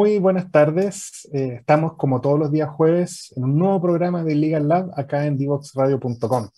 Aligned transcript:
muy 0.00 0.18
buenas 0.18 0.50
tardes. 0.50 1.28
Eh, 1.34 1.56
estamos 1.60 1.92
como 1.98 2.22
todos 2.22 2.38
los 2.38 2.50
días 2.50 2.70
jueves 2.70 3.34
en 3.36 3.44
un 3.44 3.58
nuevo 3.58 3.82
programa 3.82 4.24
de 4.24 4.34
Legal 4.34 4.66
Lab 4.66 4.90
acá 4.96 5.26
en 5.26 5.36
divoxradio.com. 5.36 6.48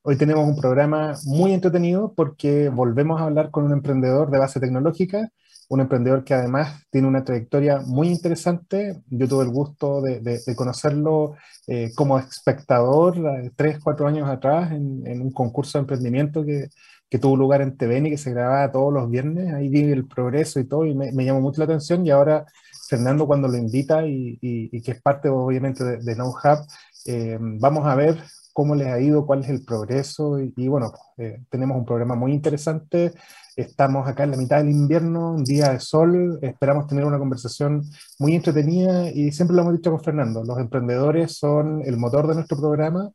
Hoy 0.00 0.16
tenemos 0.16 0.48
un 0.48 0.58
programa 0.58 1.12
muy 1.26 1.52
entretenido 1.52 2.14
porque 2.16 2.70
volvemos 2.70 3.20
a 3.20 3.24
hablar 3.24 3.50
con 3.50 3.64
un 3.64 3.72
emprendedor 3.72 4.30
de 4.30 4.38
base 4.38 4.58
tecnológica, 4.58 5.28
un 5.68 5.82
emprendedor 5.82 6.24
que 6.24 6.32
además 6.32 6.82
tiene 6.90 7.08
una 7.08 7.24
trayectoria 7.24 7.82
muy 7.84 8.08
interesante. 8.08 9.02
Yo 9.10 9.28
tuve 9.28 9.44
el 9.44 9.50
gusto 9.50 10.00
de, 10.00 10.40
conocerlo 10.56 11.34
eh, 11.66 11.90
como 11.94 12.18
espectador 12.18 13.18
eh, 13.18 13.50
tres, 13.54 13.80
cuatro 13.84 14.06
años 14.06 14.30
atrás 14.30 14.72
en, 14.72 15.06
en 15.06 15.20
un 15.20 15.30
concurso 15.30 15.76
de 15.76 15.82
emprendimiento 15.82 16.42
que, 16.42 16.70
que 17.10 17.18
tuvo 17.18 17.36
lugar 17.36 17.62
en 17.62 17.76
TVN 17.76 18.06
y 18.06 18.10
que 18.10 18.18
se 18.18 18.30
grababa 18.30 18.70
todos 18.70 18.92
los 18.92 19.10
viernes. 19.10 19.52
Ahí 19.54 19.68
vi 19.68 19.82
el 19.82 20.06
progreso 20.06 20.60
y 20.60 20.64
todo 20.64 20.84
y 20.84 20.94
me, 20.94 21.24
llamó 21.24 21.40
mucho 21.40 21.60
la 21.60 21.64
atención. 21.64 22.06
Y 22.06 22.10
ahora 22.10 22.44
Fernando 22.88 23.26
cuando 23.26 23.48
lo 23.48 23.56
invita 23.56 24.06
y, 24.06 24.38
que 24.82 24.92
es 24.92 25.02
parte 25.02 25.28
obviamente 25.28 25.84
de, 25.84 25.98
de 25.98 26.16
No 26.16 26.30
Hub, 26.30 26.66
eh, 27.06 27.38
vamos 27.40 27.86
a 27.86 27.94
ver 27.94 28.22
cómo 28.52 28.74
les 28.74 28.88
ha 28.88 29.00
ido, 29.00 29.26
cuál 29.26 29.40
es 29.42 29.48
el 29.50 29.64
progreso. 29.64 30.38
Y, 30.40 30.68
bueno, 30.68 30.92
eh, 31.16 31.42
tenemos 31.50 31.76
un 31.76 31.84
programa 31.84 32.14
muy 32.16 32.32
interesante. 32.32 33.12
Estamos 33.56 34.08
acá 34.08 34.24
en 34.24 34.32
la 34.32 34.36
mitad 34.36 34.58
del 34.58 34.70
invierno, 34.70 35.32
un 35.32 35.44
día 35.44 35.72
de 35.72 35.80
sol. 35.80 36.38
Esperamos 36.42 36.86
tener 36.86 37.04
una 37.04 37.18
conversación 37.18 37.82
muy 38.18 38.34
entretenida 38.34 39.10
y 39.10 39.32
siempre 39.32 39.56
lo 39.56 39.62
hemos 39.62 39.74
dicho 39.76 39.90
con 39.90 40.02
Fernando, 40.02 40.44
los 40.44 40.58
emprendedores 40.58 41.36
son 41.36 41.82
el 41.84 41.96
motor 41.96 42.26
de 42.28 42.34
nuestro 42.36 42.56
programa 42.58 43.12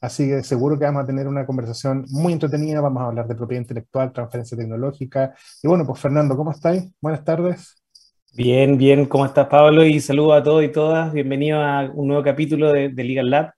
Así 0.00 0.28
que 0.28 0.42
seguro 0.44 0.78
que 0.78 0.84
vamos 0.84 1.02
a 1.02 1.06
tener 1.06 1.26
una 1.26 1.46
conversación 1.46 2.04
muy 2.10 2.32
entretenida, 2.32 2.80
vamos 2.80 3.02
a 3.02 3.06
hablar 3.06 3.26
de 3.26 3.34
propiedad 3.34 3.62
intelectual, 3.62 4.12
transferencia 4.12 4.56
tecnológica. 4.56 5.34
Y 5.62 5.68
bueno, 5.68 5.86
pues 5.86 6.00
Fernando, 6.00 6.36
¿cómo 6.36 6.50
estáis? 6.52 6.84
Buenas 7.00 7.24
tardes. 7.24 7.85
Bien, 8.36 8.76
bien, 8.76 9.06
¿cómo 9.06 9.24
estás 9.24 9.46
Pablo? 9.46 9.82
Y 9.86 9.98
saludo 9.98 10.34
a 10.34 10.42
todos 10.42 10.62
y 10.62 10.68
todas. 10.68 11.10
Bienvenido 11.10 11.58
a 11.58 11.90
un 11.94 12.08
nuevo 12.08 12.22
capítulo 12.22 12.70
de, 12.70 12.90
Legal 12.90 13.30
Lab. 13.30 13.52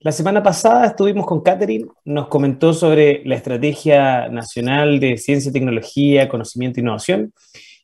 La 0.00 0.10
semana 0.10 0.42
pasada 0.42 0.86
estuvimos 0.86 1.26
con 1.26 1.42
Catherine, 1.42 1.84
nos 2.06 2.28
comentó 2.28 2.72
sobre 2.72 3.20
la 3.26 3.34
Estrategia 3.34 4.30
Nacional 4.30 5.00
de 5.00 5.18
Ciencia, 5.18 5.52
Tecnología, 5.52 6.30
Conocimiento 6.30 6.80
e 6.80 6.82
Innovación. 6.82 7.34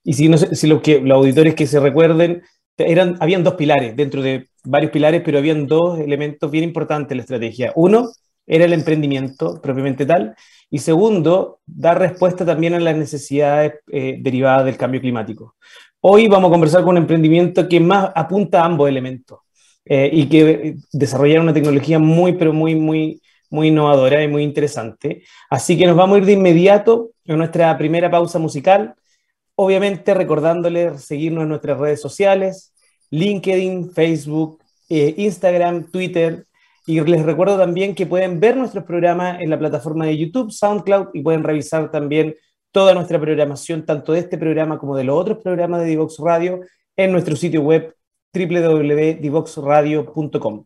Y 0.03 0.15
si, 0.15 0.31
no 0.31 0.39
sé, 0.39 0.55
si 0.55 0.67
los, 0.69 0.81
que, 0.81 1.03
los 1.03 1.17
auditores 1.17 1.55
que 1.55 1.67
se 1.67 1.81
recuerden, 1.81 2.41
eran, 2.79 3.19
habían 3.21 3.45
dos 3.45 3.57
pilares 3.57 3.95
dentro 3.95 4.23
de 4.23 4.49
varios 4.65 4.91
pilares, 4.91 5.21
pero 5.23 5.37
habían 5.37 5.67
dos 5.67 6.01
elementos 6.01 6.51
bien 6.51 6.65
importantes 6.65 7.11
en 7.13 7.19
la 7.19 7.25
estrategia. 7.25 7.73
Uno 7.77 8.09
era 8.47 8.65
el 8.65 8.73
emprendimiento 8.73 9.61
propiamente 9.61 10.07
tal, 10.07 10.35
y 10.71 10.79
segundo, 10.79 11.61
dar 11.67 11.99
respuesta 11.99 12.45
también 12.45 12.75
a 12.75 12.81
las 12.81 12.97
necesidades 12.97 13.75
eh, 13.91 14.17
derivadas 14.21 14.65
del 14.65 14.77
cambio 14.77 15.01
climático. 15.01 15.57
Hoy 16.01 16.29
vamos 16.29 16.49
a 16.49 16.53
conversar 16.53 16.83
con 16.83 16.91
un 16.91 16.99
emprendimiento 16.99 17.69
que 17.69 17.81
más 17.81 18.13
apunta 18.15 18.63
a 18.63 18.67
ambos 18.67 18.89
elementos 18.89 19.41
eh, 19.85 20.09
y 20.13 20.29
que 20.29 20.77
desarrollar 20.93 21.41
una 21.41 21.53
tecnología 21.53 21.99
muy, 21.99 22.35
pero 22.35 22.53
muy, 22.53 22.77
muy, 22.77 23.21
muy 23.51 23.69
innovadora 23.69 24.23
y 24.23 24.29
muy 24.29 24.45
interesante. 24.45 25.25
Así 25.51 25.77
que 25.77 25.87
nos 25.87 25.97
vamos 25.97 26.15
a 26.15 26.19
ir 26.19 26.27
de 26.27 26.35
inmediato 26.35 27.11
a 27.27 27.35
nuestra 27.35 27.77
primera 27.77 28.09
pausa 28.09 28.39
musical. 28.39 28.95
Obviamente 29.57 30.15
recordándoles 30.15 31.03
seguirnos 31.05 31.43
en 31.43 31.49
nuestras 31.49 31.81
redes 31.81 32.01
sociales, 32.01 32.73
LinkedIn, 33.11 33.91
Facebook, 33.91 34.63
eh, 34.89 35.15
Instagram, 35.17 35.91
Twitter. 35.91 36.47
Y 36.87 37.01
les 37.01 37.25
recuerdo 37.25 37.59
también 37.59 37.97
que 37.97 38.07
pueden 38.07 38.39
ver 38.39 38.57
nuestros 38.57 38.85
programas 38.85 39.41
en 39.41 39.51
la 39.51 39.59
plataforma 39.59 40.07
de 40.07 40.17
YouTube, 40.17 40.53
SoundCloud, 40.53 41.09
y 41.13 41.23
pueden 41.23 41.43
revisar 41.43 41.91
también 41.91 42.37
toda 42.73 42.95
nuestra 42.95 43.21
programación, 43.21 43.85
tanto 43.85 44.13
de 44.13 44.21
este 44.21 44.39
programa 44.39 44.79
como 44.79 44.97
de 44.97 45.05
los 45.05 45.19
otros 45.19 45.39
programas 45.39 45.81
de 45.81 45.87
Divox 45.87 46.19
Radio, 46.19 46.61
en 46.97 47.13
nuestro 47.13 47.37
sitio 47.37 47.61
web 47.63 47.95
www.divoxradio.com. 48.33 50.65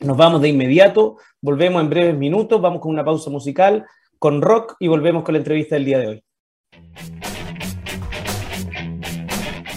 Nos 0.00 0.16
vamos 0.16 0.42
de 0.42 0.48
inmediato, 0.48 1.18
volvemos 1.40 1.80
en 1.82 1.90
breves 1.90 2.16
minutos, 2.16 2.60
vamos 2.60 2.80
con 2.80 2.90
una 2.90 3.04
pausa 3.04 3.30
musical, 3.30 3.86
con 4.18 4.42
rock 4.42 4.74
y 4.80 4.88
volvemos 4.88 5.22
con 5.22 5.34
la 5.34 5.38
entrevista 5.38 5.76
del 5.76 5.84
día 5.84 5.98
de 5.98 6.08
hoy. 6.08 6.24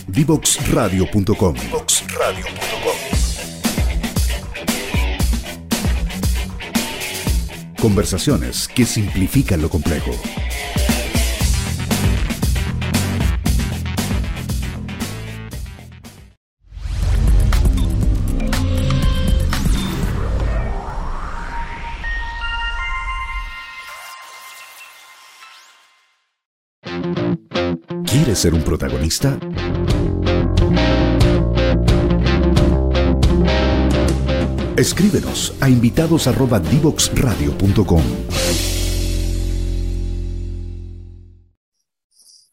Divoxradio.com 0.07 1.55
Conversaciones 7.79 8.67
que 8.67 8.85
simplifican 8.85 9.61
lo 9.61 9.69
complejo. 9.69 10.11
¿Quieres 28.37 28.53
ser 28.53 28.53
un 28.53 28.61
protagonista? 28.61 29.33
Escríbenos 34.77 35.57
a 35.59 35.67
invitados@divoxradio.com. 35.69 38.03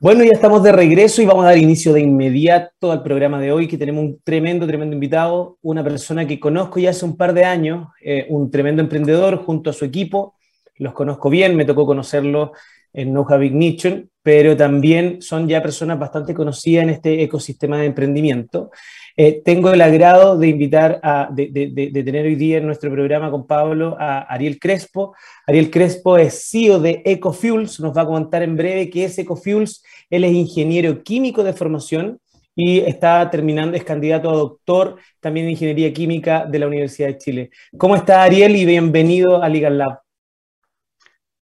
Bueno, 0.00 0.24
ya 0.24 0.30
estamos 0.32 0.62
de 0.62 0.72
regreso 0.72 1.20
y 1.20 1.26
vamos 1.26 1.44
a 1.44 1.48
dar 1.48 1.58
inicio 1.58 1.92
de 1.92 2.00
inmediato 2.00 2.90
al 2.90 3.02
programa 3.02 3.38
de 3.38 3.52
hoy, 3.52 3.68
que 3.68 3.76
tenemos 3.76 4.04
un 4.04 4.18
tremendo, 4.24 4.66
tremendo 4.66 4.94
invitado, 4.94 5.58
una 5.60 5.84
persona 5.84 6.26
que 6.26 6.40
conozco 6.40 6.80
ya 6.80 6.88
hace 6.90 7.04
un 7.04 7.18
par 7.18 7.34
de 7.34 7.44
años, 7.44 7.88
eh, 8.02 8.24
un 8.30 8.50
tremendo 8.50 8.80
emprendedor 8.80 9.44
junto 9.44 9.68
a 9.68 9.74
su 9.74 9.84
equipo. 9.84 10.36
Los 10.76 10.94
conozco 10.94 11.28
bien, 11.28 11.54
me 11.54 11.66
tocó 11.66 11.84
conocerlo 11.84 12.52
en 12.94 13.12
Noja 13.12 13.36
Big 13.36 13.52
Ignition, 13.52 14.08
pero 14.22 14.56
también 14.56 15.20
son 15.20 15.46
ya 15.48 15.60
personas 15.60 15.98
bastante 15.98 16.32
conocidas 16.32 16.84
en 16.84 16.90
este 16.90 17.22
ecosistema 17.22 17.78
de 17.78 17.86
emprendimiento. 17.86 18.70
Eh, 19.16 19.42
tengo 19.44 19.70
el 19.70 19.80
agrado 19.80 20.38
de 20.38 20.48
invitar, 20.48 21.00
de, 21.32 22.02
tener 22.04 22.24
hoy 22.24 22.34
día 22.34 22.58
en 22.58 22.66
nuestro 22.66 22.90
programa 22.90 23.30
con 23.30 23.46
Pablo 23.46 23.96
a 24.00 24.20
Ariel 24.20 24.58
Crespo. 24.58 25.14
Ariel 25.46 25.70
Crespo 25.70 26.16
es 26.16 26.48
CEO 26.50 26.80
de 26.80 27.02
Ecofuels, 27.04 27.80
nos 27.80 27.96
va 27.96 28.02
a 28.02 28.06
contar 28.06 28.42
en 28.42 28.56
breve 28.56 28.88
qué 28.90 29.04
es 29.04 29.18
Ecofuels. 29.18 29.84
Él 30.08 30.24
es 30.24 30.32
ingeniero 30.32 31.02
químico 31.02 31.44
de 31.44 31.52
formación 31.52 32.18
y 32.56 32.78
está 32.78 33.28
terminando, 33.30 33.76
es 33.76 33.84
candidato 33.84 34.30
a 34.30 34.36
doctor 34.36 34.96
también 35.20 35.46
en 35.46 35.52
ingeniería 35.52 35.92
química 35.92 36.46
de 36.46 36.58
la 36.60 36.68
Universidad 36.68 37.08
de 37.08 37.18
Chile. 37.18 37.50
¿Cómo 37.76 37.96
está 37.96 38.22
Ariel 38.22 38.56
y 38.56 38.64
bienvenido 38.64 39.42
a 39.42 39.48
Legal 39.48 39.78
Lab? 39.78 40.03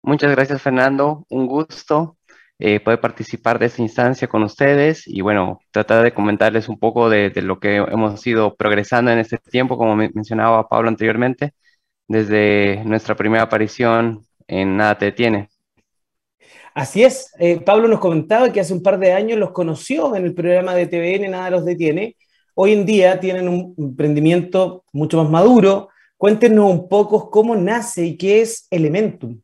Muchas 0.03 0.31
gracias 0.31 0.63
Fernando, 0.63 1.27
un 1.29 1.47
gusto 1.47 2.17
eh, 2.59 2.81
poder 2.81 3.01
participar 3.01 3.59
de 3.59 3.67
esta 3.67 3.83
instancia 3.83 4.29
con 4.29 4.43
ustedes 4.43 5.07
y 5.07 5.21
bueno, 5.21 5.61
tratar 5.71 6.03
de 6.03 6.13
comentarles 6.13 6.69
un 6.69 6.79
poco 6.79 7.09
de, 7.09 7.33
lo 7.43 7.59
que 7.59 7.77
hemos 7.77 8.27
ido 8.27 8.55
progresando 8.55 9.11
en 9.11 9.19
este 9.19 9.39
tiempo, 9.39 9.79
como 9.79 9.97
mencionaba 9.97 10.69
Pablo 10.69 10.89
anteriormente, 10.89 11.55
desde 12.09 12.83
nuestra 12.85 13.15
primera 13.15 13.45
aparición 13.45 14.23
en 14.47 14.77
Nada 14.77 14.99
Te 14.99 15.07
Detiene. 15.07 15.49
Así 16.75 17.03
es, 17.03 17.33
eh, 17.39 17.61
Pablo 17.61 17.89
nos 17.89 18.01
comentaba 18.01 18.53
que 18.53 18.61
hace 18.61 18.73
un 18.73 18.83
par 18.83 18.99
de 18.99 19.13
años 19.13 19.39
los 19.39 19.53
conoció 19.53 20.15
en 20.17 20.25
el 20.25 20.35
programa 20.35 20.75
de 20.75 20.87
TVN 20.87 21.31
Nada 21.31 21.51
los 21.51 21.65
detiene. 21.65 22.17
Hoy 22.55 22.73
en 22.73 22.87
día 22.87 23.21
tienen 23.21 23.49
un 23.49 23.75
emprendimiento 23.77 24.85
mucho 24.93 25.23
más 25.23 25.31
maduro. 25.31 25.89
Cuéntenos 26.17 26.71
un 26.71 26.89
poco 26.89 27.31
cómo 27.31 27.57
nace 27.57 28.05
y 28.05 28.17
qué 28.17 28.43
es 28.43 28.67
Elementum. 28.71 29.41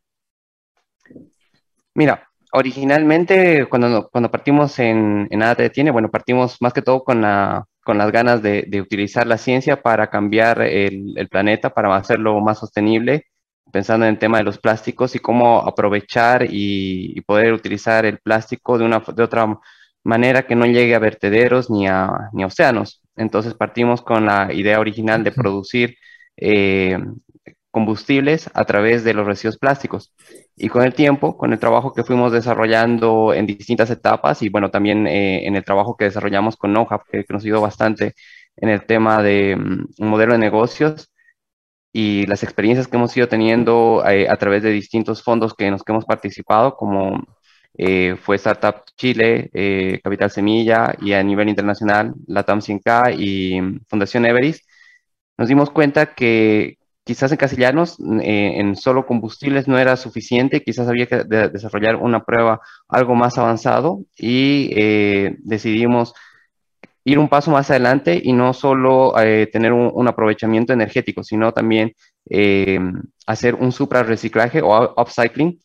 Mira, 1.97 2.29
originalmente, 2.53 3.67
cuando, 3.71 4.11
cuando 4.11 4.31
partimos 4.31 4.79
en, 4.79 5.29
en 5.31 5.39
Nada 5.39 5.55
Te 5.55 5.63
Detiene, 5.63 5.91
bueno, 5.91 6.11
partimos 6.11 6.61
más 6.61 6.75
que 6.75 6.83
todo 6.83 7.03
con, 7.03 7.23
la, 7.23 7.65
con 7.85 7.97
las 7.97 8.13
ganas 8.13 8.43
de, 8.43 8.65
de, 8.69 8.83
utilizar 8.83 9.27
la 9.27 9.39
ciencia 9.39 9.81
para 9.83 10.11
cambiar 10.11 10.61
el, 10.61 11.15
el, 11.17 11.29
planeta, 11.29 11.71
para 11.71 11.97
hacerlo 11.97 12.39
más 12.43 12.59
sostenible, 12.59 13.29
pensando 13.73 14.05
en 14.05 14.13
el 14.13 14.19
tema 14.19 14.37
de 14.37 14.45
los 14.45 14.59
plásticos 14.59 15.15
y 15.15 15.21
cómo 15.21 15.61
aprovechar 15.61 16.43
y, 16.45 17.17
y 17.17 17.21
poder 17.23 17.55
utilizar 17.55 18.05
el 18.05 18.19
plástico 18.19 18.77
de, 18.77 18.85
una, 18.85 19.01
de 19.01 19.23
otra 19.23 19.59
manera 20.05 20.47
que 20.47 20.55
no 20.55 20.67
llegue 20.67 20.95
a 20.95 20.99
vertederos 20.99 21.71
ni 21.71 21.89
a, 21.89 22.11
ni 22.35 22.43
a 22.43 22.47
océanos. 22.47 23.01
Entonces 23.17 23.55
partimos 23.55 24.03
con 24.03 24.27
la 24.27 24.53
idea 24.53 24.81
original 24.81 25.25
de 25.25 25.33
producir 25.33 25.97
eh, 26.37 26.99
combustibles 27.71 28.51
a 28.53 28.67
través 28.67 29.03
de 29.03 29.15
los 29.15 29.27
residuos 29.27 29.59
plásticos. 29.59 30.13
Y 30.57 30.69
con 30.69 30.83
el 30.85 30.95
tiempo, 30.95 31.37
con 31.37 31.53
el 31.53 31.59
trabajo 31.59 31.93
que 31.93 32.05
fuimos 32.05 32.33
desarrollando 32.33 33.35
en 33.35 33.47
distintas 33.47 33.91
etapas 33.91 34.43
y 34.43 34.49
bueno, 34.49 34.71
también 34.71 35.07
eh, 35.07 35.47
en 35.47 35.57
el 35.57 35.65
trabajo 35.65 35.97
que 35.97 36.07
desarrollamos 36.07 36.57
con 36.57 36.73
NoHub, 36.73 37.03
que, 37.11 37.25
nos 37.29 37.45
ayudó 37.45 37.61
bastante 37.61 38.15
en 38.57 38.71
el 38.71 38.87
tema 38.87 39.23
de 39.23 39.57
mm, 39.57 39.87
un 39.99 40.09
modelo 40.09 40.33
de 40.33 40.39
negocios 40.39 41.13
y 41.93 42.27
las 42.27 42.43
experiencias 42.43 42.89
que 42.89 42.97
hemos 42.97 43.17
ido 43.17 43.29
teniendo 43.29 44.05
eh, 44.07 44.29
a 44.29 44.37
través 44.37 44.63
de 44.63 44.71
distintos 44.71 45.23
fondos 45.23 45.55
que, 45.55 45.67
en 45.67 45.73
los 45.73 45.83
que 45.83 45.93
hemos 45.93 46.05
participado, 46.05 46.77
como 46.77 47.25
eh, 47.79 48.17
fue 48.23 48.37
Startup 48.37 48.85
Chile, 48.97 49.51
eh, 49.53 50.01
Capital 50.03 50.31
Semilla 50.31 50.95
y 51.01 51.13
a 51.13 51.23
nivel 51.23 51.49
internacional, 51.49 52.15
la 52.27 52.43
TAM 52.43 52.61
100K 52.61 53.15
y 53.19 53.81
Fundación 53.89 54.27
Everest, 54.27 54.65
nos 55.39 55.49
dimos 55.49 55.71
cuenta 55.71 56.15
que 56.15 56.79
quizás 57.07 57.31
en 57.31 57.39
Castellanos 57.39 57.97
en 58.01 58.75
solo 58.75 59.07
combustibles 59.07 59.69
no 59.69 59.79
era 59.79 59.97
suficiente, 59.97 60.63
quizás 60.63 60.89
había 60.89 61.07
que 61.07 61.23
desarrollar 61.25 61.97
una 61.97 62.25
prueba 62.25 62.61
algo 62.89 63.15
más 63.15 63.39
avanzado 63.39 64.01
y 64.19 64.71
decidimos 65.39 66.15
ir 67.05 67.21
un 67.21 67.29
paso 67.29 67.53
más 67.53 67.71
adelante 67.71 68.21
y 68.21 68.33
no 68.33 68.53
solo 68.53 69.15
tener 69.53 69.73
un, 69.73 70.09
aprovechamiento 70.09 70.73
energético, 70.73 71.23
sino 71.23 71.53
también 71.53 71.93
hacer 73.27 73.55
un 73.55 73.71
supra 73.71 74.03
reciclaje 74.03 74.61
o 74.61 74.95
upcycling 75.01 75.61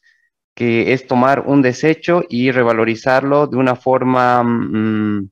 que 0.53 0.93
es 0.93 1.07
tomar 1.07 1.41
un 1.47 1.61
desecho 1.61 2.23
y 2.29 2.51
revalorizarlo 2.51 3.47
de 3.47 3.57
una 3.57 3.75
forma 3.75 4.43
mm, 4.43 5.29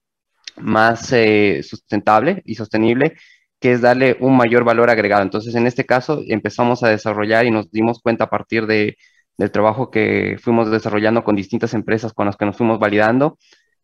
más 0.58 1.12
eh, 1.14 1.62
sustentable 1.64 2.42
y 2.46 2.56
sostenible, 2.56 3.18
que 3.60 3.74
es 3.74 3.82
darle 3.82 4.18
un 4.20 4.38
mayor 4.38 4.64
valor 4.64 4.90
agregado. 4.90 5.24
Entonces, 5.24 5.56
en 5.56 5.68
este 5.68 5.86
caso, 5.86 6.22
empezamos 6.28 6.84
a 6.84 6.90
desarrollar 6.90 7.46
y 7.46 7.52
nos 7.52 7.72
dimos 7.72 8.00
cuenta 8.02 8.26
a 8.26 8.30
partir 8.30 8.68
de, 8.68 8.98
del 9.38 9.52
trabajo 9.52 9.92
que 9.92 10.38
fuimos 10.42 10.72
desarrollando 10.72 11.24
con 11.24 11.36
distintas 11.36 11.74
empresas 11.74 12.14
con 12.14 12.26
las 12.26 12.38
que 12.38 12.46
nos 12.46 12.58
fuimos 12.58 12.80
validando, 12.80 13.38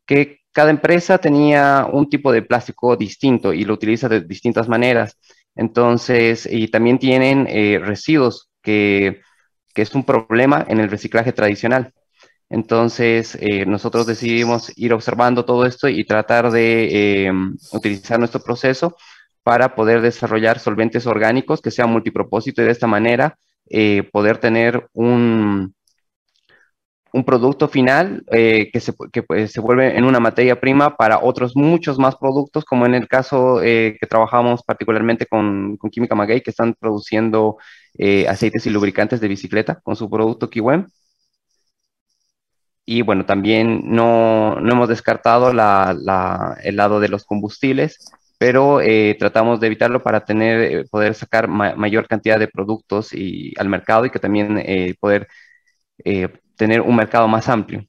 que 0.06 0.40
cada 0.52 0.70
empresa 0.72 1.18
tenía 1.18 1.88
un 1.92 2.10
tipo 2.10 2.32
de 2.32 2.42
plástico 2.42 2.96
distinto 2.96 3.54
y 3.54 3.66
lo 3.66 3.74
utiliza 3.74 4.10
de 4.10 4.22
distintas 4.22 4.68
maneras. 4.70 5.18
Entonces, 5.56 6.48
y 6.52 6.68
también 6.70 7.00
tienen 7.00 7.48
eh, 7.50 7.80
residuos 7.82 8.50
que 8.62 9.22
que 9.76 9.84
es 9.84 9.94
un 9.94 10.06
problema 10.06 10.66
en 10.68 10.80
el 10.80 10.90
reciclaje 10.90 11.34
tradicional. 11.34 11.94
Entonces, 12.50 13.38
eh, 13.42 13.66
nosotros 13.66 14.08
decidimos 14.08 14.72
ir 14.78 14.94
observando 14.94 15.46
todo 15.46 15.66
esto 15.66 15.90
y 15.90 16.06
tratar 16.06 16.50
de 16.50 17.28
eh, 17.28 17.32
utilizar 17.74 18.18
nuestro 18.18 18.42
proceso 18.42 18.96
para 19.46 19.76
poder 19.76 20.02
desarrollar 20.02 20.58
solventes 20.60 21.06
orgánicos 21.06 21.62
que 21.62 21.72
sean 21.72 21.92
multipropósito 21.92 22.62
y 22.62 22.66
de 22.66 22.72
esta 22.72 22.88
manera 22.88 23.38
eh, 23.70 24.04
poder 24.12 24.40
tener 24.40 24.90
un, 24.94 25.76
un 27.14 27.24
producto 27.24 27.68
final 27.68 28.26
que, 28.30 28.80
se, 28.80 28.94
que 29.14 29.24
pues, 29.24 29.52
se, 29.52 29.62
vuelve 29.62 29.98
en 29.98 30.04
una 30.04 30.20
materia 30.20 30.60
prima 30.60 30.98
para 30.98 31.20
otros 31.20 31.56
muchos 31.56 32.00
más 32.00 32.16
productos, 32.16 32.66
como 32.66 32.86
en 32.88 32.96
el 32.96 33.08
caso 33.08 33.60
que 33.62 34.08
trabajamos 34.10 34.64
particularmente 34.64 35.26
con, 35.28 35.78
con 35.78 35.92
Química 35.92 36.16
Maguey, 36.16 36.42
que 36.42 36.50
están 36.52 36.74
produciendo 36.74 37.58
eh, 37.98 38.28
aceites 38.28 38.66
y 38.66 38.70
lubricantes 38.70 39.22
de 39.22 39.28
bicicleta 39.30 39.80
con 39.82 39.96
su 39.96 40.10
producto 40.10 40.50
Kiwem. 40.50 40.88
Y 42.86 43.02
bueno, 43.02 43.26
también 43.26 43.82
no, 43.86 44.60
no 44.60 44.72
hemos 44.74 44.90
descartado 44.90 45.54
la, 45.54 46.58
el 46.64 46.76
lado 46.76 47.00
de 47.00 47.08
los 47.10 47.26
combustibles, 47.26 48.12
pero 48.38 48.82
eh, 48.82 49.16
tratamos 49.20 49.60
de 49.60 49.68
evitarlo 49.68 50.04
para 50.04 50.26
tener, 50.26 50.60
eh, 50.62 50.86
poder 50.90 51.14
sacar 51.16 51.48
mayor 51.48 52.08
cantidad 52.08 52.40
de 52.40 52.48
productos 52.48 53.14
y, 53.14 53.54
al 53.58 53.70
mercado 53.70 54.06
y 54.06 54.10
que 54.10 54.20
también 54.20 54.64
poder 55.00 55.28
tener 56.56 56.82
un 56.82 56.96
mercado 56.96 57.28
más 57.28 57.48
amplio. 57.50 57.86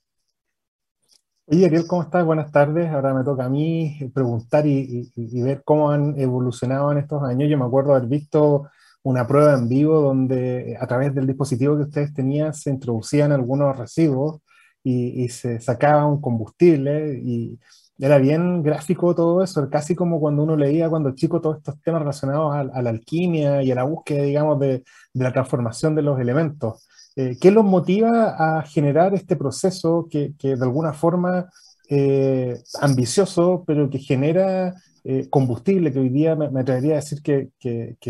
Oye, 1.49 1.67
Ariel, 1.67 1.87
¿cómo 1.87 2.03
estás? 2.03 2.25
Buenas 2.25 2.51
tardes. 2.51 2.91
Ahora 2.91 3.15
me 3.15 3.23
toca 3.23 3.45
a 3.45 3.49
mí 3.49 3.97
preguntar 4.13 4.67
y, 4.67 5.13
y, 5.15 5.43
ver 5.43 5.63
cómo 5.65 5.91
han 5.91 6.19
evolucionado 6.19 6.91
en 6.91 6.99
estos 6.99 7.23
años. 7.23 7.49
Yo 7.49 7.57
me 7.57 7.65
acuerdo 7.65 7.95
haber 7.95 8.09
visto 8.09 8.69
una 9.05 9.27
prueba 9.29 9.55
en 9.55 9.69
vivo 9.69 10.01
donde 10.01 10.77
a 10.81 10.87
través 10.89 11.15
del 11.15 11.29
dispositivo 11.29 11.77
que 11.77 11.85
ustedes 11.85 12.13
tenían 12.13 12.53
se 12.53 12.71
introducían 12.71 13.31
algunos 13.31 13.77
residuos 13.77 14.41
y, 14.83 15.29
se 15.29 15.61
sacaba 15.61 16.07
un 16.07 16.21
combustible 16.21 17.21
y 17.23 17.59
era 17.99 18.19
bien 18.19 18.63
gráfico 18.63 19.15
todo 19.15 19.43
eso, 19.43 19.69
casi 19.71 19.95
como 19.95 20.21
cuando 20.21 20.43
uno 20.43 20.57
leía 20.57 20.89
cuando 20.91 21.15
chico 21.15 21.41
todos 21.41 21.59
estos 21.59 21.81
temas 21.81 22.01
relacionados 22.01 22.55
a, 22.55 22.83
la 22.83 22.91
alquimia 22.91 23.63
y 23.63 23.71
a 23.71 23.75
la 23.75 23.85
búsqueda, 23.85 24.23
digamos, 24.23 24.61
de, 24.61 24.85
la 25.15 25.33
transformación 25.33 25.95
de 25.95 26.03
los 26.03 26.21
elementos. 26.21 26.87
Eh, 27.17 27.39
¿Qué 27.41 27.51
los 27.51 27.65
motiva 27.65 28.59
a 28.59 28.63
generar 28.63 29.15
este 29.15 29.37
proceso 29.37 30.07
que, 30.11 30.35
de 30.39 30.63
alguna 30.63 30.93
forma 30.93 31.49
eh, 31.89 32.61
ambicioso, 32.81 33.65
pero 33.67 33.89
que 33.89 33.99
genera 33.99 34.75
eh, 35.05 35.29
combustible, 35.31 35.93
que 35.93 36.01
hoy 36.01 36.09
día 36.11 36.35
me, 36.35 36.61
atrevería 36.61 36.95
a 36.95 36.97
decir 36.97 37.23
que, 37.23 37.51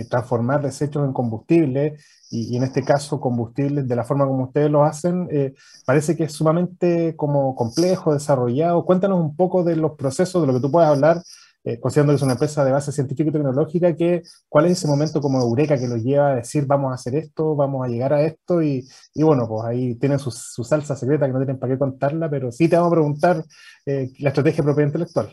transformar 0.09 0.63
desechos 0.63 1.05
en 1.05 1.13
combustible, 1.13 1.97
y, 2.31 2.57
en 2.57 2.65
este 2.65 2.83
caso 2.83 3.21
combustibles 3.21 3.87
de 3.87 3.97
la 3.97 4.05
forma 4.05 4.27
como 4.27 4.45
ustedes 4.45 4.71
lo 4.71 4.85
hacen, 4.85 5.29
eh, 5.31 5.55
parece 5.85 6.17
que 6.17 6.25
es 6.25 6.33
sumamente 6.33 7.15
como 7.17 7.55
complejo, 7.55 8.13
desarrollado. 8.13 8.85
Cuéntanos 8.85 9.21
un 9.21 9.37
poco 9.37 9.63
de 9.63 9.77
los 9.77 9.93
procesos, 9.93 10.43
de 10.43 10.47
lo 10.49 10.55
que 10.55 10.61
tú 10.61 10.71
puedes 10.71 10.89
hablar, 10.89 11.23
eh, 11.65 11.81
considerando 11.81 12.13
que 12.13 12.17
es 12.17 12.23
una 12.23 12.33
empresa 12.33 12.65
de 12.65 12.73
base 12.73 12.93
científica 12.93 13.31
y 13.31 13.33
tecnológica, 13.33 13.95
que, 13.95 14.23
¿cuál 14.49 14.67
es 14.67 14.73
ese 14.73 14.89
momento 14.89 15.21
como 15.21 15.41
eureka 15.41 15.79
que 15.79 15.89
los 15.89 16.03
lleva 16.03 16.29
a 16.31 16.35
decir 16.37 16.67
vamos 16.67 16.93
a 16.93 16.95
hacer 16.95 17.15
esto, 17.17 17.55
vamos 17.57 17.85
a 17.85 17.89
llegar 17.89 18.13
a 18.13 18.23
esto? 18.23 18.63
Y, 18.63 18.89
bueno, 19.15 19.47
pues 19.49 19.65
ahí 19.65 19.95
tienen 19.97 20.19
su, 20.19 20.31
salsa 20.31 20.97
secreta 20.97 21.27
que 21.27 21.33
no 21.33 21.39
tienen 21.39 21.59
para 21.59 21.73
qué 21.73 21.79
contarla, 21.79 22.29
pero 22.29 22.51
sí 22.53 22.69
te 22.69 22.77
vamos 22.77 22.93
a 22.93 22.97
preguntar 22.97 23.45
la 23.85 24.29
estrategia 24.29 24.65
propiedad 24.65 24.89
intelectual. 24.89 25.33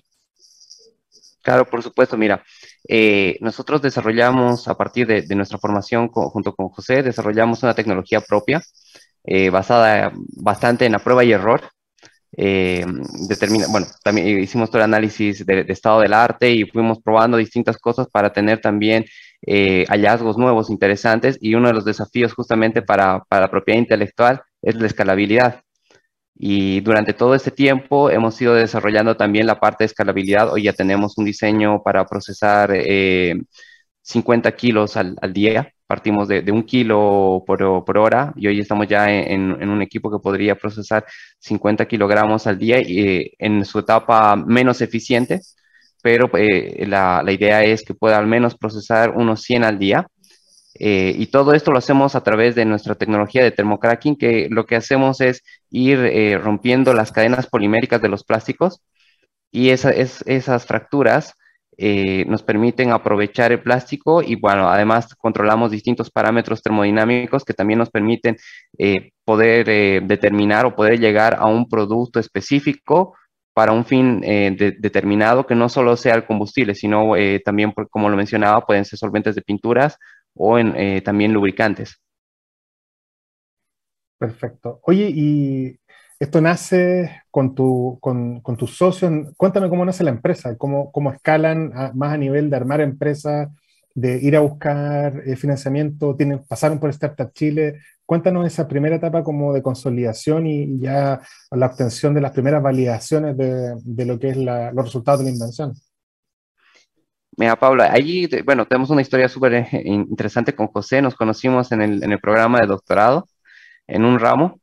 Claro, 1.44 1.70
por 1.70 1.84
supuesto. 1.84 2.18
Mira, 2.18 2.42
eh, 2.88 3.38
nosotros 3.40 3.82
desarrollamos 3.82 4.68
a 4.68 4.76
partir 4.76 5.08
de, 5.08 5.36
nuestra 5.36 5.58
formación 5.58 6.10
junto 6.10 6.54
con 6.54 6.70
José, 6.70 7.02
desarrollamos 7.04 7.64
una 7.64 7.74
tecnología 7.74 8.22
propia 8.22 8.62
eh, 9.24 9.50
basada 9.50 10.12
bastante 10.38 10.86
en 10.86 10.92
la 10.94 11.00
prueba 11.00 11.24
y 11.24 11.32
error. 11.32 11.62
Eh, 12.36 12.84
determina, 13.28 13.68
bueno, 13.70 13.86
también 14.04 14.40
hicimos 14.40 14.70
todo 14.70 14.80
el 14.80 14.86
análisis 14.86 15.46
de, 15.46 15.66
estado 15.70 16.02
del 16.02 16.14
arte 16.14 16.52
y 16.52 16.66
fuimos 16.66 17.00
probando 17.02 17.38
distintas 17.38 17.78
cosas 17.78 18.08
para 18.12 18.34
tener 18.34 18.60
también 18.60 19.06
hallazgos 19.88 20.38
nuevos, 20.38 20.70
interesantes. 20.70 21.38
Y 21.42 21.56
uno 21.56 21.68
de 21.68 21.74
los 21.76 21.86
desafíos 21.86 22.34
justamente 22.34 22.82
para, 22.82 23.24
para 23.30 23.44
la 23.44 23.52
propiedad 23.52 23.80
intelectual 23.80 24.42
es 24.62 24.76
la 24.76 24.88
escalabilidad. 24.88 25.62
Y 26.36 26.82
durante 26.82 27.14
todo 27.14 27.36
este 27.36 27.52
tiempo 27.52 28.10
hemos 28.10 28.42
ido 28.42 28.56
desarrollando 28.56 29.16
también 29.16 29.48
la 29.48 29.60
parte 29.60 29.84
de 29.84 29.88
escalabilidad. 29.88 30.52
Hoy 30.52 30.64
ya 30.64 30.74
tenemos 30.74 31.18
un 31.18 31.26
diseño 31.26 31.84
para 31.84 32.06
procesar 32.06 32.72
50 34.02 34.50
eh, 34.50 34.56
kilos 34.56 34.98
al, 34.98 35.16
día. 35.32 35.74
Partimos 35.88 36.28
de, 36.28 36.52
un 36.52 36.64
kilo 36.64 37.44
por, 37.46 37.86
por, 37.86 37.98
hora 37.98 38.34
y 38.36 38.48
hoy 38.48 38.60
estamos 38.60 38.88
ya 38.88 39.12
en, 39.12 39.62
en, 39.62 39.70
un 39.70 39.82
equipo 39.82 40.10
que 40.12 40.22
podría 40.22 40.56
procesar 40.56 41.06
50 41.40 41.86
kilogramos 41.88 42.48
al 42.48 42.58
día 42.58 42.82
y, 42.82 43.00
eh, 43.00 43.32
en 43.40 43.64
su 43.66 43.80
etapa 43.80 44.36
menos 44.36 44.82
eficiente, 44.82 45.42
pero 46.02 46.30
eh, 46.38 46.86
la, 46.88 47.22
la, 47.24 47.32
idea 47.32 47.64
es 47.64 47.84
que 47.84 47.94
pueda 47.94 48.18
al 48.18 48.28
menos 48.28 48.58
procesar 48.58 49.12
unos 49.12 49.42
100 49.44 49.64
al 49.64 49.80
día 49.80 50.08
eh, 50.80 51.14
y 51.18 51.28
todo 51.28 51.54
esto 51.54 51.72
lo 51.72 51.78
hacemos 51.78 52.16
a 52.16 52.24
través 52.24 52.56
de 52.56 52.66
nuestra 52.66 52.96
tecnología 52.96 53.44
de 53.44 53.52
termocracking, 53.52 54.16
que 54.16 54.48
lo 54.50 54.66
que 54.66 54.76
hacemos 54.76 55.22
es 55.22 55.44
ir 55.70 56.00
eh, 56.00 56.38
rompiendo 56.38 56.94
las 56.94 57.12
cadenas 57.12 57.48
poliméricas 57.48 58.02
de 58.02 58.10
los 58.10 58.24
plásticos 58.24 58.82
y 59.52 59.70
esas 59.70 60.66
fracturas 60.66 61.36
eh, 61.78 62.26
nos 62.28 62.44
permiten 62.44 62.92
aprovechar 62.92 63.52
el 63.52 63.62
plástico 63.62 64.22
y 64.24 64.36
bueno, 64.36 64.70
además 64.70 65.16
controlamos 65.16 65.72
distintos 65.72 66.10
parámetros 66.12 66.62
termodinámicos 66.62 67.44
que 67.44 67.54
también 67.54 67.80
nos 67.80 67.90
permiten 67.90 68.38
poder 69.26 69.66
determinar 70.06 70.66
o 70.66 70.76
poder 70.76 71.00
llegar 71.00 71.36
a 71.40 71.46
un 71.48 71.70
producto 71.70 72.20
específico 72.20 73.16
para 73.54 73.72
un 73.72 73.86
fin 73.86 74.22
determinado 74.22 75.46
que 75.46 75.56
no 75.56 75.70
solo 75.70 75.96
sea 75.98 76.16
el 76.16 76.26
combustible, 76.26 76.76
sino 76.76 77.14
también, 77.46 77.74
como 77.92 78.10
lo 78.10 78.18
mencionaba, 78.18 78.66
pueden 78.66 78.86
ser 78.86 79.00
solventes 79.00 79.36
de 79.36 79.42
pinturas 79.42 79.98
o 80.36 80.58
en, 80.58 80.76
eh, 80.76 81.02
también 81.02 81.34
lubricantes. 81.34 82.02
Perfecto. 84.18 84.80
Oye, 84.84 85.10
y 85.14 85.80
esto 86.20 86.40
nace 86.40 87.24
con, 87.30 87.54
tu, 87.54 87.98
con, 88.00 88.40
con 88.42 88.56
tus 88.56 88.78
socios. 88.78 89.12
Cuéntame 89.36 89.68
cómo 89.70 89.84
nace 89.84 90.04
la 90.04 90.12
empresa, 90.12 90.56
cómo, 90.58 90.92
cómo 90.92 91.12
escalan 91.12 91.74
más 91.96 92.14
a 92.14 92.18
nivel 92.18 92.50
de 92.50 92.56
armar 92.56 92.80
empresas, 92.80 93.50
de 93.94 94.18
ir 94.22 94.36
a 94.36 94.40
buscar 94.40 95.22
eh, 95.26 95.36
financiamiento, 95.36 96.16
tienen, 96.16 96.44
pasaron 96.48 96.80
por 96.80 96.90
Startup 96.92 97.32
Chile. 97.34 97.80
Cuéntanos 98.06 98.48
esa 98.48 98.68
primera 98.68 98.96
etapa 98.96 99.24
como 99.24 99.54
de 99.54 99.62
consolidación 99.62 100.48
y 100.48 100.80
ya 100.80 101.22
la 101.52 101.66
obtención 101.68 102.14
de 102.14 102.22
las 102.22 102.32
primeras 102.32 102.64
validaciones 102.64 103.36
de, 103.38 103.76
de 103.84 104.06
lo 104.06 104.20
que 104.20 104.30
es 104.30 104.38
los 104.38 104.86
resultados 104.86 105.20
de 105.20 105.26
la 105.26 105.32
invención. 105.32 105.74
Mira, 107.38 107.56
Pablo, 107.58 107.84
allí, 107.84 108.28
bueno, 108.46 108.66
tenemos 108.66 108.90
una 108.90 109.02
historia 109.02 109.28
súper 109.28 109.54
eh, 109.54 109.68
interesante 109.86 110.54
con 110.54 110.68
José. 110.68 111.02
Nos 111.02 111.16
conocimos 111.16 111.72
en 111.72 111.82
el, 111.82 112.04
en 112.04 112.12
el, 112.12 112.20
programa 112.20 112.60
de 112.60 112.68
doctorado, 112.68 113.28
en 113.88 114.06
un 114.06 114.20
ramo, 114.20 114.62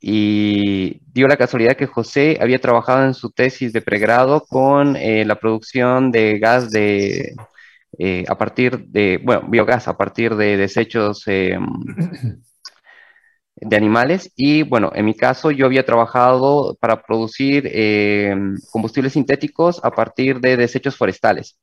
y 0.00 1.00
dio 1.12 1.28
la 1.28 1.36
casualidad 1.36 1.76
que 1.76 1.86
José 1.86 2.38
había 2.40 2.60
trabajado 2.60 3.06
en 3.06 3.14
su 3.14 3.30
tesis 3.30 3.72
de 3.72 3.82
pregrado 3.82 4.44
con 4.48 4.96
eh, 4.96 5.24
la 5.24 5.36
producción 5.36 6.10
de 6.12 6.38
gas 6.38 6.70
de, 6.70 7.34
eh, 7.98 8.24
a 8.28 8.36
partir 8.36 8.86
de, 8.88 9.20
bueno, 9.22 9.48
biogás 9.48 9.88
a 9.88 9.96
partir 9.96 10.36
de 10.36 10.56
desechos 10.56 11.24
de 13.62 13.76
animales 13.76 14.32
y 14.36 14.62
bueno, 14.64 14.90
en 14.94 15.04
mi 15.04 15.14
caso 15.14 15.50
yo 15.50 15.66
había 15.66 15.86
trabajado 15.86 16.76
para 16.80 17.02
producir 17.02 17.68
eh, 17.72 18.34
combustibles 18.70 19.12
sintéticos 19.12 19.80
a 19.84 19.90
partir 19.90 20.40
de 20.40 20.56
desechos 20.56 20.96
forestales. 20.96 21.58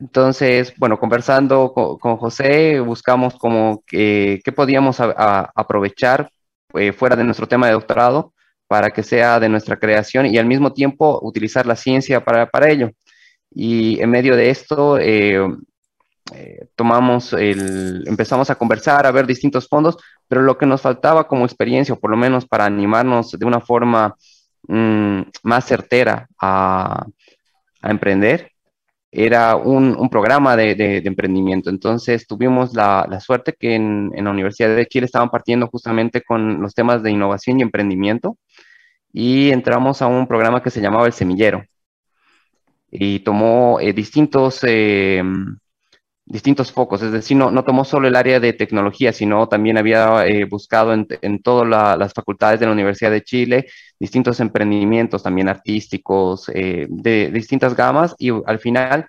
Entonces, 0.00 0.72
bueno, 0.78 0.98
conversando 0.98 1.72
con, 1.74 2.16
José, 2.16 2.80
buscamos 2.80 3.34
como 3.34 3.82
que, 3.86 4.40
qué 4.42 4.52
podíamos 4.52 4.98
aprovechar 4.98 6.30
eh, 6.74 6.92
fuera 6.92 7.16
de 7.16 7.24
nuestro 7.24 7.46
tema 7.46 7.66
de 7.66 7.74
doctorado 7.74 8.32
para 8.66 8.90
que 8.90 9.02
sea 9.02 9.38
de 9.40 9.48
nuestra 9.48 9.78
creación 9.78 10.26
y 10.26 10.38
al 10.38 10.46
mismo 10.46 10.72
tiempo 10.72 11.18
utilizar 11.22 11.66
la 11.66 11.76
ciencia 11.76 12.24
para, 12.24 12.48
para 12.48 12.70
ello. 12.70 12.90
Y 13.50 14.00
en 14.00 14.10
medio 14.10 14.36
de 14.36 14.50
esto, 14.50 14.98
eh, 14.98 15.38
eh, 16.34 16.68
tomamos 16.76 17.32
el, 17.34 18.04
empezamos 18.06 18.48
a 18.48 18.54
conversar, 18.54 19.06
a 19.06 19.10
ver 19.10 19.26
distintos 19.26 19.68
fondos, 19.68 19.96
pero 20.28 20.42
lo 20.42 20.56
que 20.56 20.66
nos 20.66 20.80
faltaba 20.80 21.26
como 21.26 21.44
experiencia, 21.44 21.94
o 21.94 21.98
por 21.98 22.10
lo 22.10 22.16
menos 22.16 22.46
para 22.46 22.64
animarnos 22.64 23.32
de 23.32 23.44
una 23.44 23.60
forma 23.60 24.14
mm, 24.68 25.22
más 25.42 25.66
certera 25.66 26.28
a, 26.40 27.04
a 27.82 27.90
emprender, 27.90 28.49
era 29.12 29.56
un, 29.56 29.96
un 29.98 30.08
programa 30.08 30.56
de, 30.56 30.74
de, 30.74 31.02
emprendimiento. 31.04 31.70
Entonces 31.70 32.26
tuvimos 32.26 32.74
la, 32.74 33.06
la 33.10 33.20
suerte 33.20 33.54
que 33.58 33.74
en, 33.74 34.12
en, 34.14 34.24
la 34.24 34.30
Universidad 34.30 34.74
de 34.74 34.86
Chile 34.86 35.06
estaban 35.06 35.30
partiendo 35.30 35.66
justamente 35.68 36.22
con 36.22 36.60
los 36.62 36.74
temas 36.74 37.02
de 37.02 37.10
innovación 37.10 37.58
y 37.58 37.62
emprendimiento 37.62 38.36
y 39.12 39.50
entramos 39.50 40.02
a 40.02 40.06
un 40.06 40.26
programa 40.26 40.62
que 40.62 40.70
se 40.70 40.80
llamaba 40.80 41.06
El 41.06 41.12
Semillero 41.12 41.64
y 42.90 43.20
tomó 43.20 43.78
eh, 43.80 43.92
distintos 43.92 44.60
eh, 44.64 45.22
distintos 46.30 46.70
focos, 46.70 47.02
es 47.02 47.10
decir, 47.10 47.36
no, 47.36 47.50
no 47.50 47.64
tomó 47.64 47.84
solo 47.84 48.06
el 48.06 48.14
área 48.14 48.38
de 48.38 48.52
tecnología, 48.52 49.12
sino 49.12 49.48
también 49.48 49.76
había 49.76 50.24
eh, 50.26 50.44
buscado 50.44 50.92
en, 50.92 51.06
en 51.22 51.42
todas 51.42 51.68
las 51.98 52.12
facultades 52.12 52.60
de 52.60 52.66
la 52.66 52.72
Universidad 52.72 53.10
de 53.10 53.24
Chile 53.24 53.66
distintos 53.98 54.38
emprendimientos 54.38 55.24
también 55.24 55.48
artísticos 55.48 56.48
eh, 56.54 56.86
de, 56.88 57.32
distintas 57.32 57.74
gamas 57.74 58.14
y 58.16 58.30
al 58.46 58.60
final 58.60 59.06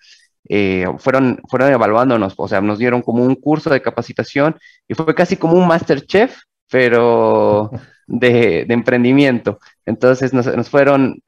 eh, 0.50 0.88
fueron, 0.98 1.40
fueron 1.48 1.72
evaluándonos, 1.72 2.34
o 2.36 2.48
sea, 2.48 2.60
nos 2.60 2.80
dieron 2.80 3.04
como 3.04 3.24
un 3.24 3.36
curso 3.36 3.70
de 3.70 3.84
capacitación 3.84 4.58
y 4.88 4.96
fue 4.96 5.14
casi 5.14 5.38
como 5.38 5.54
un 5.54 5.68
Masterchef, 5.68 6.36
pero 6.72 7.70
de, 8.08 8.66
de 8.66 8.74
emprendimiento. 8.74 9.60
Entonces 9.86 10.34
nos, 10.34 10.48
nos 10.48 10.70
fueron 10.70 11.22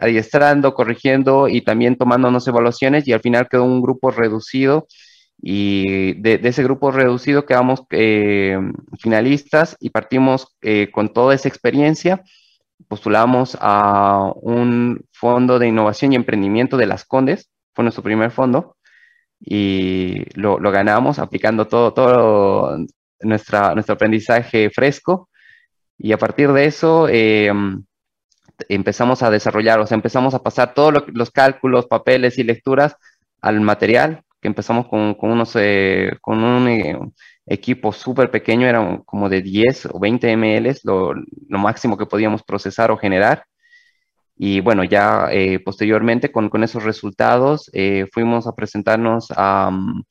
adiestrando, 0.00 0.72
corrigiendo 0.72 1.48
y 1.48 1.62
también 1.62 1.96
tomándonos 1.96 2.46
evaluaciones 2.46 3.08
y 3.08 3.12
al 3.12 3.20
final 3.20 3.48
quedó 3.48 3.64
un 3.64 3.82
grupo 3.82 4.12
reducido 4.12 4.86
y 5.44 6.14
de, 6.20 6.40
ese 6.44 6.62
grupo 6.62 6.92
reducido 6.92 7.44
quedamos 7.44 7.82
eh, 7.90 8.56
finalistas 9.00 9.76
y 9.80 9.90
partimos 9.90 10.56
eh, 10.62 10.90
con 10.92 11.12
toda 11.12 11.34
esa 11.34 11.48
experiencia. 11.48 12.22
Postulamos 12.86 13.58
a 13.60 14.32
un 14.36 15.04
fondo 15.10 15.58
de 15.58 15.66
innovación 15.66 16.12
y 16.12 16.16
emprendimiento 16.16 16.76
de 16.76 16.86
las 16.86 17.04
Condes, 17.04 17.50
fue 17.74 17.82
nuestro 17.82 18.04
primer 18.04 18.30
fondo, 18.30 18.76
y 19.40 20.24
lo, 20.38 20.60
lo 20.60 20.70
ganamos 20.70 21.18
aplicando 21.18 21.66
todo, 21.66 21.92
todo 21.92 22.78
nuestra, 23.20 23.74
nuestro 23.74 23.94
aprendizaje 23.96 24.70
fresco. 24.70 25.28
Y 25.98 26.12
a 26.12 26.18
partir 26.18 26.52
de 26.52 26.66
eso 26.66 27.08
eh, 27.08 27.52
empezamos 28.68 29.24
a 29.24 29.30
desarrollar, 29.30 29.80
o 29.80 29.86
sea, 29.88 29.96
empezamos 29.96 30.34
a 30.34 30.42
pasar 30.42 30.72
todos 30.74 31.04
los 31.12 31.30
cálculos, 31.32 31.86
papeles 31.86 32.38
y 32.38 32.44
lecturas 32.44 32.96
al 33.40 33.60
material 33.60 34.22
que 34.42 34.48
empezamos 34.48 34.88
con, 34.88 35.14
con 35.14 35.30
unos, 35.30 35.52
eh, 35.56 36.18
con 36.20 36.42
un 36.42 36.68
eh, 36.68 36.98
equipo 37.46 37.92
súper 37.92 38.30
pequeño, 38.30 38.66
era 38.66 39.00
como 39.06 39.28
de 39.28 39.40
10 39.40 39.86
o 39.92 40.00
20 40.00 40.36
ml, 40.36 40.80
lo, 40.84 41.14
lo, 41.14 41.58
máximo 41.58 41.96
que 41.96 42.06
podíamos 42.06 42.42
procesar 42.42 42.90
o 42.90 42.96
generar. 42.98 43.44
Y 44.36 44.60
bueno, 44.60 44.84
ya 44.84 45.28
eh, 45.30 45.60
posteriormente 45.60 46.32
con, 46.32 46.48
con, 46.50 46.64
esos 46.64 46.82
resultados 46.84 47.70
fuimos 48.12 48.46
a 48.46 48.54
presentarnos 48.56 49.28
a 49.36 49.68
um, 49.68 50.02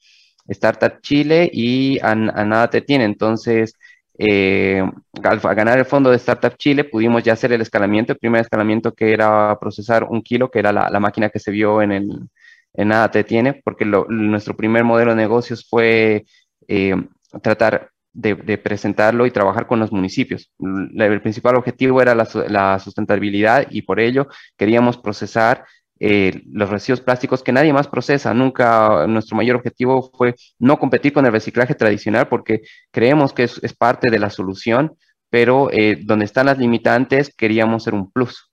Startup 0.47 1.01
Chile 1.01 1.49
y 1.51 1.99
a, 1.99 2.11
a, 2.11 2.15
Nada 2.45 2.69
Te 2.69 2.81
Tiene. 2.81 3.05
Entonces, 3.05 3.73
al 4.17 5.39
ganar 5.55 5.79
el 5.79 5.85
fondo 5.85 6.09
de 6.11 6.17
Startup 6.17 6.55
Chile 6.57 6.85
pudimos 6.85 7.23
ya 7.23 7.33
hacer 7.33 7.51
el 7.51 7.61
escalamiento, 7.61 8.13
el 8.13 8.19
primer 8.19 8.41
escalamiento 8.41 8.93
que 8.93 9.11
era 9.13 9.57
procesar 9.59 10.05
un 10.05 10.21
kilo, 10.21 10.49
que 10.49 10.59
era 10.59 10.71
la, 10.71 10.89
la 10.89 10.99
máquina 11.01 11.29
que 11.29 11.39
se 11.39 11.51
vio 11.51 11.81
en 11.81 11.91
el, 11.91 12.29
en 12.73 12.87
nada 12.89 13.11
te 13.11 13.23
tiene, 13.23 13.61
porque 13.63 13.85
nuestro 13.85 14.55
primer 14.55 14.83
modelo 14.83 15.11
de 15.11 15.17
negocios 15.17 15.67
fue 15.69 16.25
eh, 16.67 16.95
tratar 17.41 17.91
de, 18.13 18.57
presentarlo 18.57 19.25
y 19.25 19.31
trabajar 19.31 19.67
con 19.67 19.79
los 19.79 19.91
municipios. 19.91 20.51
el 20.59 21.21
principal 21.21 21.55
objetivo 21.55 22.01
era 22.01 22.15
la, 22.15 22.79
sustentabilidad 22.79 23.67
y 23.69 23.83
por 23.83 23.99
ello 23.99 24.27
queríamos 24.57 24.97
procesar 24.97 25.65
eh, 25.99 26.41
los 26.51 26.69
residuos 26.69 27.01
plásticos 27.01 27.43
que 27.43 27.51
nadie 27.51 27.73
más 27.73 27.87
procesa. 27.87 28.33
Nunca 28.33 29.05
nuestro 29.07 29.37
mayor 29.37 29.55
objetivo 29.57 30.11
fue 30.17 30.35
no 30.59 30.79
competir 30.79 31.13
con 31.13 31.25
el 31.25 31.31
reciclaje 31.31 31.75
tradicional 31.75 32.27
porque 32.27 32.61
creemos 32.91 33.33
que 33.33 33.43
es, 33.43 33.73
parte 33.77 34.09
de 34.09 34.19
la 34.19 34.29
solución, 34.29 34.97
pero 35.29 35.69
eh, 35.71 35.99
donde 36.03 36.25
están 36.25 36.47
las 36.47 36.57
limitantes 36.57 37.33
queríamos 37.35 37.83
ser 37.83 37.93
un 37.93 38.11
plus. 38.11 38.50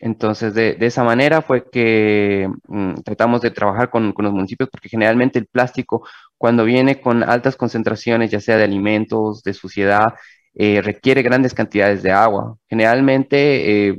Entonces, 0.00 0.54
de, 0.54 0.76
esa 0.80 1.02
manera 1.04 1.42
fue 1.42 1.68
que 1.70 2.48
mm, 2.68 2.94
tratamos 3.04 3.40
de 3.40 3.50
trabajar 3.50 3.90
con, 3.90 4.14
los 4.16 4.32
municipios, 4.32 4.68
porque 4.70 4.88
generalmente 4.88 5.38
el 5.38 5.46
plástico, 5.46 6.06
cuando 6.36 6.64
viene 6.64 7.00
con 7.00 7.22
altas 7.24 7.56
concentraciones, 7.56 8.30
ya 8.30 8.40
sea 8.40 8.56
de 8.56 8.64
alimentos, 8.64 9.42
de 9.42 9.54
suciedad, 9.54 10.14
eh, 10.54 10.80
requiere 10.82 11.22
grandes 11.22 11.54
cantidades 11.54 12.02
de 12.02 12.12
agua. 12.12 12.56
Generalmente, 12.68 13.88
eh, 13.88 13.98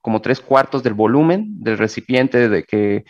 como 0.00 0.20
tres 0.20 0.40
cuartos 0.40 0.82
del 0.82 0.94
volumen 0.94 1.60
del 1.60 1.78
recipiente 1.78 2.48
de 2.48 2.64
que, 2.64 3.04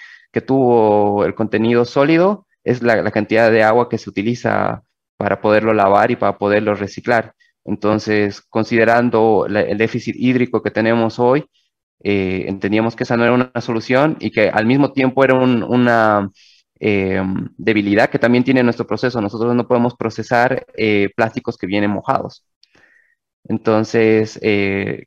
tuvo 0.46 1.24
el 1.24 1.34
contenido 1.34 1.84
sólido, 1.84 2.46
es 2.64 2.82
la, 2.82 3.10
cantidad 3.10 3.50
de 3.50 3.62
agua 3.62 3.88
que 3.88 3.98
se 3.98 4.08
utiliza 4.10 4.82
para 5.16 5.40
poderlo 5.40 5.74
lavar 5.74 6.10
y 6.10 6.16
para 6.16 6.38
poderlo 6.38 6.74
reciclar. 6.74 7.34
Entonces, 7.64 8.40
considerando 8.42 9.46
el 9.46 9.78
déficit 9.78 10.16
hídrico 10.16 10.62
que 10.62 10.70
tenemos 10.70 11.18
hoy, 11.18 11.46
eh, 12.04 12.46
entendíamos 12.48 12.96
que 12.96 13.04
esa 13.04 13.16
no 13.16 13.24
era 13.24 13.32
una 13.32 13.52
solución 13.60 14.16
y 14.18 14.30
que 14.30 14.48
al 14.48 14.66
mismo 14.66 14.92
tiempo 14.92 15.22
era 15.22 15.34
una 15.34 16.30
eh, 16.80 17.22
debilidad 17.56 18.10
que 18.10 18.18
también 18.18 18.44
tiene 18.44 18.62
nuestro 18.62 18.86
proceso. 18.86 19.20
Nosotros 19.20 19.54
no 19.54 19.68
podemos 19.68 19.94
procesar 19.94 20.66
eh, 20.76 21.10
plásticos 21.14 21.56
que 21.56 21.66
vienen 21.66 21.90
mojados. 21.90 22.44
Entonces, 23.44 24.38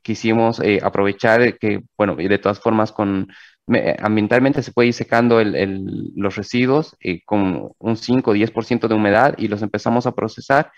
quisimos 0.02 0.60
aprovechar 0.82 1.58
que, 1.58 1.80
bueno, 1.96 2.20
y 2.20 2.28
de 2.28 2.38
todas 2.38 2.60
formas, 2.60 2.92
con, 2.92 3.28
ambientalmente 3.98 4.62
se 4.62 4.72
puede 4.72 4.88
ir 4.88 4.94
secando 4.94 5.40
el, 5.40 5.54
el, 5.54 6.12
los 6.14 6.36
residuos 6.36 6.96
con 7.24 7.70
un 7.78 7.96
5 7.96 8.30
o 8.30 8.34
10% 8.34 8.88
de 8.88 8.94
humedad 8.94 9.34
y 9.38 9.48
los 9.48 9.62
empezamos 9.62 10.06
a 10.06 10.12
procesar 10.12 10.70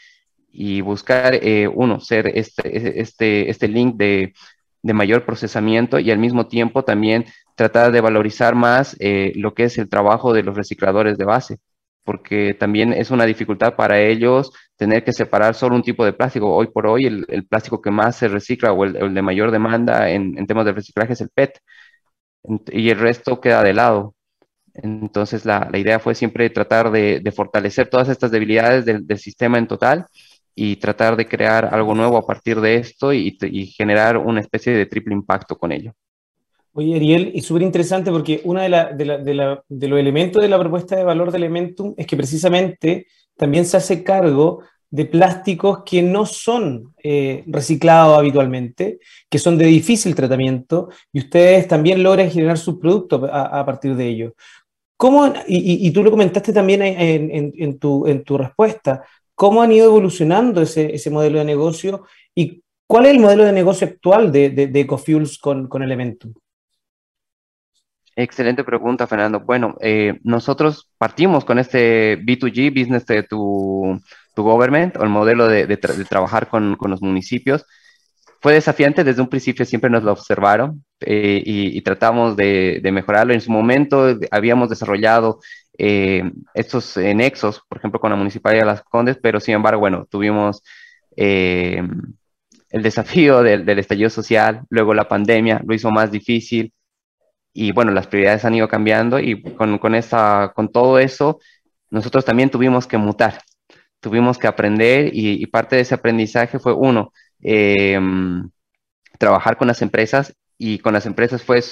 y 0.52 0.82
buscar, 0.82 1.40
uno, 1.75 2.00
ser 2.00 2.28
este, 2.28 3.00
este, 3.00 3.50
este 3.50 3.68
link 3.68 3.96
de 3.96 4.32
de 4.82 4.92
mayor 4.94 5.25
procesamiento 5.25 5.99
y 5.99 6.11
al 6.11 6.18
mismo 6.18 6.47
tiempo 6.49 6.85
también 6.85 7.25
tratar 7.54 7.92
de 7.92 8.00
valorizar 8.00 8.54
más 8.54 8.97
eh, 9.00 9.32
lo 9.37 9.54
que 9.54 9.64
es 9.64 9.78
el 9.78 9.88
trabajo 9.88 10.32
de 10.32 10.42
los 10.42 10.56
recicladores 10.56 11.18
de 11.18 11.25
base, 11.25 11.58
porque 12.04 12.54
también 12.54 12.92
es 12.92 13.11
una 13.11 13.25
dificultad 13.26 13.75
para 13.75 14.00
ellos 14.00 14.52
tener 14.76 15.04
que 15.04 15.12
separar 15.12 15.54
solo 15.54 15.75
un 15.76 15.82
tipo 15.82 16.04
de 16.04 16.12
plástico. 16.12 16.54
Hoy 16.54 16.68
por 16.68 16.87
hoy 16.87 17.06
el, 17.06 17.47
plástico 17.49 17.82
que 17.82 17.90
más 17.90 18.16
se 18.16 18.28
recicla 18.28 18.73
o 18.73 18.85
el, 18.85 19.14
de 19.14 19.23
mayor 19.23 19.50
demanda 19.50 20.08
en, 20.11 20.47
temas 20.47 20.64
de 20.64 20.73
reciclaje 20.73 21.14
es 21.14 21.20
el 21.20 21.30
PET 21.30 21.58
y 22.73 22.90
el 22.90 22.99
resto 22.99 23.40
queda 23.40 23.62
de 23.62 23.75
lado. 23.75 24.14
Entonces 24.75 25.44
la, 25.44 25.68
idea 25.75 25.99
fue 25.99 26.14
siempre 26.14 26.49
tratar 26.50 26.90
de, 26.92 27.32
fortalecer 27.35 27.88
todas 27.90 28.08
estas 28.08 28.30
debilidades 28.30 28.85
del 28.85 29.18
sistema 29.18 29.58
en 29.58 29.66
total 29.66 30.06
y 30.61 30.75
tratar 30.75 31.17
de 31.17 31.29
crear 31.29 31.73
algo 31.73 31.95
nuevo 31.95 32.17
a 32.17 32.27
partir 32.27 32.61
de 32.61 32.75
esto 32.75 33.12
y, 33.12 33.38
generar 33.77 34.17
una 34.17 34.41
especie 34.41 34.73
de 34.73 34.87
triple 34.87 35.15
impacto 35.15 35.57
con 35.57 35.71
ello. 35.71 35.93
Oye, 36.73 36.97
Ariel, 36.97 37.31
y 37.33 37.41
súper 37.43 37.62
interesante 37.62 38.11
porque 38.11 38.41
uno 38.43 38.61
de, 38.61 38.69
de, 38.69 39.62
de, 39.69 39.88
los 39.88 40.00
elementos 40.00 40.43
de 40.43 40.49
la 40.49 40.59
propuesta 40.59 40.97
de 40.97 41.05
valor 41.05 41.31
de 41.31 41.38
Elementum 41.38 41.95
es 41.97 42.09
que 42.09 42.17
precisamente 42.17 43.07
también 43.37 43.67
se 43.67 43.77
hace 43.77 44.03
cargo 44.03 44.65
de 44.91 45.05
plásticos 45.05 45.85
que 45.85 46.03
no 46.03 46.27
son 46.27 46.93
eh, 47.05 47.45
reciclados 47.47 48.19
habitualmente, 48.19 48.99
que 49.31 49.38
son 49.38 49.59
de 49.59 49.67
difícil 49.67 50.17
tratamiento, 50.17 50.88
y 51.12 51.21
ustedes 51.21 51.69
también 51.69 52.03
logran 52.03 52.31
generar 52.31 52.59
subproductos 52.59 53.31
a, 53.31 53.61
a 53.61 53.65
partir 53.65 53.95
de 53.95 54.09
ello. 54.09 54.35
¿Cómo, 54.97 55.33
y, 55.47 55.88
tú 55.93 56.03
lo 56.03 56.11
comentaste 56.11 56.53
también 56.53 56.83
en 56.83 57.79
tu 57.79 58.38
respuesta, 58.38 59.05
cómo 59.38 59.62
han 59.62 59.71
ido 59.71 59.87
evolucionando 59.87 60.61
ese, 60.61 60.92
ese, 60.92 61.11
modelo 61.11 61.38
de 61.38 61.45
negocio 61.45 62.07
y 62.35 62.61
cuál 62.88 63.07
es 63.07 63.12
el 63.12 63.21
modelo 63.21 63.45
de 63.45 63.52
negocio 63.52 63.87
actual 63.87 64.33
de, 64.33 64.50
de, 64.50 64.80
Ecofuels 64.80 65.38
con, 65.38 65.68
con 65.68 65.85
Elementum. 65.85 66.35
Excelente 68.16 68.64
pregunta, 68.64 69.07
Fernando. 69.07 69.38
Bueno, 69.38 69.76
eh, 69.80 70.18
nosotros 70.25 70.90
partimos 70.99 71.45
con 71.45 71.61
este 71.61 72.18
B2G, 72.18 72.71
Business 72.75 73.04
to, 73.28 74.00
to 74.35 74.42
government 74.42 74.97
o 74.97 75.04
el 75.04 75.09
modelo 75.09 75.47
de, 75.47 75.76
trabajar 75.76 76.49
con, 76.49 76.76
los 76.76 77.00
municipios. 77.00 77.64
Fue 78.40 78.54
desafiante, 78.54 79.04
desde 79.04 79.23
un 79.23 79.28
principio 79.28 79.64
siempre 79.64 79.90
nos 79.90 80.02
lo 80.04 80.12
observaron 80.12 80.85
eh, 81.00 81.42
y, 81.45 81.80
tratamos 81.83 82.37
de, 82.37 82.80
mejorarlo. 82.92 83.35
En 83.35 83.40
su 83.40 83.50
momento 83.50 84.16
habíamos 84.30 84.68
desarrollado 84.68 85.40
eh, 85.76 86.23
estos 86.54 86.97
nexos, 86.97 87.62
por 87.68 87.78
ejemplo, 87.78 88.00
con 88.00 88.11
la 88.11 88.16
Municipalidad 88.16 88.62
de 88.62 88.66
Las 88.66 88.83
Condes, 88.83 89.18
pero 89.21 89.40
sin 89.40 89.54
embargo, 89.54 89.80
bueno, 89.80 90.07
tuvimos 90.09 90.62
eh, 91.16 91.83
el 92.71 92.83
desafío 92.83 93.42
del, 93.42 93.78
estallido 93.78 94.11
social, 94.11 94.62
luego 94.71 94.95
la 94.95 95.09
pandemia 95.09 95.61
lo 95.66 95.75
hizo 95.75 95.90
más 95.90 96.11
difícil 96.11 96.73
y 97.52 97.73
bueno, 97.73 97.90
las 97.92 98.07
prioridades 98.07 98.45
han 98.45 98.54
ido 98.54 98.68
cambiando 98.68 99.18
y 99.18 99.42
con, 99.42 99.78
con, 99.78 99.95
esta, 99.95 100.52
con 100.54 100.71
todo 100.71 100.99
eso 100.99 101.40
nosotros 101.90 102.25
también 102.25 102.50
tuvimos 102.50 102.87
que 102.87 102.99
mutar, 102.99 103.40
tuvimos 104.00 104.38
que 104.38 104.47
aprender 104.47 105.11
y, 105.12 105.47
parte 105.47 105.76
de 105.76 105.83
ese 105.83 105.95
aprendizaje 105.95 106.59
fue 106.59 106.73
uno, 106.73 107.12
em, 107.42 108.50
trabajar 109.18 109.57
con 109.59 109.68
las 109.68 109.83
empresas 109.83 110.35
y 110.59 110.78
con 110.80 110.92
las 110.95 111.07
empresas 111.07 111.42
fue 111.42 111.62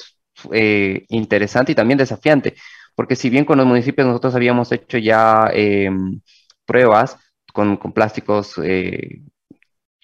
eh, 0.53 1.05
interesante 1.09 1.73
y 1.73 1.75
también 1.75 1.99
desafiante, 1.99 2.55
porque 2.95 3.17
si 3.17 3.31
bien 3.31 3.45
con 3.45 3.59
los 3.59 3.67
municipios 3.67 4.07
nosotros 4.07 4.35
habíamos 4.35 4.73
hecho 4.73 4.99
ya 4.99 5.51
em, 5.53 6.21
pruebas 6.67 7.19
con, 7.53 7.79
plásticos 7.95 8.55
eh, 8.63 9.23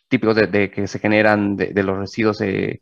típicos 0.08 0.36
de, 0.36 0.70
que 0.70 0.86
se 0.86 0.98
generan 0.98 1.56
de, 1.56 1.82
los 1.82 1.98
residuos 1.98 2.40
eh, 2.40 2.80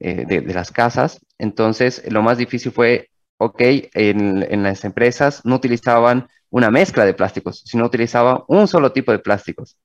de, 0.00 0.42
las 0.54 0.70
casas, 0.72 1.20
entonces 1.38 2.02
lo 2.10 2.22
más 2.22 2.38
difícil 2.38 2.72
fue, 2.72 3.10
ok, 3.38 3.60
en, 3.94 4.42
en 4.50 4.62
las 4.62 4.84
empresas 4.84 5.44
no 5.44 5.56
utilizaban 5.56 6.28
una 6.50 6.70
mezcla 6.70 7.04
de 7.04 7.14
plásticos, 7.14 7.62
sino 7.64 7.84
utilizaba 7.86 8.44
un 8.48 8.68
solo 8.68 8.92
tipo 8.92 9.12
de 9.12 9.18
plásticos. 9.18 9.76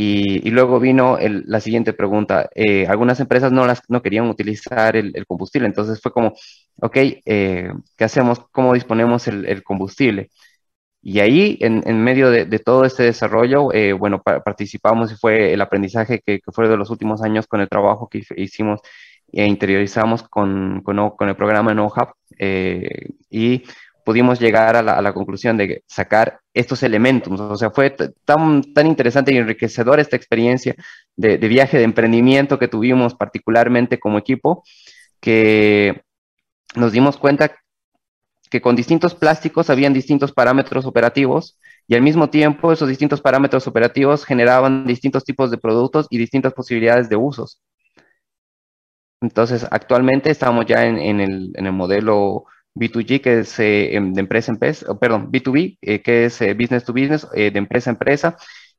Y, 0.00 0.50
luego 0.50 0.78
vino 0.78 1.18
la 1.20 1.60
siguiente 1.60 1.92
pregunta. 1.92 2.48
Eh, 2.54 2.86
algunas 2.86 3.18
empresas 3.18 3.50
no, 3.50 3.66
las, 3.66 3.82
no 3.88 4.00
querían 4.00 4.28
utilizar 4.28 4.94
el, 4.94 5.26
combustible, 5.26 5.66
entonces 5.66 6.00
fue 6.00 6.12
como, 6.12 6.34
ok, 6.80 6.96
eh, 6.96 7.72
¿qué 7.96 8.04
hacemos? 8.04 8.38
¿Cómo 8.52 8.74
disponemos 8.74 9.26
el, 9.26 9.64
combustible? 9.64 10.30
Y 11.02 11.20
ahí, 11.20 11.58
en, 11.60 12.04
medio 12.04 12.30
de, 12.30 12.46
todo 12.60 12.84
este 12.84 13.04
desarrollo, 13.04 13.72
eh, 13.72 13.92
bueno, 13.92 14.22
participamos 14.22 15.12
y 15.12 15.16
fue 15.16 15.52
el 15.52 15.60
aprendizaje 15.62 16.20
que, 16.24 16.40
fue 16.52 16.68
de 16.68 16.76
los 16.76 16.90
últimos 16.90 17.22
años 17.22 17.48
con 17.48 17.60
el 17.60 17.68
trabajo 17.68 18.08
que 18.08 18.22
hicimos 18.36 18.80
e 19.32 19.46
interiorizamos 19.46 20.22
con, 20.22 20.82
con, 20.82 21.10
con 21.10 21.28
el 21.28 21.36
programa 21.36 21.74
NoHub. 21.74 22.12
y 23.30 23.64
pudimos 24.08 24.40
llegar 24.40 24.74
a 24.74 24.82
la, 24.82 25.12
conclusión 25.12 25.58
de 25.58 25.84
sacar 25.86 26.40
estos 26.54 26.82
elementos. 26.82 27.38
O 27.38 27.58
sea, 27.58 27.70
fue 27.70 27.90
tan, 28.24 28.62
tan 28.72 28.86
interesante 28.86 29.34
y 29.34 29.36
enriquecedora 29.36 30.00
esta 30.00 30.16
experiencia 30.16 30.74
de, 31.14 31.36
viaje 31.36 31.76
de 31.76 31.84
emprendimiento 31.84 32.58
que 32.58 32.68
tuvimos 32.68 33.14
particularmente 33.14 34.00
como 34.00 34.16
equipo, 34.16 34.64
que 35.20 36.00
nos 36.74 36.92
dimos 36.92 37.18
cuenta 37.18 37.54
que 38.50 38.62
con 38.62 38.74
distintos 38.74 39.14
plásticos 39.14 39.68
habían 39.68 39.92
distintos 39.92 40.32
parámetros 40.32 40.86
operativos 40.86 41.58
y 41.86 41.94
al 41.94 42.00
mismo 42.00 42.30
tiempo 42.30 42.72
esos 42.72 42.88
distintos 42.88 43.20
parámetros 43.20 43.66
operativos 43.66 44.24
generaban 44.24 44.86
distintos 44.86 45.22
tipos 45.22 45.50
de 45.50 45.58
productos 45.58 46.06
y 46.08 46.16
distintas 46.16 46.54
posibilidades 46.54 47.10
de 47.10 47.16
usos. 47.16 47.60
Entonces, 49.20 49.66
actualmente 49.70 50.30
estamos 50.30 50.64
ya 50.64 50.86
en, 50.86 51.20
el, 51.20 51.52
en 51.56 51.66
el 51.66 51.72
modelo 51.72 52.46
B2G, 52.78 53.20
que 53.20 53.40
es 53.40 53.58
eh, 53.58 53.96
em, 53.96 54.12
de 54.14 54.20
empresa 54.20 54.52
a 54.52 54.54
empresa, 54.54 54.98
perdón, 54.98 55.30
B2B, 55.32 55.78
eh, 55.82 56.02
que 56.02 56.26
es 56.26 56.40
eh, 56.40 56.54
business 56.54 56.84
to 56.84 56.92
business, 56.92 57.26
de 57.32 57.48
empresa 57.58 57.90
a 57.90 57.94
empresa, 57.94 58.36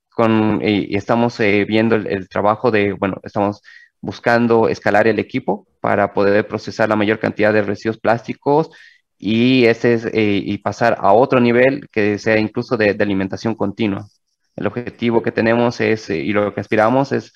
con, 0.09 0.61
y 0.63 0.95
estamos 0.95 1.37
viendo 1.39 1.95
el, 1.95 2.27
trabajo 2.29 2.71
de, 2.71 2.93
bueno, 2.93 3.17
estamos 3.23 3.61
buscando 4.01 4.67
escalar 4.69 5.07
el 5.07 5.19
equipo 5.19 5.67
para 5.81 6.13
poder 6.13 6.47
procesar 6.47 6.89
la 6.89 6.95
mayor 6.95 7.19
cantidad 7.19 7.53
de 7.53 7.61
residuos 7.61 7.99
plásticos 7.99 8.69
y, 9.17 9.65
ese 9.65 9.93
es, 9.93 10.09
y 10.13 10.57
pasar 10.59 10.97
a 10.99 11.13
otro 11.13 11.39
nivel 11.39 11.87
que 11.91 12.17
sea 12.19 12.37
incluso 12.37 12.77
de, 12.77 12.93
de, 12.93 13.03
alimentación 13.03 13.55
continua. 13.55 14.07
El 14.55 14.67
objetivo 14.67 15.21
que 15.23 15.31
tenemos 15.31 15.79
es, 15.81 16.09
y 16.09 16.31
lo 16.33 16.53
que 16.53 16.61
aspiramos 16.61 17.11
es 17.11 17.33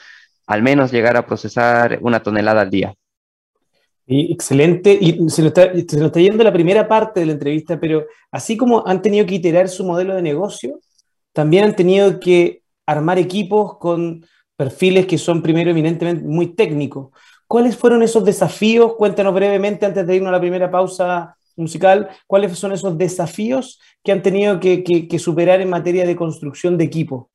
al 0.47 0.61
menos 0.63 0.91
llegar 0.91 1.17
a 1.17 1.25
procesar 1.25 1.99
una 2.01 2.21
tonelada 2.21 2.61
al 2.61 2.69
día 2.69 2.93
excelente. 4.31 4.97
Y 4.99 5.29
se 5.29 5.41
nos, 5.41 5.53
está, 5.57 6.19
yendo 6.19 6.43
la 6.43 6.53
primera 6.53 6.87
parte 6.87 7.19
de 7.19 7.25
la 7.25 7.33
entrevista, 7.33 7.79
pero 7.79 8.05
así 8.31 8.57
como 8.57 8.85
han 8.85 9.01
tenido 9.01 9.25
que 9.25 9.35
iterar 9.35 9.69
su 9.69 9.83
modelo 9.83 10.15
de 10.15 10.21
negocio, 10.21 10.79
también 11.31 11.65
han 11.65 11.75
tenido 11.75 12.19
que 12.19 12.61
armar 12.85 13.17
equipos 13.17 13.77
con 13.77 14.25
perfiles 14.55 15.05
que 15.07 15.17
son 15.17 15.41
primero 15.41 15.71
eminentemente 15.71 16.23
muy 16.23 16.47
técnicos. 16.47 17.11
¿Cuáles 17.47 17.77
fueron 17.77 18.03
esos 18.03 18.23
desafíos? 18.23 18.93
Cuéntanos 18.95 19.33
brevemente 19.33 19.85
antes 19.85 20.05
de 20.05 20.15
irnos 20.15 20.29
a 20.29 20.33
la 20.33 20.39
primera 20.39 20.71
pausa 20.71 21.35
musical, 21.55 22.09
¿cuáles 22.25 22.57
son 22.57 22.71
esos 22.71 22.97
desafíos 22.97 23.79
que 24.03 24.11
han 24.11 24.23
tenido 24.23 24.59
que, 24.59 24.83
que 24.83 25.19
superar 25.19 25.61
en 25.61 25.69
materia 25.69 26.05
de 26.05 26.15
construcción 26.15 26.77
de 26.77 26.85
equipo? 26.85 27.29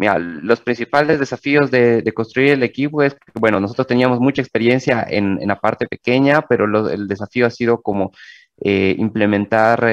Mira, 0.00 0.18
los 0.18 0.62
principales 0.62 1.18
desafíos 1.18 1.70
de, 1.70 2.10
construir 2.14 2.52
el 2.52 2.62
equipo 2.62 3.02
es 3.02 3.12
que, 3.12 3.20
bueno, 3.38 3.60
nosotros 3.60 3.86
teníamos 3.86 4.18
mucha 4.18 4.40
experiencia 4.40 5.06
en, 5.06 5.46
la 5.46 5.60
parte 5.60 5.86
pequeña, 5.86 6.40
pero 6.48 6.88
el 6.88 7.06
desafío 7.06 7.44
ha 7.44 7.50
sido 7.50 7.82
como 7.82 8.10
eh, 8.62 8.94
implementar 8.96 9.84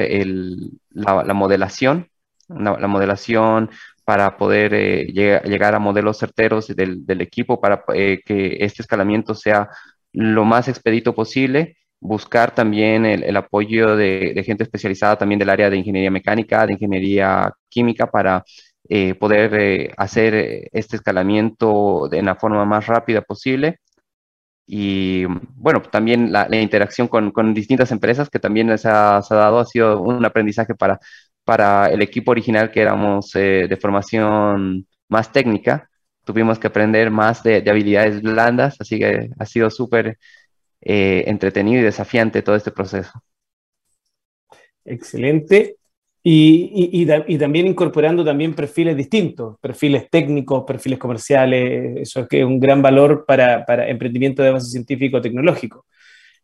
la, 0.92 1.34
modelación, 1.34 2.08
la, 2.48 2.86
modelación 2.86 3.68
para 4.06 4.38
poder 4.38 4.72
eh, 4.72 5.08
llegar 5.12 5.74
a 5.74 5.78
modelos 5.78 6.16
certeros 6.16 6.68
del, 6.68 7.20
equipo, 7.20 7.60
para 7.60 7.84
eh, 7.92 8.22
que 8.24 8.56
este 8.60 8.80
escalamiento 8.80 9.34
sea 9.34 9.68
lo 10.14 10.46
más 10.46 10.68
expedito 10.68 11.14
posible 11.14 11.76
buscar 12.00 12.54
también 12.54 13.04
el, 13.04 13.36
apoyo 13.36 13.94
de, 13.94 14.32
de, 14.34 14.42
gente 14.42 14.62
especializada 14.62 15.18
también 15.18 15.38
del 15.38 15.50
área 15.50 15.68
de 15.68 15.76
ingeniería 15.76 16.10
mecánica, 16.10 16.64
de 16.64 16.74
ingeniería 16.74 17.52
química 17.68 18.10
para 18.10 18.42
eh, 18.90 19.14
poder 19.14 19.54
eh, 19.54 19.92
hacer 19.98 20.34
eh, 20.34 20.68
este 20.72 20.96
escalamiento 20.96 22.08
de 22.10 22.22
la 22.22 22.36
forma 22.36 22.64
más 22.64 22.86
rápida 22.86 23.20
posible. 23.22 23.80
Y 24.66 25.24
bueno, 25.56 25.82
también 25.82 26.32
la, 26.32 26.48
interacción 26.56 27.08
con, 27.08 27.30
con, 27.32 27.54
distintas 27.54 27.92
empresas 27.92 28.30
que 28.30 28.38
también 28.38 28.76
se 28.78 28.88
ha, 28.88 29.20
dado 29.30 29.58
ha 29.60 29.66
sido 29.66 30.00
un 30.02 30.24
aprendizaje 30.24 30.74
para, 30.74 31.00
para 31.44 31.88
el 31.90 32.02
equipo 32.02 32.30
original 32.32 32.70
que 32.70 32.82
éramos 32.82 33.32
de 33.32 33.78
formación 33.80 34.86
más 35.08 35.32
técnica. 35.32 35.88
Tuvimos 36.24 36.58
que 36.58 36.66
aprender 36.68 37.10
más 37.10 37.42
de, 37.42 37.62
de 37.62 37.70
habilidades 37.70 38.22
blandas, 38.22 38.76
así 38.80 38.98
que 38.98 39.30
ha 39.38 39.46
sido 39.46 39.70
súper 39.70 40.18
entretenido 40.80 41.80
y 41.82 41.84
desafiante 41.84 42.42
todo 42.42 42.56
este 42.56 42.70
proceso. 42.72 43.12
Excelente. 44.84 45.77
Y, 46.30 47.38
también 47.38 47.66
incorporando 47.66 48.22
también 48.22 48.52
perfiles 48.52 48.94
distintos, 48.94 49.56
perfiles 49.60 50.10
técnicos, 50.10 50.64
perfiles 50.66 50.98
comerciales, 50.98 51.96
eso 52.02 52.20
es 52.20 52.28
que 52.28 52.40
es 52.40 52.44
un 52.44 52.60
gran 52.60 52.82
valor 52.82 53.24
para, 53.26 53.88
emprendimiento 53.88 54.42
de 54.42 54.50
base 54.50 54.70
científico-tecnológico. 54.70 55.86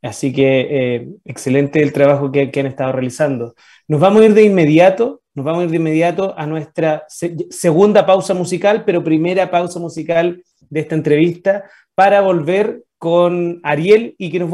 Así 0.01 0.33
que 0.33 0.69
eh, 0.71 1.09
excelente 1.27 1.83
el 1.83 1.93
trabajo 1.93 2.33
que, 2.33 2.51
han 2.55 2.67
estado 2.67 2.93
realizando. 2.93 3.55
Nos 3.87 4.01
vamos 4.01 4.23
a 4.23 4.27
ir 4.27 4.33
de 4.33 4.45
inmediato, 4.45 5.21
nos 5.35 5.45
vamos 5.45 5.61
a 5.61 5.65
ir 5.65 5.71
de 5.71 5.77
inmediato 5.77 6.35
a 6.35 6.47
nuestra 6.47 7.05
segunda 7.09 8.07
pausa 8.07 8.33
musical, 8.33 8.85
pero 8.87 9.05
primera 9.05 9.51
pausa 9.51 9.81
musical 9.81 10.43
de 10.71 10.81
esta 10.81 10.95
entrevista 10.95 11.65
para 11.95 12.23
volver 12.23 12.84
con 13.05 13.61
Ariel 13.63 14.15
y 14.17 14.31
que 14.31 14.39
nos, 14.39 14.51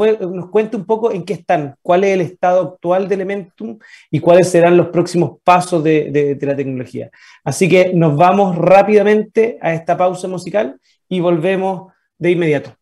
cuente 0.49 0.75
un 0.75 0.83
poco 0.83 1.13
en 1.13 1.23
qué 1.23 1.31
están, 1.31 1.75
cuál 1.81 2.03
es 2.03 2.09
el 2.09 2.19
estado 2.19 2.73
actual 2.73 3.07
de 3.07 3.15
Elementum 3.15 3.79
y 4.11 4.19
cuáles 4.19 4.49
serán 4.49 4.75
los 4.75 4.87
próximos 4.87 5.37
pasos 5.41 5.81
de, 5.81 6.37
la 6.41 6.53
tecnología. 6.53 7.09
Así 7.45 7.69
que 7.69 7.93
nos 7.93 8.17
vamos 8.17 8.57
rápidamente 8.57 9.57
a 9.61 9.73
esta 9.73 9.95
pausa 9.95 10.27
musical 10.27 10.77
y 11.07 11.21
volvemos 11.21 11.93
de 12.17 12.31
inmediato. 12.31 12.75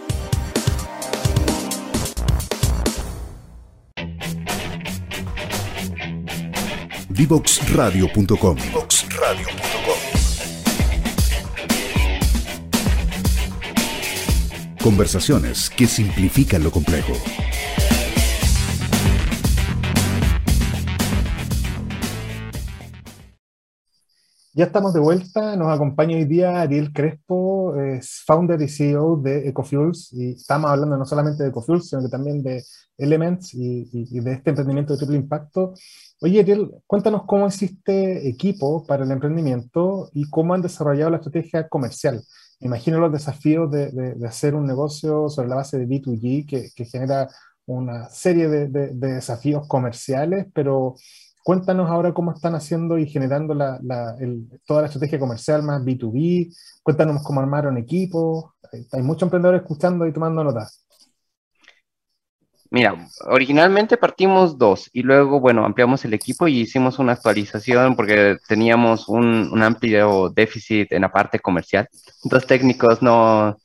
Divoxradio.com. 7.10 8.58
Conversaciones 14.82 15.70
que 15.70 15.88
simplifican 15.88 16.64
lo 16.64 16.72
complejo. 16.72 17.12
Ya 24.62 24.68
estamos 24.68 24.94
de 24.94 25.00
vuelta, 25.00 25.56
nos 25.56 25.74
acompaña 25.74 26.16
hoy 26.16 26.26
día 26.26 26.62
Ariel 26.62 26.94
Crespo, 26.94 27.76
es 27.82 28.22
founder 28.28 28.62
y 28.62 28.68
CEO 28.68 29.16
de 29.18 29.50
Ecofuels, 29.50 30.14
y 30.14 30.34
estamos 30.34 30.70
hablando 30.70 30.98
no 30.98 31.06
solamente 31.06 31.42
de 31.42 31.50
Ecofuels, 31.50 31.90
sino 31.90 32.04
que 32.04 32.10
también 32.10 32.44
de 32.44 32.64
Elements 32.96 33.56
y, 33.56 33.90
y- 33.92 34.08
y 34.16 34.20
de 34.20 34.34
este 34.34 34.52
emprendimiento 34.52 34.94
de 34.94 35.00
triple 35.00 35.18
impacto. 35.18 35.74
Oye, 36.22 36.42
Ariel, 36.42 36.70
cuéntanos 36.86 37.24
cómo 37.26 37.48
hiciste 37.48 38.28
equipo 38.30 38.86
para 38.86 39.04
el 39.04 39.10
emprendimiento 39.10 40.12
y 40.14 40.30
cómo 40.30 40.54
han 40.54 40.62
desarrollado 40.62 41.10
la 41.10 41.18
estrategia 41.18 41.68
comercial. 41.68 42.22
Me 42.60 42.68
imagino 42.68 43.00
los 43.00 43.12
desafíos 43.12 43.72
de, 43.72 43.90
de- 43.90 44.14
de 44.14 44.28
hacer 44.28 44.54
un 44.54 44.68
negocio 44.68 45.28
sobre 45.30 45.50
la 45.50 45.56
base 45.56 45.80
de 45.80 45.88
B2G 45.88 46.46
que, 46.48 46.70
que 46.76 46.86
genera 46.86 47.28
una 47.66 48.10
serie 48.10 48.48
de- 48.48 48.68
de 48.68 48.92
desafíos 49.16 49.68
comerciales, 49.68 50.46
pero 50.54 50.94
Cuéntanos 51.44 51.90
ahora 51.90 52.14
cómo 52.14 52.34
están 52.34 52.56
haciendo 52.56 52.98
y 52.98 53.08
generando 53.08 53.54
la, 53.54 53.80
la- 53.84 54.16
el- 54.20 54.48
toda 54.66 54.82
la 54.82 54.88
estrategia 54.88 55.20
comercial 55.20 55.64
más 55.64 55.84
B2B. 55.84 56.52
Cuéntanos 56.84 57.24
cómo 57.24 57.42
armaron 57.42 57.78
equipos. 57.78 58.46
Hay, 58.94 59.02
muchos 59.04 59.24
emprendedores 59.24 59.62
escuchando 59.62 60.08
y 60.08 60.14
tomando 60.14 60.44
notas. 60.44 60.86
Mira, 62.70 62.96
originalmente 63.28 63.98
partimos 63.98 64.58
dos 64.58 64.90
y 64.94 65.04
luego, 65.04 65.42
bueno, 65.42 65.66
ampliamos 65.66 66.06
el 66.06 66.14
equipo 66.14 66.48
y 66.48 66.62
hicimos 66.62 67.00
una 67.00 67.14
actualización 67.14 67.96
porque 67.98 68.38
teníamos 68.48 69.10
un, 69.10 69.50
un 69.52 69.64
amplio 69.64 70.30
déficit 70.30 70.92
en 70.94 71.02
la 71.02 71.12
parte 71.12 71.40
comercial. 71.40 71.90
Los 72.32 72.48
técnicos 72.48 73.02
no, 73.02 73.58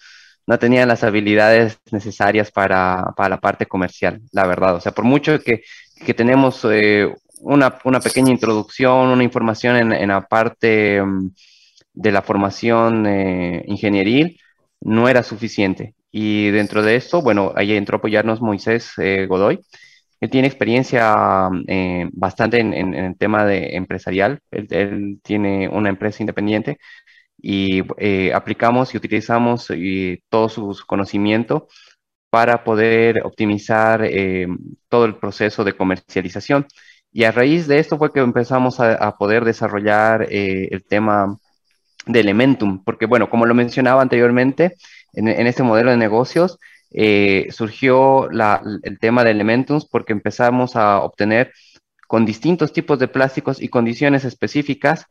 no 0.47 0.59
tenían 0.59 0.89
las 0.89 1.05
habilidades 1.05 1.79
necesarias 1.93 2.51
para, 2.51 3.13
para 3.17 3.29
la 3.31 3.41
parte 3.41 3.67
comercial, 3.67 4.23
la 4.33 4.47
verdad. 4.47 4.75
O 4.77 4.81
sea, 4.81 4.91
por 4.93 5.05
mucho 5.05 5.39
que, 5.41 5.63
que 6.05 6.15
tenemos 6.15 6.67
eh, 6.71 7.15
una, 7.41 7.79
una 7.85 8.03
pequeña 8.03 8.31
introducción, 8.33 9.09
una 9.09 9.23
información 9.25 9.77
en, 9.77 9.93
en 9.93 10.09
la 10.09 10.23
parte 10.27 11.03
mm, 11.03 11.31
de 11.95 12.13
la 12.13 12.23
formación 12.23 13.07
eh, 13.07 13.65
ingenieril, 13.67 14.39
no 14.81 15.09
era 15.09 15.23
suficiente. 15.23 15.95
Y 16.13 16.51
dentro 16.51 16.83
de 16.83 16.97
esto, 16.97 17.23
bueno, 17.23 17.53
ahí 17.57 17.73
entró 17.75 17.97
a 17.97 17.99
apoyarnos 17.99 18.41
Moisés 18.41 18.93
eh, 18.99 19.27
Godoy. 19.27 19.61
Él 20.21 20.31
tiene 20.31 20.49
experiencia 20.49 21.49
eh, 21.69 22.09
bastante 22.13 22.61
en, 22.61 22.73
en- 22.75 22.95
el 22.95 23.17
tema 23.19 23.45
de 23.45 23.77
empresarial. 23.77 24.41
Él, 24.51 25.21
tiene 25.23 25.69
una 25.69 25.91
empresa 25.91 26.23
independiente 26.23 26.79
y 27.43 27.83
eh, 27.99 28.33
aplicamos 28.35 28.95
y 28.95 28.99
utilizamos 28.99 29.69
todo 30.29 30.49
su, 30.49 30.77
conocimiento 30.87 31.69
para 32.31 32.65
poder 32.65 33.23
optimizar 33.25 34.03
todo 34.89 35.05
el 35.05 35.17
proceso 35.17 35.65
de 35.65 35.75
comercialización. 35.77 36.67
Y 37.17 37.25
a 37.25 37.33
raíz 37.33 37.67
de 37.67 37.79
esto 37.79 37.97
fue 37.97 38.13
que 38.13 38.21
empezamos 38.21 38.79
a, 38.79 39.17
poder 39.17 39.47
desarrollar 39.47 40.27
eh, 40.31 40.69
el 40.71 40.85
tema 40.85 41.39
de 42.05 42.21
Elementum, 42.21 42.85
porque 42.85 43.07
bueno, 43.07 43.31
como 43.31 43.47
lo 43.47 43.55
mencionaba 43.55 44.03
anteriormente, 44.03 44.77
en, 45.15 45.47
este 45.47 45.63
modelo 45.63 45.91
de 45.91 45.97
negocios 45.97 46.59
eh, 46.91 47.47
surgió 47.49 48.29
la- 48.31 48.61
el 48.83 48.99
tema 48.99 49.25
de 49.25 49.31
Elementums 49.31 49.87
porque 49.87 50.13
empezamos 50.13 50.77
a 50.77 51.01
obtener 51.01 51.55
con 52.07 52.27
distintos 52.27 52.75
tipos 52.75 52.99
de 52.99 53.09
plásticos 53.09 53.63
y 53.63 53.69
condiciones 53.69 54.27
específicas 54.27 55.07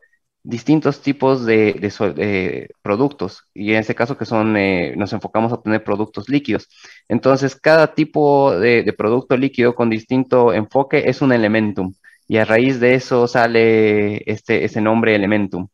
distintos 0.45 1.01
tipos 1.01 1.45
de, 1.45 2.69
productos 2.81 3.43
y 3.53 3.71
en 3.71 3.79
este 3.79 3.95
caso 3.95 4.17
que 4.17 4.25
son, 4.25 4.55
eh, 4.57 4.93
nos 4.95 5.11
enfocamos 5.13 5.51
a 5.51 5.55
obtener 5.55 5.83
productos 5.83 6.29
líquidos. 6.29 6.69
Entonces, 7.09 7.55
cada 7.55 7.93
tipo 7.95 8.57
de, 8.57 8.93
producto 8.97 9.35
líquido 9.37 9.75
con 9.75 9.89
distinto 9.89 10.53
enfoque 10.53 11.03
es 11.07 11.21
un 11.21 11.33
Elementum 11.33 11.93
y 12.27 12.37
a 12.37 12.45
raíz 12.45 12.79
de 12.79 12.95
eso 12.95 13.27
sale 13.27 14.17
este, 14.31 14.65
ese 14.65 14.81
nombre 14.81 15.15
Elementum. 15.15 15.67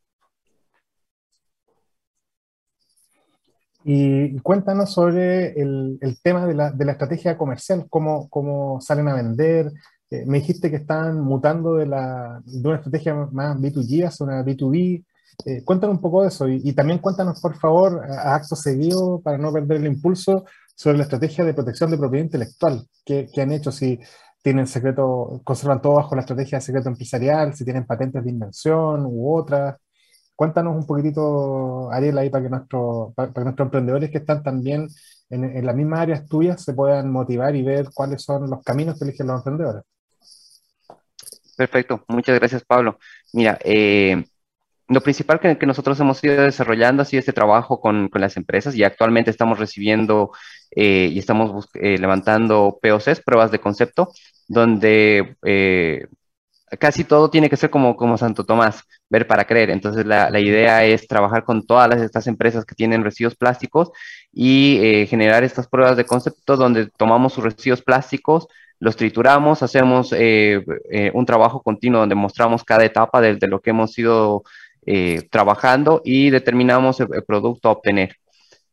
Y 3.83 4.39
cuéntanos 4.39 4.93
sobre 4.93 5.53
el, 5.59 5.99
tema 6.23 6.45
de 6.45 6.85
la 6.85 6.91
estrategia 6.91 7.37
comercial, 7.37 7.87
cómo, 7.89 8.29
cómo 8.29 8.79
salen 8.79 9.07
a 9.09 9.15
vender. 9.15 9.71
Eh, 10.11 10.25
me 10.25 10.39
dijiste 10.39 10.69
que 10.69 10.75
están 10.77 11.21
mutando 11.21 11.75
de, 11.75 11.85
la, 11.87 12.41
de 12.45 12.67
una 12.67 12.77
estrategia 12.77 13.15
más 13.31 13.57
B2G 13.57 14.05
hacia 14.07 14.25
una 14.25 14.43
B2B. 14.43 15.05
Eh, 15.45 15.63
cuéntanos 15.63 15.95
un 15.95 16.01
poco 16.01 16.21
de 16.21 16.27
eso 16.27 16.47
y, 16.49 16.73
también 16.73 16.99
cuéntanos, 16.99 17.39
por 17.41 17.55
favor, 17.57 18.05
a, 18.05 18.33
a 18.33 18.35
acto 18.35 18.55
seguido, 18.55 19.21
para 19.21 19.37
no 19.37 19.53
perder 19.53 19.77
el 19.77 19.87
impulso, 19.87 20.45
sobre 20.75 20.97
la 20.97 21.03
estrategia 21.03 21.45
de 21.45 21.53
protección 21.53 21.91
de 21.91 21.97
propiedad 21.97 22.25
intelectual 22.25 22.87
que, 23.05 23.27
que 23.33 23.41
han 23.41 23.51
hecho, 23.51 23.71
si 23.71 23.99
tienen 24.41 24.67
secreto, 24.67 25.41
conservan 25.43 25.81
todo 25.81 25.93
bajo 25.95 26.15
la 26.15 26.21
estrategia 26.21 26.57
de 26.57 26.63
secreto 26.63 26.89
empresarial, 26.89 27.53
si 27.55 27.63
tienen 27.63 27.85
patentes 27.85 28.23
de 28.23 28.31
invención 28.31 29.05
u 29.05 29.35
otras. 29.35 29.77
Cuéntanos 30.35 30.75
un 30.75 30.85
poquitito, 30.87 31.91
Ariel, 31.91 32.17
ahí 32.17 32.29
para 32.29 32.43
que, 32.43 32.49
nuestro, 32.49 33.13
para, 33.15 33.31
para 33.31 33.45
nuestros 33.45 33.67
emprendedores 33.67 34.09
que 34.09 34.17
están 34.19 34.43
también 34.43 34.87
en, 35.29 35.43
en 35.45 35.65
las 35.65 35.75
mismas 35.75 36.01
áreas 36.01 36.25
tuyas 36.27 36.63
se 36.63 36.73
puedan 36.73 37.11
motivar 37.11 37.55
y 37.55 37.63
ver 37.63 37.89
cuáles 37.93 38.23
son 38.23 38.49
los 38.49 38.63
caminos 38.63 38.97
que 38.97 39.05
eligen 39.05 39.27
los 39.27 39.37
emprendedores. 39.37 39.83
Perfecto, 41.61 42.03
muchas 42.07 42.39
gracias 42.39 42.63
Pablo. 42.63 42.97
Mira, 43.33 43.59
eh, 43.63 44.23
lo 44.87 45.01
principal 45.01 45.39
que, 45.39 45.55
nosotros 45.67 45.99
hemos 45.99 46.23
ido 46.23 46.41
desarrollando 46.41 47.03
ha 47.03 47.05
sido 47.05 47.19
este 47.19 47.33
trabajo 47.33 47.79
con, 47.79 48.09
con 48.09 48.19
las 48.19 48.35
empresas 48.35 48.73
y 48.75 48.83
actualmente 48.83 49.29
estamos 49.29 49.59
recibiendo 49.59 50.31
eh, 50.71 51.09
y 51.13 51.19
estamos 51.19 51.69
eh, 51.75 51.99
levantando 51.99 52.79
POCs, 52.81 53.21
pruebas 53.21 53.51
de 53.51 53.59
concepto, 53.59 54.09
donde 54.47 55.35
eh, 55.45 56.07
casi 56.79 57.03
todo 57.03 57.29
tiene 57.29 57.49
que 57.49 57.57
ser 57.57 57.69
como, 57.69 57.95
como 57.95 58.17
Santo 58.17 58.43
Tomás, 58.45 58.83
ver 59.09 59.27
para 59.27 59.45
creer. 59.45 59.69
Entonces 59.71 60.05
la, 60.05 60.29
la 60.29 60.39
idea 60.39 60.83
es 60.85 61.07
trabajar 61.07 61.43
con 61.43 61.65
todas 61.65 61.89
las- 61.89 62.01
estas 62.01 62.27
empresas 62.27 62.65
que 62.65 62.75
tienen 62.75 63.03
residuos 63.03 63.35
plásticos 63.35 63.91
y 64.31 64.79
eh, 64.81 65.07
generar 65.07 65.43
estas 65.43 65.67
pruebas 65.67 65.97
de 65.97 66.05
concepto 66.05 66.55
donde 66.57 66.87
tomamos 66.97 67.33
sus 67.33 67.43
residuos 67.43 67.81
plásticos, 67.81 68.47
los 68.79 68.95
trituramos, 68.95 69.61
hacemos 69.63 70.11
eh, 70.13 70.63
eh, 70.91 71.11
un 71.13 71.25
trabajo 71.25 71.61
continuo 71.61 71.99
donde 72.01 72.15
mostramos 72.15 72.63
cada 72.63 72.83
etapa 72.85 73.21
de, 73.21 73.35
de 73.35 73.47
lo 73.47 73.59
que 73.61 73.69
hemos 73.71 73.97
ido 73.99 74.43
eh, 74.85 75.27
trabajando 75.29 76.01
y 76.03 76.29
determinamos 76.31 76.99
el, 76.99 77.07
el 77.13 77.23
producto 77.23 77.69
a 77.69 77.73
obtener. 77.73 78.15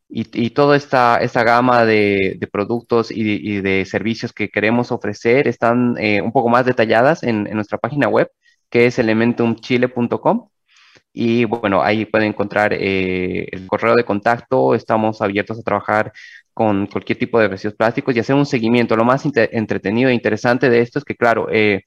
Y, 0.09 0.27
y 0.33 0.51
toda 0.51 0.77
esta, 0.77 1.19
esta 1.19 1.45
gama 1.45 1.85
de, 1.85 2.37
de 2.39 2.47
productos 2.47 3.11
y 3.11 3.61
de, 3.61 3.85
servicios 3.85 4.33
que 4.33 4.49
queremos 4.49 4.91
ofrecer 4.91 5.47
están 5.49 5.97
eh, 5.99 6.23
un 6.23 6.33
poco 6.33 6.49
más 6.49 6.65
detalladas 6.65 7.23
en, 7.23 7.45
nuestra 7.45 7.79
página 7.79 8.09
web, 8.09 8.31
que 8.71 8.87
es 8.87 8.99
elementumchile.com. 8.99 10.49
Y 11.13 11.45
bueno, 11.45 11.83
ahí 11.83 12.05
pueden 12.07 12.29
encontrar 12.29 12.73
eh, 12.75 13.47
el 13.53 13.67
correo 13.67 13.95
de 13.95 14.05
contacto. 14.05 14.75
Estamos 14.75 15.21
abiertos 15.21 15.59
a 15.59 15.63
trabajar 15.63 16.13
con 16.55 16.87
cualquier 16.87 17.19
tipo 17.19 17.39
de 17.41 17.49
residuos 17.49 17.77
plásticos 17.77 18.15
y 18.17 18.21
hacer 18.21 18.37
un 18.37 18.47
seguimiento. 18.47 18.97
Lo 18.97 19.05
más 19.05 19.25
entretenido 19.25 20.11
e 20.11 20.15
interesante 20.15 20.71
de 20.71 20.81
esto 20.81 20.99
es 20.99 21.05
que, 21.05 21.17
claro, 21.17 21.49
eh, 21.51 21.83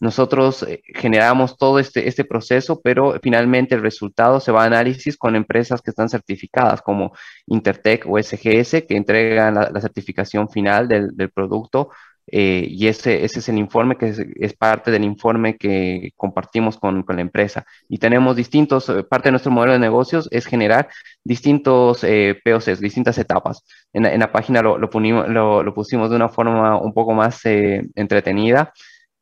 nosotros 0.00 0.62
eh, 0.64 0.82
generamos 0.94 1.56
todo 1.56 1.78
este, 1.78 2.08
este 2.08 2.24
proceso, 2.24 2.80
pero 2.82 3.18
finalmente 3.22 3.74
el 3.74 3.82
resultado 3.82 4.40
se 4.40 4.52
va 4.52 4.62
a 4.64 4.66
análisis 4.66 5.16
con 5.16 5.36
empresas 5.36 5.80
que 5.82 5.90
están 5.90 6.08
certificadas 6.08 6.82
como 6.82 7.12
Intertech 7.46 8.04
o 8.08 8.18
SGS, 8.18 8.82
que 8.86 8.96
entregan 8.96 9.54
la, 9.54 9.70
la 9.70 9.80
certificación 9.80 10.48
final 10.48 10.88
del, 10.88 11.16
del 11.16 11.30
producto. 11.30 11.90
eh, 12.26 12.66
y 12.68 12.86
ese, 12.88 13.22
ese 13.24 13.40
es 13.40 13.48
el 13.50 13.58
informe 13.58 13.96
que 13.98 14.08
es, 14.08 14.18
es 14.36 14.54
parte 14.54 14.90
del 14.90 15.04
informe 15.04 15.56
que 15.58 16.10
compartimos 16.16 16.78
con, 16.78 17.02
con 17.02 17.16
la 17.16 17.22
empresa. 17.22 17.66
Y 17.88 17.98
tenemos 17.98 18.34
distintos, 18.36 18.88
eh, 18.88 19.02
parte 19.04 19.28
de 19.28 19.32
nuestro 19.32 19.52
modelo 19.52 19.74
de 19.74 19.78
negocios 19.78 20.28
es 20.32 20.46
generar 20.46 20.88
distintos 21.22 22.02
eh, 22.04 22.40
POCs, 22.42 22.80
distintas 22.80 23.18
etapas. 23.18 23.62
En, 23.92 24.06
en 24.06 24.20
la 24.20 24.32
página 24.32 24.62
lo, 24.62 24.78
lo, 24.78 24.88
punimos- 24.90 25.28
lo, 25.28 25.62
lo 25.62 25.74
pusimos 25.74 26.08
de 26.10 26.16
una 26.16 26.28
forma 26.30 26.78
un 26.80 26.94
poco 26.94 27.12
más 27.12 27.44
eh, 27.44 27.82
entretenida 27.94 28.72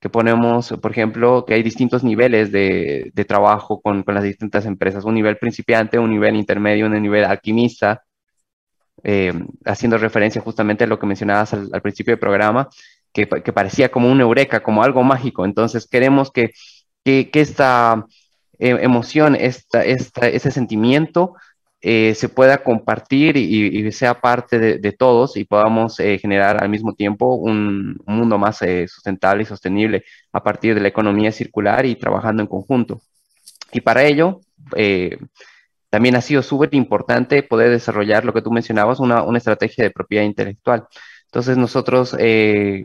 que 0.02 0.10
ponemos, 0.10 0.74
por 0.82 0.90
ejemplo, 0.90 1.44
que 1.46 1.54
hay 1.54 1.62
distintos 1.62 2.02
niveles 2.02 2.50
de, 2.50 3.12
de 3.14 3.24
trabajo 3.24 3.80
con, 3.80 4.02
con, 4.02 4.16
las 4.16 4.24
distintas 4.24 4.66
empresas, 4.66 5.04
un 5.04 5.14
nivel 5.14 5.36
principiante, 5.38 5.96
un 5.96 6.10
nivel 6.10 6.34
intermedio, 6.34 6.86
un 6.86 7.00
nivel 7.00 7.24
alquimista, 7.24 8.02
eh, 9.04 9.32
haciendo 9.64 9.98
referencia 9.98 10.42
justamente 10.42 10.82
a 10.82 10.86
lo 10.88 10.98
que 10.98 11.06
mencionabas 11.06 11.54
al, 11.54 11.68
al 11.72 11.82
principio 11.82 12.10
del 12.10 12.18
programa, 12.18 12.68
que, 13.12 13.28
que, 13.28 13.52
parecía 13.52 13.92
como 13.92 14.10
un 14.10 14.20
eureka, 14.20 14.60
como 14.60 14.82
algo 14.82 15.04
mágico. 15.04 15.44
Entonces 15.44 15.86
queremos 15.86 16.32
que, 16.32 16.50
que, 17.04 17.30
que 17.30 17.40
esta 17.40 18.04
eh, 18.58 18.78
emoción, 18.80 19.36
esta, 19.36 19.84
esta, 19.84 20.26
ese 20.26 20.50
sentimiento 20.50 21.36
eh, 21.84 22.14
se 22.14 22.28
pueda 22.28 22.62
compartir 22.62 23.36
y, 23.36 23.90
sea 23.90 24.20
parte 24.20 24.78
de, 24.78 24.92
todos 24.92 25.36
y 25.36 25.44
podamos 25.44 25.98
eh, 25.98 26.16
generar 26.16 26.62
al 26.62 26.68
mismo 26.68 26.94
tiempo 26.94 27.34
un, 27.34 28.00
un 28.06 28.16
mundo 28.16 28.38
más 28.38 28.62
eh, 28.62 28.86
sustentable 28.86 29.42
y 29.42 29.46
sostenible 29.46 30.04
a 30.32 30.44
partir 30.44 30.76
de 30.76 30.80
la 30.80 30.86
economía 30.86 31.32
circular 31.32 31.84
y 31.84 31.96
trabajando 31.96 32.40
en 32.42 32.46
conjunto. 32.46 33.02
Y 33.72 33.80
para 33.80 34.04
ello, 34.04 34.40
también 35.90 36.14
ha 36.14 36.20
sido 36.20 36.42
súper 36.42 36.72
importante 36.74 37.42
poder 37.42 37.70
desarrollar 37.70 38.24
lo 38.24 38.32
que 38.32 38.42
tú 38.42 38.52
mencionabas, 38.52 39.00
una, 39.00 39.22
una 39.24 39.38
estrategia 39.38 39.82
de 39.82 39.90
propiedad 39.90 40.24
intelectual. 40.24 40.86
Entonces 41.26 41.56
nosotros 41.56 42.16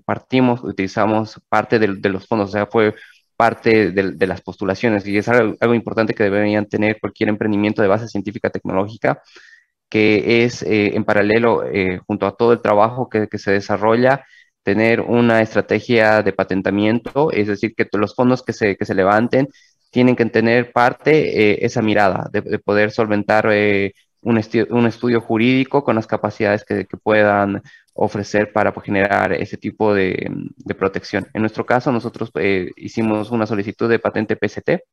partimos, 0.05 0.63
utilizamos 0.63 1.39
parte 1.49 1.77
de, 1.77 1.95
de, 1.97 2.09
los 2.09 2.27
fondos, 2.27 2.49
o 2.49 2.51
sea, 2.51 2.65
fue 2.65 2.95
parte 3.37 3.91
de, 3.91 4.11
de, 4.13 4.27
las 4.27 4.41
postulaciones 4.41 5.07
y 5.07 5.17
es 5.17 5.27
algo, 5.29 5.73
importante 5.75 6.13
que 6.15 6.23
deberían 6.23 6.65
tener 6.65 6.99
cualquier 6.99 7.29
emprendimiento 7.29 7.81
de 7.81 7.87
base 7.87 8.07
científica 8.07 8.49
tecnológica, 8.49 9.21
que 9.89 10.43
es 10.43 10.63
eh, 10.63 10.95
en 10.95 11.05
paralelo, 11.05 11.63
eh, 11.65 11.99
junto 12.07 12.25
a 12.27 12.35
todo 12.35 12.53
el 12.53 12.61
trabajo 12.61 13.09
que, 13.09 13.27
se 13.37 13.51
desarrolla, 13.51 14.25
tener 14.63 15.01
una 15.01 15.41
estrategia 15.41 16.23
de 16.23 16.33
patentamiento, 16.33 17.31
es 17.31 17.47
decir, 17.47 17.73
que 17.75 17.87
los 17.93 18.15
fondos 18.15 18.43
que 18.43 18.53
se, 18.53 18.75
que 18.75 18.85
se 18.85 18.95
levanten 18.95 19.47
tienen 19.91 20.15
que 20.15 20.25
tener 20.25 20.73
parte 20.73 21.51
eh, 21.53 21.59
esa 21.61 21.81
mirada 21.81 22.27
de, 22.31 22.41
de, 22.41 22.59
poder 22.59 22.91
solventar 22.91 23.47
eh, 23.51 23.93
un, 24.21 24.37
estu 24.37 24.65
un, 24.69 24.87
estudio 24.87 25.21
jurídico 25.21 25.83
con 25.83 25.95
las 25.95 26.07
capacidades 26.07 26.65
que 26.65 26.85
puedan 27.01 27.61
ofrecer 27.97 28.53
para 28.53 28.73
pues, 28.73 28.85
generar 28.85 29.33
ese 29.33 29.57
tipo 29.57 29.93
de, 29.93 30.29
de, 30.55 30.75
protección. 30.75 31.27
En 31.33 31.41
nuestro 31.41 31.65
caso, 31.65 31.91
nosotros 31.91 32.31
eh, 32.35 32.71
hicimos 32.77 33.31
una 33.31 33.45
solicitud 33.47 33.89
de 33.89 33.99
patente 33.99 34.35
PCT 34.37 34.83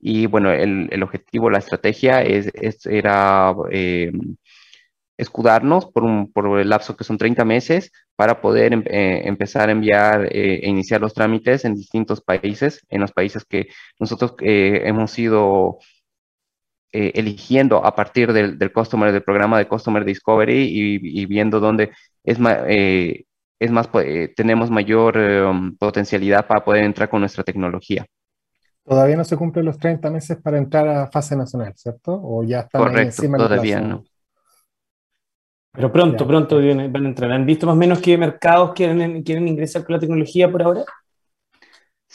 y 0.00 0.26
bueno, 0.26 0.50
el, 0.52 0.88
el 0.90 1.02
objetivo, 1.02 1.50
la 1.50 1.58
estrategia 1.58 2.22
es, 2.22 2.50
es 2.54 2.86
era 2.86 3.54
eh, 3.70 4.12
escudarnos 5.16 5.86
por, 5.86 6.04
un, 6.04 6.32
por 6.32 6.58
el 6.58 6.68
lapso 6.68 6.96
que 6.96 7.04
son 7.04 7.18
30 7.18 7.44
meses 7.44 7.92
para 8.16 8.40
poder 8.40 8.72
em, 8.72 8.82
eh, 8.86 9.22
empezar 9.24 9.68
a 9.68 9.72
enviar 9.72 10.26
eh, 10.26 10.60
e 10.62 10.68
iniciar 10.68 11.00
los 11.00 11.14
trámites 11.14 11.64
en 11.64 11.74
distintos 11.74 12.20
países, 12.20 12.80
en 12.88 13.00
los 13.00 13.12
países 13.12 13.44
que 13.44 13.68
nosotros 13.98 14.34
eh, 14.40 14.82
hemos 14.84 15.18
ido 15.18 15.78
eh, 16.96 17.10
eligiendo 17.16 17.84
a 17.84 17.92
partir 17.96 18.32
del, 18.32 18.56
del, 18.56 18.72
customer, 18.72 19.10
del 19.10 19.24
programa 19.24 19.58
de 19.58 19.66
Customer 19.66 20.04
Discovery 20.04 20.62
y, 20.62 21.22
y 21.22 21.26
viendo 21.26 21.58
dónde 21.58 21.90
es, 22.22 22.38
eh, 22.68 23.24
es 23.58 23.70
más, 23.72 23.88
eh, 23.94 24.32
tenemos 24.36 24.70
mayor 24.70 25.16
um, 25.18 25.76
potencialidad 25.76 26.46
para 26.46 26.64
poder 26.64 26.84
entrar 26.84 27.08
con 27.08 27.18
nuestra 27.18 27.42
tecnología. 27.42 28.06
Todavía 28.84 29.16
no 29.16 29.24
se 29.24 29.36
cumplen 29.36 29.64
los 29.64 29.76
30 29.76 30.08
meses 30.08 30.38
para 30.40 30.56
entrar 30.56 30.86
a 30.86 31.10
fase 31.10 31.34
nacional, 31.34 31.72
¿cierto? 31.74 32.12
¿O 32.22 32.44
ya 32.44 32.60
están 32.60 32.82
Correcto, 32.82 33.00
ahí 33.00 33.06
encima 33.06 33.38
todavía 33.38 33.80
no. 33.80 34.04
Pero 35.72 35.90
pronto, 35.90 36.22
ya. 36.22 36.28
pronto 36.28 36.56
van 36.58 37.06
a 37.06 37.08
entrar. 37.08 37.32
¿Han 37.32 37.44
visto 37.44 37.66
más 37.66 37.74
o 37.74 37.78
menos 37.78 37.98
qué 37.98 38.16
mercados 38.16 38.72
quieren, 38.72 39.24
quieren 39.24 39.48
ingresar 39.48 39.84
con 39.84 39.94
la 39.94 39.98
tecnología 39.98 40.48
por 40.48 40.62
ahora? 40.62 40.84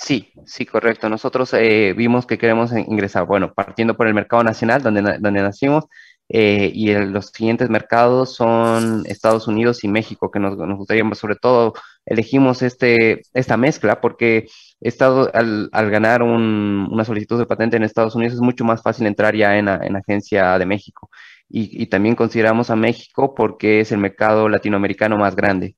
Sí, 0.02 0.32
sí, 0.46 0.66
correcto. 0.66 1.10
Nosotros 1.10 1.54
eh, 1.54 1.94
vimos 1.96 2.26
que 2.26 2.38
queremos 2.38 2.72
ingresar, 2.72 3.26
bueno, 3.26 3.54
partiendo 3.54 3.98
por 3.98 4.08
el 4.08 4.14
mercado 4.14 4.44
nacional, 4.44 4.82
donde, 4.82 5.02
donde 5.20 5.42
nacimos, 5.42 5.86
eh, 6.30 6.72
y 6.74 6.94
los 6.94 7.28
siguientes 7.28 7.70
mercados 7.70 8.34
son 8.34 9.04
Estados 9.08 9.48
Unidos 9.48 9.84
y 9.84 9.90
México, 9.90 10.32
que 10.32 10.40
nos, 10.40 10.56
nos 10.58 10.78
gustaría, 10.78 11.04
sobre 11.16 11.36
todo, 11.36 11.74
elegimos 12.06 12.62
este, 12.62 13.22
esta 13.34 13.58
mezcla 13.58 14.00
porque 14.00 14.48
Estado, 14.80 15.30
al, 15.34 15.70
al 15.74 15.90
ganar 15.92 16.24
un, 16.24 16.88
una 16.90 17.04
solicitud 17.04 17.38
de 17.38 17.46
patente 17.46 17.76
en 17.76 17.84
Estados 17.84 18.16
Unidos 18.16 18.36
es 18.36 18.42
mucho 18.42 18.64
más 18.64 18.82
fácil 18.82 19.06
entrar 19.06 19.36
ya 19.36 19.58
en, 19.58 19.68
en 19.68 19.96
agencia 19.98 20.58
de 20.58 20.66
México. 20.66 21.10
Y, 21.50 21.82
y, 21.84 21.88
también 21.88 22.16
consideramos 22.16 22.70
a 22.70 22.76
México 22.78 23.34
porque 23.36 23.82
es 23.82 23.92
el 23.92 23.98
mercado 23.98 24.48
latinoamericano 24.50 25.18
más 25.18 25.36
grande. 25.36 25.76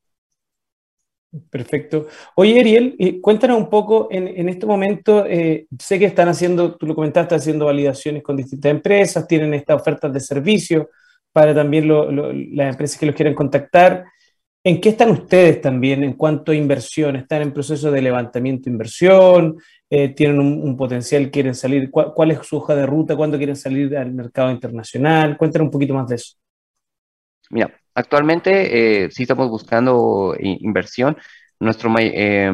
Perfecto. 1.50 2.08
Oye, 2.36 2.60
Ariel, 2.60 2.96
eh, 3.00 3.22
cuéntanos 3.22 3.58
un 3.58 3.70
poco, 3.70 4.10
en, 4.12 4.28
en 4.28 4.50
este 4.50 4.66
momento, 4.66 5.26
eh, 5.26 5.66
sé 5.80 5.98
que 5.98 6.06
están 6.06 6.28
haciendo, 6.28 6.76
tú 6.76 6.86
lo 6.86 6.94
comentaste, 6.94 7.36
haciendo 7.36 7.66
validaciones 7.66 8.22
con 8.22 8.36
distintas 8.36 8.70
empresas, 8.70 9.28
tienen 9.28 9.54
estas 9.54 9.80
ofertas 9.80 10.12
de 10.12 10.20
servicio 10.20 10.90
para 11.32 11.56
también 11.56 11.88
las 11.88 12.72
empresas 12.72 13.00
que 13.00 13.06
los 13.06 13.16
quieren 13.16 13.34
contactar. 13.34 14.06
¿En 14.64 14.82
qué 14.82 14.90
están 14.90 15.10
ustedes 15.12 15.62
también 15.62 16.04
en 16.04 16.14
cuanto 16.14 16.52
a 16.52 16.56
inversión? 16.56 17.16
¿Están 17.16 17.44
en 17.44 17.54
proceso 17.54 17.92
de 17.92 18.02
levantamiento 18.02 18.66
de 18.66 18.72
inversión? 18.72 19.58
Eh, 19.90 20.10
¿Tienen 20.10 20.40
un, 20.40 20.62
un, 20.62 20.76
potencial? 20.78 21.32
¿Quieren 21.32 21.56
salir? 21.56 21.90
¿Cuál, 21.90 22.14
¿Cuál, 22.14 22.32
es 22.32 22.46
su 22.46 22.58
hoja 22.58 22.76
de 22.76 22.86
ruta? 22.86 23.16
¿Cuándo 23.16 23.38
quieren 23.38 23.56
salir 23.56 23.96
al 23.98 24.14
mercado 24.14 24.52
internacional? 24.52 25.38
Cuéntanos 25.38 25.68
un 25.68 25.72
poquito 25.72 25.94
más 25.94 26.08
de 26.10 26.16
eso. 26.16 26.36
Mira, 27.50 27.81
Actualmente 27.94 29.06
eh, 29.06 29.12
sí 29.12 29.24
estamos 29.24 29.50
buscando 29.50 30.36
inversión. 30.40 31.18
Nuestro 31.60 31.94
eh, 32.00 32.52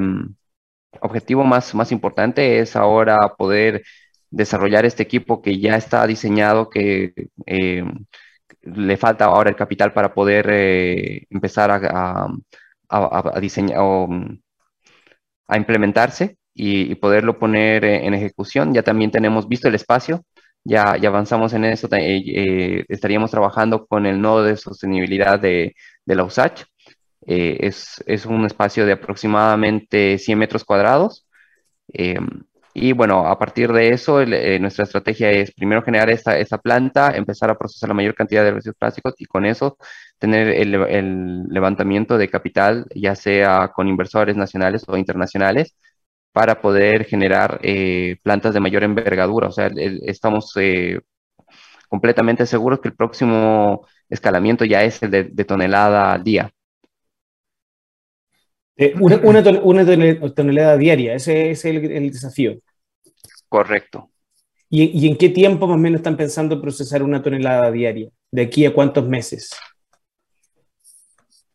objetivo 1.02 1.44
más, 1.44 1.74
más 1.76 1.92
importante 1.92 2.60
es 2.60 2.76
ahora 2.76 3.36
poder 3.38 3.84
desarrollar 4.30 4.86
este 4.86 5.04
equipo 5.04 5.42
que 5.42 5.60
ya 5.60 5.78
está 5.78 6.06
diseñado, 6.08 6.70
que 6.70 7.14
eh, 7.46 7.84
le 8.62 8.98
falta 8.98 9.26
ahora 9.26 9.50
el 9.50 9.56
capital 9.56 9.94
para 9.94 10.14
poder 10.14 10.48
eh, 10.50 11.26
empezar 11.30 11.72
a, 11.72 12.28
a, 12.90 13.32
a 13.36 13.40
diseñar 13.40 13.80
o 13.82 14.08
a 15.48 15.58
implementarse 15.58 16.38
y, 16.54 16.92
y, 16.92 16.96
poderlo 16.96 17.40
poner 17.40 17.86
en 17.86 18.14
ejecución. 18.14 18.74
Ya 18.74 18.84
también 18.84 19.12
tenemos 19.12 19.48
visto 19.48 19.68
el 19.68 19.76
espacio, 19.76 20.24
ya, 20.68 21.08
avanzamos 21.08 21.54
en 21.54 21.66
eso, 21.66 21.88
eh, 21.92 22.24
eh, 22.26 22.86
estaríamos 22.90 23.32
trabajando 23.32 23.86
con 23.88 24.06
el 24.06 24.22
nodo 24.22 24.44
de 24.44 24.58
sostenibilidad 24.58 25.40
de, 25.40 25.76
de 26.06 26.16
la 26.16 26.24
USACH. 26.24 26.64
Eh, 27.28 27.58
es, 27.62 28.26
un 28.26 28.46
espacio 28.46 28.86
de 28.86 28.94
aproximadamente 28.94 30.18
100 30.18 30.40
metros 30.40 30.64
cuadrados. 30.64 31.28
Eh, 31.94 32.20
y 32.74 32.94
bueno, 32.94 33.28
a 33.28 33.38
partir 33.40 33.72
de 33.74 33.90
eso, 33.90 34.22
eh, 34.22 34.60
nuestra 34.60 34.86
estrategia 34.86 35.32
es 35.32 35.52
primero 35.52 35.82
generar 35.82 36.10
esta, 36.10 36.58
planta, 36.60 37.12
empezar 37.16 37.50
a 37.50 37.58
procesar 37.58 37.90
la 37.90 37.96
mayor 37.96 38.16
cantidad 38.16 38.44
de 38.44 38.52
residuos 38.52 38.78
plásticos 38.78 39.16
y 39.18 39.26
con 39.26 39.46
eso 39.46 39.78
tener 40.20 40.50
el 40.50 41.44
levantamiento 41.50 42.18
de 42.18 42.30
capital, 42.30 42.86
ya 42.96 43.16
sea 43.16 43.70
con 43.76 43.88
inversores 43.88 44.36
nacionales 44.36 44.84
o 44.88 44.98
internacionales, 44.98 45.76
para 46.38 46.62
poder 46.62 47.06
generar 47.06 47.60
eh, 47.64 48.18
plantas 48.22 48.54
de 48.54 48.60
mayor 48.60 48.84
envergadura. 48.84 49.48
O 49.48 49.52
sea, 49.52 49.72
el, 49.76 50.02
estamos 50.06 50.54
eh, 50.58 51.00
completamente 51.90 52.46
seguros 52.46 52.80
que 52.80 52.90
el 52.90 52.96
próximo 52.96 53.88
escalamiento 54.08 54.64
ya 54.64 54.84
es 54.84 55.02
el 55.02 55.10
de, 55.10 55.24
de 55.24 55.46
tonelada 55.46 56.14
al 56.14 56.24
día. 56.24 56.52
Eh, 58.76 58.94
una, 59.00 59.16
una, 59.24 59.44
ton 59.44 59.60
una, 59.64 59.84
tonelada 60.36 60.78
diaria, 60.78 61.16
ese, 61.16 61.50
ese 61.50 61.72
es 61.72 61.76
el, 61.76 61.92
el, 61.92 62.12
desafío. 62.12 62.60
Correcto. 63.50 64.12
¿Y, 64.70 64.84
¿Y, 64.84 65.08
en 65.08 65.18
qué 65.18 65.30
tiempo 65.30 65.66
más 65.66 65.78
o 65.78 65.80
menos 65.80 66.02
están 66.02 66.18
pensando 66.18 66.62
procesar 66.62 67.02
una 67.02 67.24
tonelada 67.24 67.72
diaria? 67.72 68.12
¿De 68.30 68.44
aquí 68.44 68.64
a 68.64 68.74
cuántos 68.76 69.08
meses? 69.08 69.50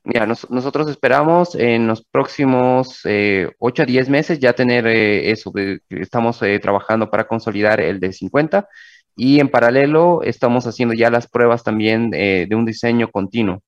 Mira, 0.05 0.27
nos, 0.27 0.51
nosotros 0.51 0.91
esperamos 0.91 1.55
en 1.55 1.87
los 1.87 2.03
próximos 2.05 3.01
eh, 3.05 3.51
8 3.59 3.83
a 3.83 3.87
10 3.87 4.09
meses 4.09 4.41
ya 4.41 4.53
tener 4.53 4.87
eh, 4.87 5.31
eso. 5.31 5.53
Estamos 5.91 6.43
eh, 6.43 6.59
trabajando 6.59 7.09
para 7.09 7.29
consolidar 7.29 7.81
el 7.81 8.01
de 8.01 8.13
50 8.13 8.69
y 9.17 9.41
en 9.41 9.49
paralelo 9.49 10.23
estamos 10.23 10.67
haciendo 10.67 10.95
ya 10.95 11.11
las 11.11 11.29
pruebas 11.29 11.63
también 11.65 12.11
eh, 12.15 12.47
de 12.49 12.57
un 12.57 12.65
diseño 12.65 13.11
continuo 13.11 13.63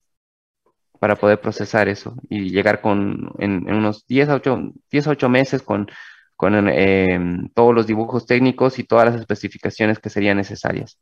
para 0.99 1.17
poder 1.17 1.41
procesar 1.41 1.89
eso 1.89 2.15
y 2.31 2.51
llegar 2.51 2.81
con 2.81 3.31
en, 3.39 3.71
unos 3.73 4.07
10 4.07 4.29
a 4.31 4.35
8, 4.37 4.73
10 4.91 5.07
a 5.07 5.11
8 5.11 5.29
meses 5.29 5.63
con, 5.63 5.89
con 6.37 6.69
em, 6.69 7.49
todos 7.55 7.75
los 7.75 7.87
dibujos 7.87 8.27
técnicos 8.27 8.79
y 8.79 8.85
todas 8.85 9.07
las 9.07 9.21
especificaciones 9.21 9.99
que 9.99 10.11
serían 10.11 10.39
necesarias. 10.39 10.99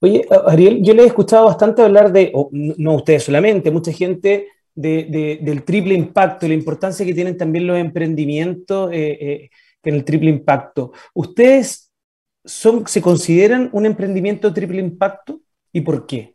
Oye, 0.00 0.26
Ariel, 0.46 0.82
yo 0.82 0.94
le 0.94 1.02
he 1.02 1.06
escuchado 1.06 1.46
bastante 1.46 1.82
hablar 1.82 2.12
de, 2.12 2.30
o 2.34 2.48
no 2.52 2.94
ustedes 2.94 3.24
solamente, 3.24 3.70
mucha 3.70 3.92
gente 3.92 4.48
de, 4.74 5.06
de, 5.10 5.38
del 5.42 5.64
triple 5.64 5.94
impacto 5.94 6.46
y 6.46 6.50
la 6.50 6.54
importancia 6.54 7.04
que 7.04 7.14
tienen 7.14 7.36
también 7.36 7.66
los 7.66 7.78
emprendimientos 7.78 8.92
eh, 8.92 9.18
eh, 9.20 9.50
en 9.82 9.94
el 9.94 10.04
triple 10.04 10.30
impacto. 10.30 10.92
¿Ustedes 11.14 11.90
son, 12.44 12.86
se 12.86 13.02
consideran 13.02 13.70
un 13.72 13.86
emprendimiento 13.86 14.52
triple 14.54 14.80
impacto 14.80 15.40
y 15.72 15.80
por 15.80 16.06
qué? 16.06 16.34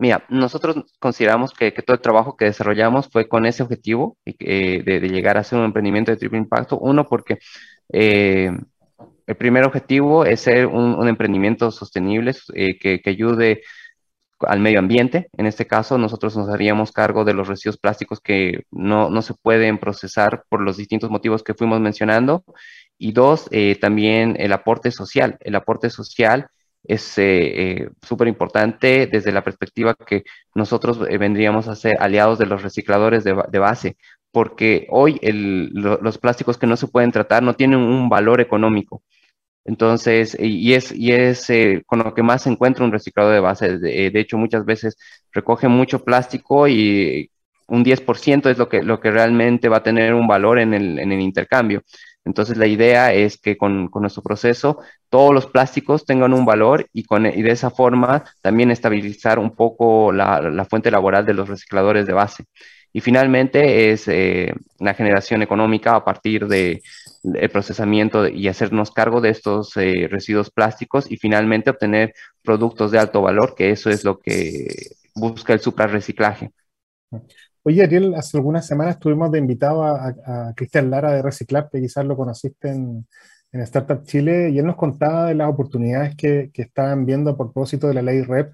Mira, 0.00 0.24
nosotros 0.28 0.76
consideramos 1.00 1.52
que, 1.52 1.72
todo 1.72 1.94
el 1.94 2.00
trabajo 2.00 2.36
que 2.36 2.44
desarrollamos 2.44 3.08
fue 3.10 3.28
con 3.28 3.46
ese 3.46 3.64
objetivo 3.64 4.16
eh, 4.24 4.82
de, 4.84 5.00
llegar 5.08 5.36
a 5.36 5.42
ser 5.42 5.58
un 5.58 5.64
emprendimiento 5.64 6.12
de 6.12 6.16
triple 6.16 6.38
impacto. 6.38 6.78
Uno, 6.78 7.08
porque 7.08 7.38
eh, 7.92 8.52
el 9.28 9.36
primer 9.36 9.64
objetivo 9.64 10.24
es 10.24 10.40
ser 10.40 10.66
un, 10.66 11.06
emprendimiento 11.08 11.70
sostenible 11.70 12.34
eh, 12.54 12.78
que, 12.78 13.00
ayude 13.06 13.62
al 14.40 14.60
medio 14.60 14.78
ambiente. 14.80 15.28
En 15.36 15.46
este 15.46 15.66
caso, 15.66 15.98
nosotros 15.98 16.36
nos 16.36 16.48
haríamos 16.48 16.92
cargo 16.92 17.24
de 17.24 17.34
los 17.34 17.48
residuos 17.48 17.78
plásticos 17.78 18.20
que 18.20 18.64
no, 18.70 19.10
no 19.10 19.22
se 19.22 19.34
pueden 19.34 19.78
procesar 19.78 20.44
por 20.48 20.60
los 20.60 20.76
distintos 20.76 21.10
motivos 21.10 21.42
que 21.42 21.54
fuimos 21.54 21.80
mencionando. 21.80 22.44
Y 22.98 23.12
dos, 23.12 23.48
también 23.80 24.36
el 24.38 24.52
aporte 24.52 24.90
social. 24.90 25.36
El 25.40 25.54
aporte 25.54 25.90
social 25.90 26.50
es 26.84 27.18
eh, 27.18 27.82
eh, 27.82 27.90
súper 28.02 28.28
importante 28.28 29.06
desde 29.06 29.32
la 29.32 29.44
perspectiva 29.44 29.94
que 29.94 30.24
nosotros 30.54 30.98
eh, 31.08 31.18
vendríamos 31.18 31.68
a 31.68 31.76
ser 31.76 31.96
aliados 32.00 32.38
de 32.38 32.46
los 32.46 32.62
recicladores 32.62 33.24
de, 33.24 33.58
base, 33.58 33.96
porque 34.32 34.86
hoy 34.90 35.20
los 35.22 36.18
plásticos 36.18 36.58
que 36.58 36.66
no 36.66 36.76
se 36.76 36.88
pueden 36.88 37.12
tratar 37.12 37.42
no 37.42 37.54
tienen 37.54 37.80
un 37.80 38.08
valor 38.08 38.40
económico. 38.40 39.02
Entonces, 39.68 40.34
y 40.40 40.72
es, 40.72 40.92
y 40.92 41.12
es 41.12 41.46
con 41.84 41.98
lo 41.98 42.14
que 42.14 42.22
más 42.22 42.42
se 42.44 42.48
encuentra 42.48 42.86
un 42.86 42.92
reciclador 42.92 43.34
de 43.34 43.40
base. 43.40 43.78
De, 43.78 44.18
hecho, 44.18 44.38
muchas 44.38 44.64
veces 44.64 44.96
recoge 45.30 45.68
mucho 45.68 46.02
plástico 46.04 46.66
y 46.66 47.30
un 47.66 47.84
10% 47.84 48.50
es 48.50 48.56
lo 48.56 48.66
que, 48.70 48.82
lo 48.82 48.98
que 48.98 49.10
realmente 49.10 49.68
va 49.68 49.78
a 49.78 49.82
tener 49.82 50.14
un 50.14 50.26
valor 50.26 50.58
en 50.58 50.72
el, 50.72 50.98
en 50.98 51.12
el 51.12 51.20
intercambio. 51.20 51.82
Entonces 52.24 52.56
la 52.56 52.66
idea 52.66 53.12
es 53.12 53.36
que 53.38 53.58
con, 53.58 53.90
nuestro 53.94 54.22
proceso 54.22 54.78
todos 55.10 55.34
los 55.34 55.46
plásticos 55.46 56.06
tengan 56.06 56.32
un 56.32 56.46
valor 56.46 56.86
y, 56.94 57.04
con, 57.04 57.26
y 57.26 57.42
de 57.42 57.50
esa 57.50 57.70
forma 57.70 58.24
también 58.40 58.70
estabilizar 58.70 59.38
un 59.38 59.54
poco 59.54 60.12
la, 60.12 60.66
fuente 60.68 60.90
laboral 60.90 61.26
de 61.26 61.34
los 61.34 61.46
recicladores 61.46 62.06
de 62.06 62.14
base. 62.14 62.44
Y 62.90 63.02
finalmente 63.02 63.90
es 63.90 64.08
eh, 64.08 64.54
la 64.78 64.94
generación 64.94 65.42
económica 65.42 65.94
a 65.94 66.04
partir 66.04 66.46
del 66.46 66.80
de 67.32 67.48
procesamiento 67.48 68.28
y 68.28 68.48
hacernos 68.48 68.90
cargo 68.90 69.20
de 69.20 69.30
estos 69.30 69.76
eh, 69.76 70.08
residuos 70.10 70.50
plásticos 70.50 71.10
y 71.10 71.16
finalmente 71.16 71.70
obtener 71.70 72.14
productos 72.42 72.90
de 72.90 72.98
alto 72.98 73.22
valor, 73.22 73.54
que 73.54 73.70
eso 73.70 73.90
es 73.90 74.04
lo 74.04 74.18
que 74.18 74.66
busca 75.14 75.52
el 75.52 75.60
suprarreciclaje. 75.60 76.50
Oye, 77.62 77.82
Ariel, 77.82 78.14
hace 78.14 78.36
algunas 78.36 78.66
semanas 78.66 78.98
tuvimos 78.98 79.30
de 79.30 79.38
invitado 79.38 79.84
a, 79.84 80.54
Cristian 80.56 80.90
Lara 80.90 81.12
de 81.12 81.22
Reciclar, 81.22 81.68
que 81.70 81.80
quizás 81.80 82.04
lo 82.04 82.16
conociste 82.16 82.70
en, 82.70 83.06
Startup 83.52 84.04
Chile, 84.04 84.50
y 84.50 84.58
él 84.58 84.66
nos 84.66 84.76
contaba 84.76 85.26
de 85.26 85.34
las 85.34 85.48
oportunidades 85.48 86.14
que, 86.16 86.50
estaban 86.54 87.06
viendo 87.06 87.30
a 87.30 87.36
propósito 87.36 87.88
de 87.88 87.94
la 87.94 88.02
ley 88.02 88.22
REP 88.22 88.52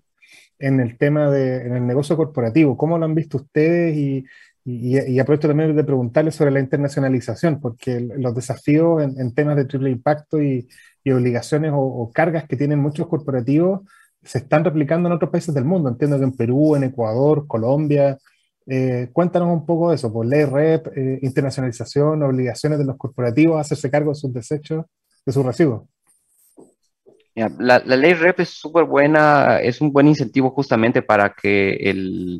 en 0.59 0.81
el 0.81 0.97
tema 0.99 1.31
de 1.31 1.67
en 1.67 1.77
el 1.77 1.87
negocio 1.87 2.17
corporativo. 2.17 2.77
¿Cómo 2.77 2.97
lo 2.97 3.05
han 3.05 3.15
visto 3.15 3.39
ustedes? 3.39 3.97
Y, 3.97 4.25
y, 4.65 5.19
aprovecho 5.19 5.49
también 5.49 5.77
de 5.77 5.85
preguntarles 5.85 6.35
sobre 6.35 6.51
la 6.51 6.61
internacionalización, 6.61 7.61
porque 7.61 8.01
los 8.01 8.35
desafíos 8.35 9.03
en, 9.03 9.35
temas 9.35 9.57
de 9.57 9.67
triple 9.67 9.91
impacto 9.91 10.41
y, 10.43 10.69
obligaciones 11.07 11.73
o, 11.75 12.11
cargas 12.15 12.49
que 12.49 12.57
tienen 12.57 12.79
muchos 12.79 13.07
corporativos 13.09 13.83
se 14.23 14.39
están 14.39 14.65
replicando 14.65 15.09
en 15.09 15.15
otros 15.15 15.31
países 15.31 15.55
del 15.55 15.67
mundo. 15.67 15.91
Entiendo 15.91 16.19
que 16.19 16.25
en 16.25 16.33
Perú, 16.33 16.77
en 16.77 16.85
Ecuador, 16.85 17.47
Colombia, 17.47 18.19
eh, 18.67 19.11
cuéntanos 19.13 19.49
un 19.53 19.67
poco 19.67 19.91
de 19.91 19.97
eso, 19.97 20.11
por 20.13 20.27
pues, 20.27 20.31
ley 20.31 20.45
REP, 20.47 20.87
eh, 20.97 21.19
internacionalización, 21.23 22.23
obligaciones 22.23 22.79
de 22.79 22.87
los 22.87 22.97
corporativos 22.97 23.59
a 23.59 23.61
hacerse 23.61 23.91
cargo 23.91 24.13
de 24.13 24.15
sus 24.17 24.33
desechos, 24.33 24.87
de 25.27 25.33
sus 25.33 25.45
residuos. 25.45 25.83
La, 27.35 27.81
ley 27.81 28.15
REP 28.15 28.41
es 28.41 28.51
súper 28.51 28.85
buena, 28.85 29.59
es 29.61 29.81
un 29.81 29.93
buen 29.93 30.07
incentivo 30.07 30.51
justamente 30.51 31.03
para 31.03 31.35
que 31.35 31.93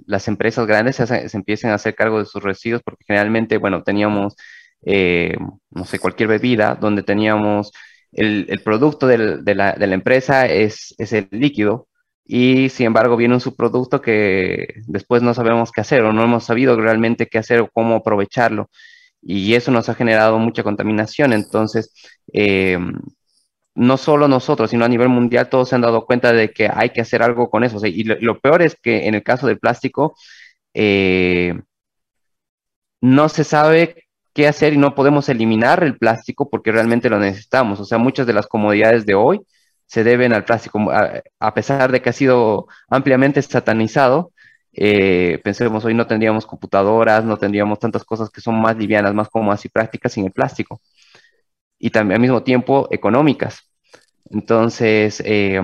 las 0.07 0.29
empresas 0.29 0.67
grandes 0.67 0.97
se, 0.97 1.37
empiecen 1.37 1.71
a 1.71 1.75
hacer 1.75 1.97
cargo 1.97 2.21
de 2.21 2.27
sus 2.27 2.43
residuos, 2.43 2.83
porque 2.85 3.05
generalmente, 3.05 3.59
bueno, 3.59 3.83
teníamos, 3.83 4.37
eh, 4.83 5.37
no 5.71 5.85
sé, 5.85 5.99
cualquier 5.99 6.29
bebida 6.29 6.77
donde 6.77 7.03
teníamos 7.03 7.73
el, 8.13 8.61
producto 8.65 9.07
de, 9.09 9.19
la, 9.19 9.73
de, 9.73 9.87
la, 9.87 9.95
empresa 9.95 10.47
es, 10.47 10.95
es 10.99 11.13
el 11.13 11.29
líquido, 11.33 11.89
y 12.25 12.69
sin 12.71 12.87
embargo 12.87 13.17
viene 13.17 13.35
un 13.35 13.41
subproducto 13.41 14.01
que 14.01 14.67
después 14.87 15.23
no 15.23 15.35
sabemos 15.35 15.73
qué 15.73 15.81
hacer 15.83 16.03
o 16.03 16.13
no 16.13 16.23
hemos 16.25 16.45
sabido 16.45 16.77
realmente 16.81 17.27
qué 17.27 17.39
hacer 17.39 17.61
o 17.61 17.71
cómo 17.73 17.97
aprovecharlo. 17.97 18.71
Y 19.23 19.55
eso 19.55 19.71
nos 19.71 19.89
ha 19.89 19.95
generado 19.95 20.39
mucha 20.39 20.63
contaminación. 20.63 21.33
Entonces, 21.33 21.93
eh, 22.33 22.79
no 23.75 23.97
solo 23.97 24.29
nosotros, 24.29 24.71
sino 24.71 24.85
a 24.85 24.89
nivel 24.89 25.09
mundial, 25.09 25.49
todos 25.49 25.69
se 25.69 25.75
han 25.75 25.81
dado 25.83 26.07
cuenta 26.07 26.33
de 26.33 26.53
que 26.53 26.69
hay 26.73 26.91
que 26.91 27.01
hacer 27.01 27.23
algo 27.23 27.51
con 27.51 27.65
eso. 27.65 27.85
y 27.87 28.05
lo, 28.05 28.41
peor 28.41 28.63
es 28.63 28.77
que 28.77 29.07
en 29.09 29.15
el 29.15 29.23
caso 29.23 29.47
del 29.47 29.59
plástico, 29.59 30.15
eh, 30.75 31.55
no 33.01 33.29
se 33.29 33.45
sabe 33.45 34.07
qué 34.33 34.49
hacer 34.49 34.73
y 34.75 34.79
no 34.79 34.95
podemos 34.95 35.29
eliminar 35.29 35.85
el 35.85 35.99
plástico 35.99 36.49
porque 36.51 36.73
realmente 36.73 37.11
lo 37.11 37.19
necesitamos. 37.19 37.81
O 37.81 37.85
sea, 37.85 37.99
muchas 37.99 38.27
de 38.27 38.33
las 38.33 38.47
comodidades 38.47 39.07
de 39.07 39.15
hoy 39.15 39.41
se 39.87 40.05
deben 40.05 40.33
al 40.33 40.45
plástico, 40.45 40.81
a, 41.39 41.55
pesar 41.55 41.93
de 41.93 42.03
que 42.03 42.11
ha 42.11 42.13
sido 42.13 42.67
ampliamente 42.89 43.43
satanizado. 43.43 44.33
Eh, 44.73 45.41
pensemos, 45.45 45.85
hoy 45.85 45.95
no 45.95 46.07
tendríamos 46.07 46.47
computadoras, 46.47 47.25
no 47.25 47.37
tendríamos 47.37 47.79
tantas 47.79 48.05
cosas 48.05 48.31
que 48.31 48.41
son 48.41 48.61
más 48.61 48.77
livianas, 48.77 49.15
más 49.15 49.29
cómodas 49.29 49.65
y 49.65 49.69
prácticas 49.69 50.13
sin 50.13 50.27
el 50.27 50.33
plástico. 50.33 50.81
Y 51.85 51.91
también 51.91 52.17
al 52.17 52.23
mismo 52.23 52.43
tiempo 52.43 52.89
económicas. 52.91 53.69
Entonces, 54.31 55.23
eh, 55.25 55.61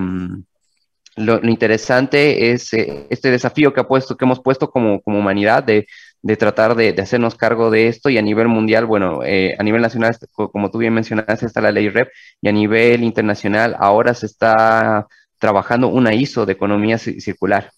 lo, 1.17 1.41
interesante 1.49 2.53
es 2.53 2.73
eh, 2.75 3.07
este 3.09 3.31
desafío 3.31 3.73
que, 3.73 3.81
ha 3.81 3.89
puesto, 3.89 4.17
que 4.17 4.25
hemos 4.27 4.41
puesto 4.41 4.71
como, 4.71 5.01
como 5.01 5.19
humanidad 5.19 5.63
de 5.63 5.87
de 6.23 6.37
tratar 6.37 6.75
de, 6.75 6.95
hacernos 7.01 7.35
cargo 7.35 7.71
de 7.71 7.89
esto 7.89 8.11
y 8.11 8.19
a 8.19 8.23
nivel 8.23 8.49
mundial, 8.49 8.87
bueno, 8.87 9.25
eh, 9.25 9.57
a 9.59 9.63
nivel 9.63 9.81
nacional, 9.81 10.17
como 10.33 10.71
tú 10.71 10.79
bien 10.79 10.93
mencionaste, 10.93 11.47
está 11.47 11.61
la 11.61 11.73
ley 11.73 11.89
REP 11.89 12.09
y 12.43 12.49
a 12.49 12.53
nivel 12.53 13.03
internacional 13.05 13.75
ahora 13.79 14.13
se 14.15 14.27
está 14.27 15.07
trabajando 15.39 15.89
una 15.89 16.15
ISO 16.15 16.45
de 16.45 16.53
economía 16.53 16.99
circular, 16.99 17.71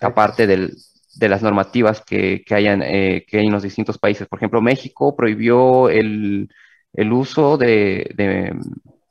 aparte 0.00 0.46
de 0.46 1.28
las 1.28 1.42
normativas 1.42 2.02
que, 2.04 2.44
hayan, 2.50 2.82
eh, 2.82 3.24
que 3.28 3.38
hay 3.38 3.46
en 3.46 3.52
los 3.52 3.62
distintos 3.62 3.98
países. 3.98 4.26
Por 4.26 4.40
ejemplo, 4.40 4.60
México 4.60 5.14
prohibió 5.14 5.88
el, 5.88 6.48
uso 7.10 7.56
de, 7.56 8.54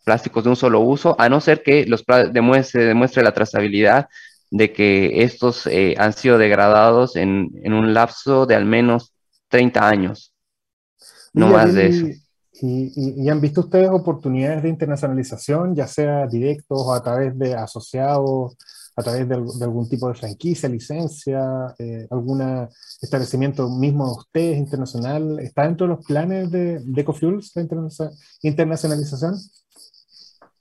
plásticos 0.04 0.44
de 0.44 0.50
un 0.50 0.56
solo 0.56 0.82
uso, 0.82 1.16
a 1.20 1.30
no 1.30 1.42
ser 1.42 1.64
que 1.64 1.86
los 1.86 2.04
demuestre, 2.32 2.86
demuestre 2.86 3.24
la 3.24 3.34
trazabilidad 3.34 4.08
de 4.50 4.72
que 4.72 5.24
estos 5.24 5.68
eh, 5.68 5.96
han 5.98 6.14
sido 6.14 6.38
degradados 6.38 7.16
en, 7.16 7.52
un 7.66 7.94
lapso 7.94 8.46
de 8.46 8.56
al 8.56 8.66
menos 8.66 9.14
30 9.50 9.88
años, 9.88 10.34
no 11.34 11.50
más 11.50 11.74
de 11.74 11.88
eso. 11.88 12.08
Y, 12.60 13.30
han 13.30 13.40
visto 13.40 13.62
ustedes 13.62 13.90
oportunidades 13.90 14.64
de 14.64 14.70
internacionalización, 14.70 15.76
ya 15.76 15.86
sea 15.86 16.26
directos 16.26 16.82
o 16.84 16.94
a 16.94 17.04
través 17.04 17.38
de 17.38 17.54
asociados, 17.54 18.58
a 18.98 19.04
través 19.04 19.30
de, 19.30 19.36
algún 19.36 19.88
tipo 19.88 20.10
de 20.10 20.16
franquicia, 20.16 20.68
licencia, 20.68 21.74
eh, 21.80 22.08
algún 22.10 22.68
establecimiento 23.02 23.70
mismo 23.70 24.06
de 24.08 24.12
ustedes 24.12 24.58
internacional? 24.58 25.40
¿Está 25.40 25.64
dentro 25.64 25.88
de 25.88 25.94
los 25.96 26.06
planes 26.06 26.52
de, 26.52 26.80
de 26.80 27.02
Ecofuels 27.02 27.52
la 27.56 27.62
internacionalización? 28.42 29.36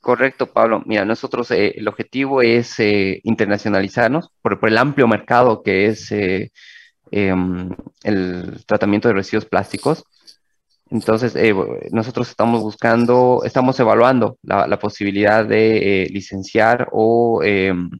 Correcto, 0.06 0.46
Pablo. 0.46 0.84
Mira, 0.86 1.04
nosotros 1.04 1.50
eh, 1.50 1.74
el 1.78 1.88
objetivo 1.88 2.40
es 2.40 2.78
eh, 2.78 3.20
internacionalizarnos 3.24 4.30
por, 4.40 4.56
el 4.62 4.78
amplio 4.78 5.08
mercado 5.08 5.64
que 5.64 5.86
es 5.86 6.12
eh, 6.12 6.52
em, 7.10 7.70
el 8.04 8.64
tratamiento 8.66 9.08
de 9.08 9.14
residuos 9.14 9.46
plásticos. 9.46 10.04
Entonces, 10.90 11.34
nosotros 11.90 12.28
estamos 12.28 12.62
buscando, 12.62 13.42
estamos 13.44 13.80
evaluando 13.80 14.38
la, 14.42 14.78
posibilidad 14.78 15.44
de 15.44 16.08
licenciar 16.12 16.88
o 16.92 17.42
em, 17.42 17.90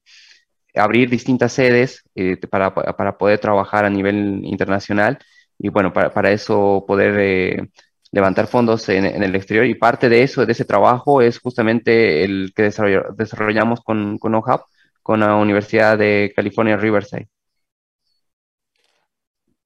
abrir 0.76 1.10
distintas 1.10 1.52
sedes 1.52 2.02
para, 2.50 2.74
para, 2.74 3.18
poder 3.18 3.38
trabajar 3.38 3.84
a 3.84 3.90
nivel 3.90 4.40
internacional 4.44 5.18
y 5.58 5.68
bueno, 5.68 5.92
para, 5.92 6.12
para 6.12 6.30
eso 6.30 6.84
poder 6.86 7.70
levantar 8.12 8.46
fondos 8.46 8.88
en, 8.88 9.04
el 9.04 9.34
exterior 9.34 9.66
y 9.66 9.74
parte 9.74 10.08
de 10.08 10.22
eso, 10.22 10.46
de 10.46 10.52
ese 10.52 10.64
trabajo, 10.64 11.20
es 11.20 11.38
justamente 11.38 12.24
el 12.24 12.52
que 12.54 12.62
desarrollamos 12.62 13.80
con, 13.82 14.18
con 14.18 14.34
OHAP, 14.34 14.62
con 15.02 15.20
la 15.20 15.36
Universidad 15.36 15.98
de 15.98 16.32
California, 16.34 16.76
Riverside. 16.76 17.28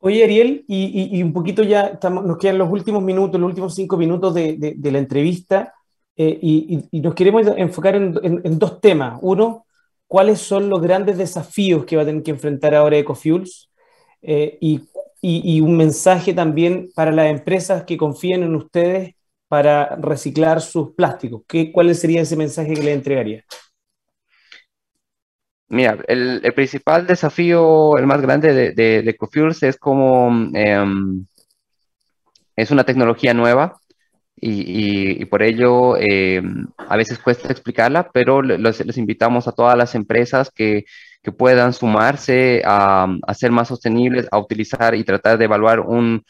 Oye, 0.03 0.25
Ariel, 0.25 0.65
y, 0.67 1.23
un 1.23 1.33
poquito 1.33 1.63
ya 1.63 1.89
estamos, 1.89 2.25
nos 2.25 2.39
quedan 2.39 2.57
los 2.57 2.71
últimos 2.71 3.03
minutos, 3.03 3.39
los 3.39 3.49
últimos 3.49 3.75
cinco 3.75 3.99
minutos 3.99 4.35
de, 4.35 4.77
la 4.83 4.99
entrevista, 4.99 5.75
eh, 6.17 6.39
y, 6.41 7.01
nos 7.01 7.15
queremos 7.15 7.47
enfocar 7.57 7.97
en, 7.97 8.59
dos 8.59 8.81
temas. 8.81 9.19
Uno, 9.23 9.67
¿cuáles 10.11 10.41
son 10.41 10.69
los 10.69 10.83
grandes 10.83 11.17
desafíos 11.17 11.85
que 11.85 11.95
va 11.95 12.03
a 12.03 12.07
tener 12.07 12.25
que 12.25 12.33
enfrentar 12.33 12.75
ahora 12.75 12.99
Ecofuels? 12.99 13.71
Eh, 14.21 14.59
y 14.61 14.81
y, 15.23 15.61
un 15.61 15.77
mensaje 15.77 16.33
también 16.33 16.91
para 16.95 17.13
las 17.13 17.31
empresas 17.31 17.85
que 17.85 17.97
confíen 17.97 18.43
en 18.43 18.55
ustedes 18.55 19.15
para 19.49 19.97
reciclar 19.97 20.61
sus 20.61 20.93
plásticos. 20.93 21.43
¿Qué, 21.47 21.73
¿Cuál 21.73 21.95
sería 21.95 22.23
ese 22.23 22.37
mensaje 22.37 22.75
que 22.75 22.83
le 22.83 22.93
entregaría? 22.93 23.45
Mira, 25.69 25.99
el, 26.09 26.41
principal 26.55 27.07
desafío, 27.07 27.97
el 27.97 28.07
más 28.07 28.21
grande 28.21 28.53
de, 28.53 28.73
de, 28.73 29.03
de 29.03 29.17
Cofuels 29.17 29.63
es 29.63 29.77
como 29.77 30.29
em, 30.55 31.27
es 32.57 32.71
una 32.71 32.85
tecnología 32.85 33.35
nueva 33.35 33.80
y, 34.41 35.24
por 35.26 35.43
ello 35.43 35.97
em, 35.97 36.66
a 36.78 36.97
veces 36.97 37.18
cuesta 37.18 37.49
explicarla, 37.53 38.11
pero 38.12 38.43
les 38.43 38.99
invitamos 38.99 39.47
a 39.49 39.53
todas 39.53 39.76
las 39.76 39.95
empresas 39.95 40.51
que, 40.51 40.84
que 41.22 41.32
puedan 41.32 41.72
sumarse 41.72 42.62
a, 42.64 43.07
a, 43.26 43.34
ser 43.34 43.51
más 43.53 43.68
sostenibles, 43.68 44.26
a 44.30 44.38
utilizar 44.38 44.95
y 44.95 45.05
tratar 45.05 45.38
de 45.38 45.45
evaluar 45.45 45.80
un, 45.80 46.24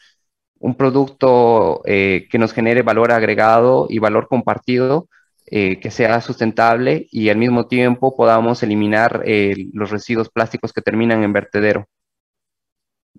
un 0.61 0.75
producto 0.75 1.81
eh, 1.85 2.27
que 2.29 2.37
nos 2.37 2.53
genere 2.53 2.83
valor 2.83 3.11
agregado 3.11 3.87
y 3.89 3.99
valor 3.99 4.27
compartido, 4.27 5.09
eh, 5.47 5.79
que 5.79 5.91
sea 5.91 6.21
sustentable 6.21 7.07
y 7.11 7.29
al 7.29 7.37
mismo 7.37 7.67
tiempo 7.67 8.15
podamos 8.15 8.61
eliminar 8.63 9.23
eh, 9.25 9.55
los 9.73 9.89
residuos 9.89 10.29
plásticos 10.29 10.71
que 10.71 10.81
terminan 10.81 11.23
en 11.23 11.33
vertedero. 11.33 11.87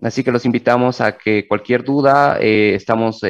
Así 0.01 0.23
que 0.23 0.31
los 0.31 0.45
invitamos 0.45 1.01
a 1.01 1.17
que 1.17 1.47
cualquier 1.47 1.83
duda, 1.83 2.37
estamos 2.39 3.21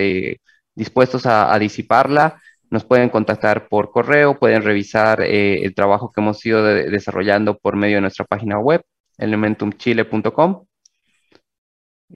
dispuestos 0.76 1.26
a, 1.26 1.58
disiparla. 1.60 2.42
Nos 2.70 2.86
pueden 2.86 3.10
contactar 3.10 3.68
por 3.68 3.92
correo, 3.92 4.40
pueden 4.40 4.64
revisar 4.64 5.22
el 5.22 5.74
trabajo 5.76 6.12
que 6.12 6.22
hemos 6.22 6.44
ido 6.46 6.64
desarrollando 6.64 7.58
por 7.58 7.76
medio 7.76 7.98
de 7.98 8.02
nuestra 8.02 8.26
página 8.26 8.60
web, 8.60 8.82
elementumchile.com 9.18 10.66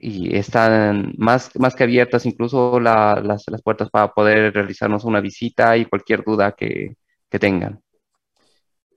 y 0.00 0.36
están 0.36 1.12
más, 1.18 1.50
más 1.58 1.74
que 1.74 1.84
abiertas 1.84 2.24
incluso 2.24 2.78
las, 2.78 3.22
las, 3.24 3.62
puertas 3.62 3.90
para 3.90 4.12
poder 4.12 4.54
realizarnos 4.54 5.04
una 5.04 5.20
visita 5.20 5.76
y 5.76 5.86
cualquier 5.86 6.22
duda 6.24 6.52
que, 6.52 6.94
que 7.28 7.38
tengan. 7.38 7.80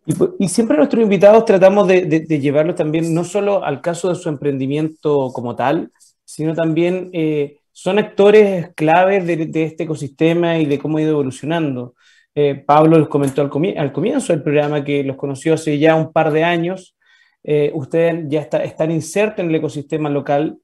Y, 0.06 0.14
y, 0.40 0.48
siempre 0.48 0.78
nuestros 0.78 1.02
invitados 1.02 1.46
tratamos 1.46 1.88
de, 1.88 2.06
de, 2.06 2.40
llevarlos 2.40 2.76
también 2.76 3.14
no 3.14 3.24
solo 3.24 3.64
al 3.64 3.82
caso 3.82 4.10
de 4.10 4.16
su 4.16 4.30
emprendimiento 4.30 5.32
como 5.32 5.56
tal, 5.56 5.92
sino 6.26 6.54
también 6.56 7.10
eh, 7.14 7.60
son 7.72 8.00
actores 8.00 8.70
claves 8.76 9.26
de, 9.26 9.64
este 9.64 9.84
ecosistema 9.84 10.58
y 10.58 10.66
de 10.66 10.80
cómo 10.80 10.98
ha 10.98 11.02
ido 11.02 11.12
evolucionando. 11.12 11.96
Eh, 12.36 12.56
Pablo 12.56 12.98
les 12.98 13.08
comentó 13.08 13.42
al, 13.42 13.50
comienzo 13.50 14.34
del 14.34 14.44
programa 14.44 14.84
que 14.84 15.04
los 15.04 15.18
conoció 15.18 15.54
hace 15.54 15.78
ya 15.80 15.96
un 15.96 16.12
par 16.12 16.32
de 16.32 16.44
años. 16.44 16.96
Eh, 17.44 17.72
ustedes 17.74 18.26
ya 18.30 18.42
está, 18.42 18.64
están 18.64 18.92
insertos 18.92 19.40
en 19.40 19.50
el 19.50 19.56
ecosistema 19.56 20.10
local 20.10 20.60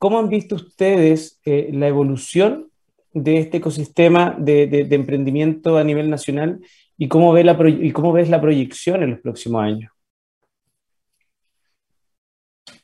¿Cómo 0.00 0.18
han 0.18 0.30
visto 0.30 0.54
ustedes 0.54 1.42
eh, 1.44 1.68
la 1.74 1.86
evolución 1.86 2.70
de 3.12 3.36
este 3.36 3.58
ecosistema 3.58 4.34
de, 4.38 4.88
emprendimiento 4.92 5.76
a 5.76 5.84
nivel 5.84 6.08
nacional 6.08 6.58
y 6.96 7.06
cómo, 7.06 7.34
ve 7.34 7.44
la 7.44 7.54
y 7.68 7.92
cómo 7.92 8.10
ves 8.10 8.30
la 8.30 8.40
proyección 8.40 9.02
en 9.02 9.10
los 9.10 9.20
próximos 9.20 9.62
años? 9.62 9.92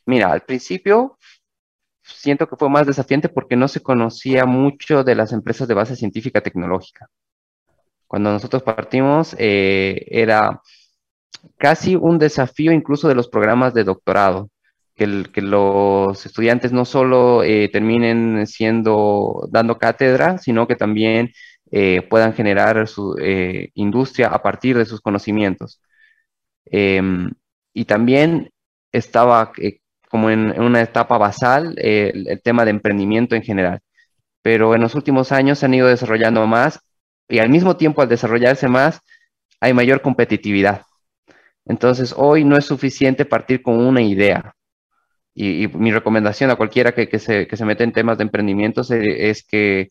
Mira, 0.05 0.31
al 0.31 0.43
principio 0.43 1.16
siento 2.07 2.49
que 2.49 2.57
fue 2.57 2.69
más 2.71 2.87
desafiante 2.87 3.29
porque 3.29 3.57
no 3.57 3.69
se 3.69 3.83
conocía 3.83 4.47
mucho 4.47 5.05
de 5.05 5.15
las 5.15 5.33
empresas 5.33 5.69
de 5.69 5.75
base 5.75 5.97
científica 5.97 6.41
tecnológica. 6.41 7.09
Cuando 8.07 8.31
nosotros 8.33 8.63
partimos 8.63 9.35
eh, 9.39 10.07
era 10.09 10.61
casi 11.59 11.97
un 11.97 12.19
desafío 12.19 12.73
incluso 12.73 13.09
de 13.09 13.15
los 13.15 13.29
programas 13.29 13.75
de 13.75 13.85
doctorado, 13.85 14.51
que, 14.97 15.07
los 15.43 16.25
estudiantes 16.25 16.73
no 16.73 16.85
solo 16.85 17.43
eh, 17.43 17.69
terminen 17.71 18.47
siendo, 18.47 19.47
dando 19.51 19.79
cátedra, 19.79 20.39
sino 20.39 20.67
que 20.67 20.77
también 20.77 21.33
eh, 21.71 22.03
puedan 22.09 22.33
generar 22.35 22.89
su 22.89 23.17
eh, 23.21 23.71
industria 23.75 24.29
a 24.29 24.43
partir 24.43 24.79
de 24.79 24.87
sus 24.87 25.01
conocimientos. 25.01 25.81
Em, 26.67 27.31
y 27.75 27.85
también 27.85 28.51
estaba 28.93 29.53
como 30.17 30.31
en, 30.31 30.59
una 30.59 30.81
etapa 30.81 31.19
basal 31.19 31.75
el, 31.77 32.41
tema 32.43 32.65
de 32.65 32.71
emprendimiento 32.71 33.37
en 33.37 33.43
general. 33.43 33.81
Pero 34.41 34.75
en 34.75 34.81
los 34.81 34.95
últimos 34.95 35.31
años 35.31 35.59
se 35.59 35.67
han 35.67 35.75
ido 35.75 35.89
desarrollando 35.89 36.47
más 36.47 36.81
y 37.29 37.39
al 37.39 37.51
mismo 37.51 37.77
tiempo 37.77 38.01
al 38.01 38.09
desarrollarse 38.09 38.67
más 38.67 39.01
hay 39.61 39.75
mayor 39.75 40.01
competitividad. 40.01 40.83
Entonces 41.67 42.15
hoy 42.17 42.45
no 42.45 42.57
es 42.57 42.65
suficiente 42.65 43.27
partir 43.27 43.63
con 43.63 43.79
una 43.79 44.01
idea, 44.01 44.55
y, 45.35 45.69
mi 45.69 45.93
recomendación 45.93 46.51
a 46.51 46.57
cualquiera 46.57 46.93
que, 46.93 47.09
que, 47.11 47.19
se, 47.19 47.47
que, 47.47 47.57
se, 47.59 47.67
mete 47.67 47.85
en 47.85 47.93
temas 47.93 48.17
de 48.17 48.25
emprendimiento 48.25 48.81
es 48.91 49.45
que 49.45 49.91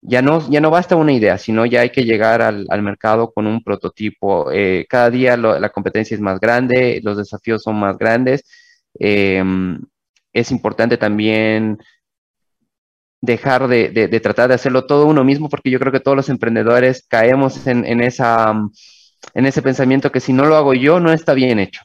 ya 0.00 0.20
no, 0.20 0.50
ya 0.50 0.60
no 0.60 0.70
basta 0.70 0.96
una 0.96 1.12
idea, 1.12 1.38
sino 1.38 1.64
ya 1.64 1.82
hay 1.82 1.90
que 1.90 2.04
llegar 2.04 2.42
al, 2.42 2.66
al 2.70 2.82
mercado 2.82 3.32
con 3.32 3.46
un 3.46 3.62
prototipo. 3.62 4.50
Eh, 4.50 4.84
cada 4.88 5.10
día 5.10 5.36
la 5.36 5.70
competencia 5.70 6.16
es 6.16 6.20
más 6.20 6.40
grande, 6.40 7.00
los 7.04 7.16
desafíos 7.18 7.62
son 7.62 7.76
más 7.78 7.96
grandes. 7.98 8.42
Em, 8.94 9.80
es 10.32 10.50
importante 10.50 10.96
también 10.96 11.78
dejar 13.20 13.68
de, 13.68 14.20
tratar 14.22 14.48
de 14.48 14.54
hacerlo 14.54 14.86
todo 14.86 15.06
uno 15.06 15.24
mismo, 15.24 15.48
porque 15.48 15.70
yo 15.70 15.78
creo 15.78 15.92
que 15.92 16.00
todos 16.00 16.16
los 16.16 16.28
emprendedores 16.28 17.06
caemos 17.08 17.66
en 17.66 18.00
ese 18.00 19.62
pensamiento 19.62 20.12
que 20.12 20.20
si 20.20 20.32
no 20.32 20.44
lo 20.46 20.56
hago 20.56 20.74
yo, 20.74 21.00
no 21.00 21.12
está 21.12 21.34
bien 21.34 21.58
hecho. 21.58 21.82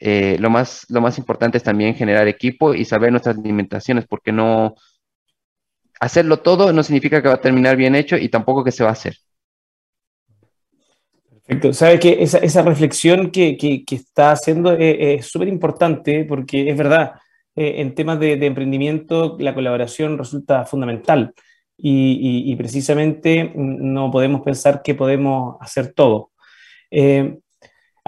Eh, 0.00 0.36
lo, 0.38 0.48
más, 0.50 0.86
lo 0.88 1.00
más 1.00 1.18
importante 1.18 1.58
es 1.58 1.64
también 1.64 1.94
generar 1.94 2.28
equipo 2.28 2.74
y 2.74 2.84
saber 2.84 3.10
nuestras 3.10 3.36
limitaciones, 3.36 4.06
porque 4.06 4.32
no 4.32 4.74
hacerlo 6.00 6.38
todo 6.40 6.72
no 6.72 6.82
significa 6.84 7.20
que 7.20 7.28
va 7.28 7.34
a 7.34 7.40
terminar 7.40 7.76
bien 7.76 7.94
hecho 7.96 8.16
y 8.16 8.28
tampoco 8.28 8.62
que 8.64 8.72
se 8.72 8.84
va 8.84 8.90
a 8.90 8.92
hacer. 8.92 9.16
Perfecto. 11.48 11.72
Sabe 11.72 11.98
que 11.98 12.22
esa, 12.22 12.38
esa 12.38 12.60
reflexión 12.60 13.30
que, 13.30 13.56
que, 13.56 13.82
que, 13.82 13.94
está 13.94 14.32
haciendo 14.32 14.72
es 14.72 15.26
súper 15.26 15.48
importante 15.48 16.26
porque 16.26 16.68
es 16.68 16.76
verdad, 16.76 17.12
eh, 17.56 17.76
en 17.78 17.94
temas 17.94 18.20
de, 18.20 18.36
de, 18.36 18.44
emprendimiento 18.44 19.34
la 19.38 19.54
colaboración 19.54 20.18
resulta 20.18 20.66
fundamental 20.66 21.32
y, 21.78 22.52
y, 22.52 22.56
precisamente 22.56 23.50
no 23.54 24.10
podemos 24.10 24.42
pensar 24.42 24.82
que 24.82 24.94
podemos 24.94 25.56
hacer 25.60 25.94
todo. 25.94 26.32
Eh, 26.90 27.38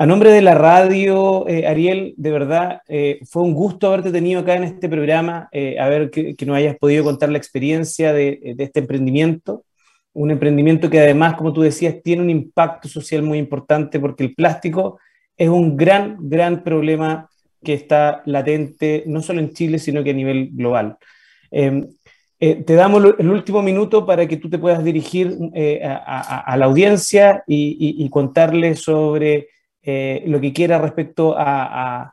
a 0.00 0.06
nombre 0.06 0.30
de 0.30 0.40
la 0.40 0.54
radio, 0.54 1.46
eh, 1.46 1.66
Ariel, 1.66 2.14
de 2.16 2.30
verdad, 2.30 2.80
eh, 2.88 3.20
fue 3.28 3.42
un 3.42 3.52
gusto 3.52 3.88
haberte 3.88 4.10
tenido 4.10 4.40
acá 4.40 4.54
en 4.54 4.64
este 4.64 4.88
programa, 4.88 5.50
eh, 5.52 5.78
a 5.78 5.90
ver 5.90 6.10
que, 6.10 6.34
nos 6.46 6.56
hayas 6.56 6.78
podido 6.78 7.04
contar 7.04 7.28
la 7.28 7.36
experiencia 7.36 8.14
de, 8.14 8.40
este 8.56 8.80
emprendimiento, 8.80 9.66
un 10.12 10.30
emprendimiento 10.30 10.90
que 10.90 11.00
además, 11.00 11.34
como 11.34 11.52
tú 11.52 11.62
decías, 11.62 11.96
tiene 12.02 12.22
un 12.22 12.30
impacto 12.30 12.88
social 12.88 13.22
muy 13.22 13.38
importante 13.38 14.00
porque 14.00 14.24
el 14.24 14.34
plástico 14.34 14.98
es 15.36 15.48
un 15.48 15.76
gran, 15.76 16.16
gran 16.20 16.62
problema 16.62 17.28
que 17.62 17.74
está 17.74 18.22
latente 18.26 19.04
no 19.06 19.22
solo 19.22 19.40
en 19.40 19.52
Chile, 19.52 19.78
sino 19.78 20.02
que 20.02 20.10
a 20.10 20.14
nivel 20.14 20.50
global. 20.52 20.96
Em, 21.50 21.88
te 22.38 22.74
damos 22.74 23.04
el 23.18 23.30
último 23.30 23.60
minuto 23.60 24.06
para 24.06 24.26
que 24.26 24.38
tú 24.38 24.48
te 24.48 24.58
puedas 24.58 24.82
dirigir 24.82 25.36
a, 25.84 26.56
la 26.56 26.64
audiencia 26.64 27.44
y, 27.46 28.02
y 28.02 28.08
contarle 28.08 28.74
sobre 28.76 29.48
eh, 29.82 30.24
lo 30.26 30.40
que 30.40 30.52
quiera 30.52 30.78
respecto 30.78 31.34
a, 31.36 32.12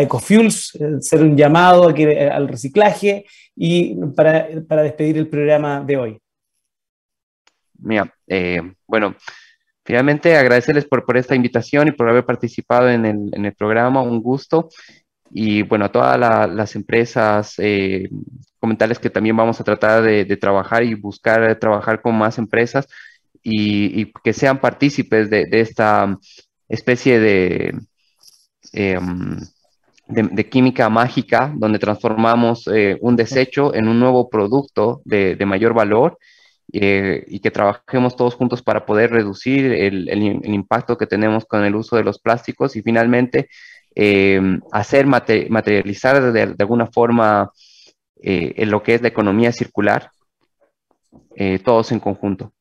Ecofuels, 0.00 0.74
eh, 0.74 1.00
ser 1.00 1.22
un 1.22 1.36
llamado 1.36 1.88
eh, 1.96 2.28
al 2.28 2.48
reciclaje 2.48 3.24
y 3.54 3.94
para, 4.16 4.82
despedir 4.82 5.16
el 5.16 5.28
programa 5.28 5.80
de 5.80 5.96
hoy. 5.96 6.21
Mira, 7.82 8.14
bueno, 8.86 9.16
finalmente 9.84 10.36
agradecerles 10.36 10.86
por, 10.86 11.04
por, 11.04 11.16
esta 11.16 11.34
invitación 11.34 11.88
y 11.88 11.92
por 11.92 12.08
haber 12.08 12.24
participado 12.24 12.88
en 12.88 13.04
el, 13.04 13.54
programa, 13.54 14.02
un 14.02 14.22
gusto. 14.22 14.68
Y 15.30 15.62
bueno, 15.62 15.86
a 15.86 15.92
todas 15.92 16.18
las 16.18 16.76
empresas, 16.76 17.56
comentarles 18.60 18.98
que 18.98 19.10
también 19.10 19.36
vamos 19.36 19.60
a 19.60 19.64
tratar 19.64 20.02
de, 20.02 20.36
trabajar 20.36 20.84
y 20.84 20.94
buscar 20.94 21.58
trabajar 21.58 22.00
con 22.00 22.16
más 22.16 22.38
empresas 22.38 22.86
y, 23.42 24.12
que 24.22 24.32
sean 24.32 24.60
partícipes 24.60 25.28
de, 25.30 25.46
de 25.46 25.60
esta 25.60 26.16
especie 26.68 27.72
em, 28.72 29.38
de, 30.06 30.22
de, 30.22 30.48
química 30.48 30.88
mágica 30.88 31.52
donde 31.54 31.78
transformamos 31.78 32.66
eh, 32.68 32.96
un 33.00 33.16
desecho 33.16 33.74
en 33.74 33.88
un 33.88 33.98
nuevo 33.98 34.28
producto 34.28 35.02
de, 35.04 35.36
mayor 35.44 35.74
valor 35.74 36.18
eh, 36.72 37.24
y 37.28 37.40
que 37.40 37.50
trabajemos 37.50 38.16
todos 38.16 38.34
juntos 38.34 38.62
para 38.62 38.86
poder 38.86 39.10
reducir 39.10 39.72
el, 39.72 40.08
impacto 40.44 40.96
que 40.96 41.06
tenemos 41.06 41.44
con 41.44 41.64
el 41.64 41.74
uso 41.74 41.96
de 41.96 42.04
los 42.04 42.18
plásticos 42.18 42.76
y 42.76 42.82
finalmente 42.82 43.48
em, 43.94 44.60
hacer 44.72 45.06
materializar 45.06 46.32
de, 46.32 46.54
alguna 46.58 46.86
forma 46.86 47.50
eh, 48.22 48.54
en 48.56 48.70
lo 48.70 48.82
que 48.82 48.94
es 48.94 49.02
la 49.02 49.08
economía 49.08 49.52
circular, 49.52 50.10
todos 51.64 51.90
en 51.92 51.98
conjunto. 51.98 52.52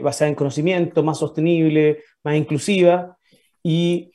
basada 0.03 0.29
en 0.29 0.37
conocimiento, 0.37 1.03
más 1.03 1.19
sostenible, 1.19 2.05
más 2.23 2.37
inclusiva 2.37 3.17
y 3.63 4.13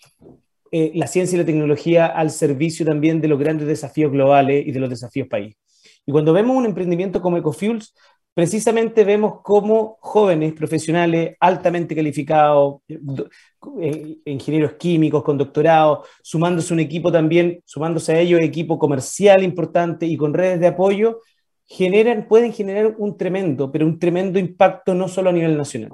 eh, 0.71 0.91
la 0.95 1.07
ciencia 1.07 1.35
y 1.35 1.39
la 1.39 1.45
tecnología 1.45 2.07
al 2.07 2.29
servicio 2.29 2.85
también 2.85 3.21
de 3.21 3.29
los 3.29 3.39
grandes 3.39 3.67
desafíos 3.67 4.11
globales 4.11 4.67
y 4.67 4.71
de 4.71 4.79
los 4.79 4.89
desafíos 4.89 5.27
país. 5.27 5.55
Y 6.05 6.11
cuando 6.11 6.33
vemos 6.33 6.55
un 6.55 6.65
emprendimiento 6.65 7.21
como 7.21 7.37
Ecofuels, 7.37 7.95
precisamente 8.37 9.03
vemos 9.03 9.41
cómo 9.41 9.97
jóvenes 9.99 10.53
profesionales 10.53 11.35
altamente 11.39 11.95
calificados, 11.95 12.81
eh, 12.87 14.17
ingenieros 14.25 14.73
químicos 14.73 15.23
con 15.23 15.39
doctorado, 15.39 16.03
sumándose 16.21 16.71
un 16.71 16.79
equipo 16.79 17.11
también, 17.11 17.63
sumándose 17.65 18.13
a 18.13 18.19
ellos 18.19 18.39
equipo 18.39 18.77
comercial 18.77 19.41
importante 19.41 20.05
y 20.05 20.15
con 20.15 20.35
redes 20.35 20.59
de 20.59 20.67
apoyo, 20.67 21.21
generan, 21.65 22.27
pueden 22.27 22.53
generar 22.53 22.93
un 22.99 23.17
tremendo, 23.17 23.71
pero 23.71 23.87
un 23.87 23.97
tremendo 23.97 24.37
impacto 24.37 24.93
no 24.93 25.07
solo 25.07 25.31
a 25.31 25.33
nivel 25.33 25.57
nacional. 25.57 25.93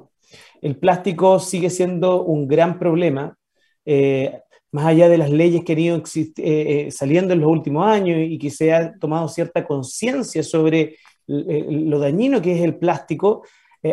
El 0.62 0.76
plástico 0.76 1.40
sigue 1.40 1.70
siendo 1.70 2.24
un 2.24 2.50
gran 2.50 2.78
problema 2.78 3.38
eh, 3.86 4.42
más 4.70 4.88
allá 4.88 5.08
de 5.08 5.18
las 5.18 5.30
leyes 5.30 5.64
que 5.64 5.72
han 5.72 5.80
ido 5.80 6.04
eh, 6.36 6.90
saliendo 6.92 7.34
en 7.34 7.40
los 7.40 7.50
últimos 7.50 7.88
años 7.88 8.18
y 8.22 8.38
que 8.38 8.50
se 8.50 8.74
ha 8.74 8.94
tomado 9.00 9.30
cierta 9.30 9.66
conciencia 9.66 10.44
sobre 10.44 10.98
lo 11.28 12.00
dañino 12.00 12.42
que 12.42 12.54
es 12.56 12.62
el 12.62 12.76
plástico, 12.76 13.44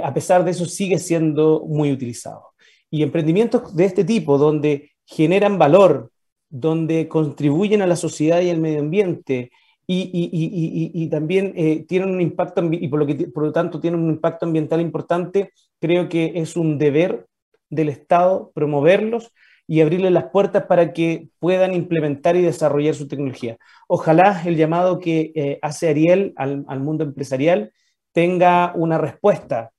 a 0.03 0.15
pesar 0.15 0.45
de 0.45 0.53
eso 0.53 0.67
sigue 0.67 0.99
siendo 0.99 1.65
muy 1.67 1.93
utilizado. 1.93 2.51
Y 2.91 3.03
emprendimientos 3.03 3.75
de 3.75 3.85
este 3.85 4.05
tipo, 4.05 4.39
donde 4.39 4.93
generan 5.05 5.59
valor, 5.59 6.11
donde 6.49 7.09
contribuyen 7.09 7.83
a 7.83 7.87
la 7.87 7.97
sociedad 7.97 8.41
y 8.41 8.51
al 8.51 8.61
medio 8.61 8.81
ambiente, 8.81 9.51
y, 9.87 11.09
también 11.11 11.53
tienen 11.89 12.11
un 12.11 12.21
impacto, 12.21 12.63
y 12.71 12.87
por 12.89 13.01
lo, 13.01 13.33
por 13.33 13.45
lo 13.45 13.53
tanto 13.53 13.81
tienen 13.81 14.01
un 14.01 14.11
impacto 14.11 14.47
ambiental 14.47 14.81
importante, 14.81 15.53
creo 15.81 16.09
que 16.09 16.33
es 16.37 16.57
un 16.57 16.79
deber 16.79 17.27
del 17.69 17.89
Estado 17.89 18.53
promoverlos 18.55 19.33
y 19.71 19.83
abrirle 19.83 20.11
las 20.11 20.25
puertas 20.33 20.65
para 20.65 20.93
que 20.93 21.29
puedan 21.39 21.75
implementar 21.75 22.35
y 22.35 22.43
desarrollar 22.43 22.97
su 22.97 23.07
tecnología. 23.07 23.57
Ojalá 23.87 24.43
el 24.45 24.57
llamado 24.57 24.99
que 24.99 25.31
eh, 25.37 25.61
hace 25.63 25.89
Ariel 25.89 26.33
al, 26.35 26.81
mundo 26.81 27.05
empresarial 27.05 27.71
tenga 28.11 28.73
una 28.75 28.99
respuesta 28.99 29.71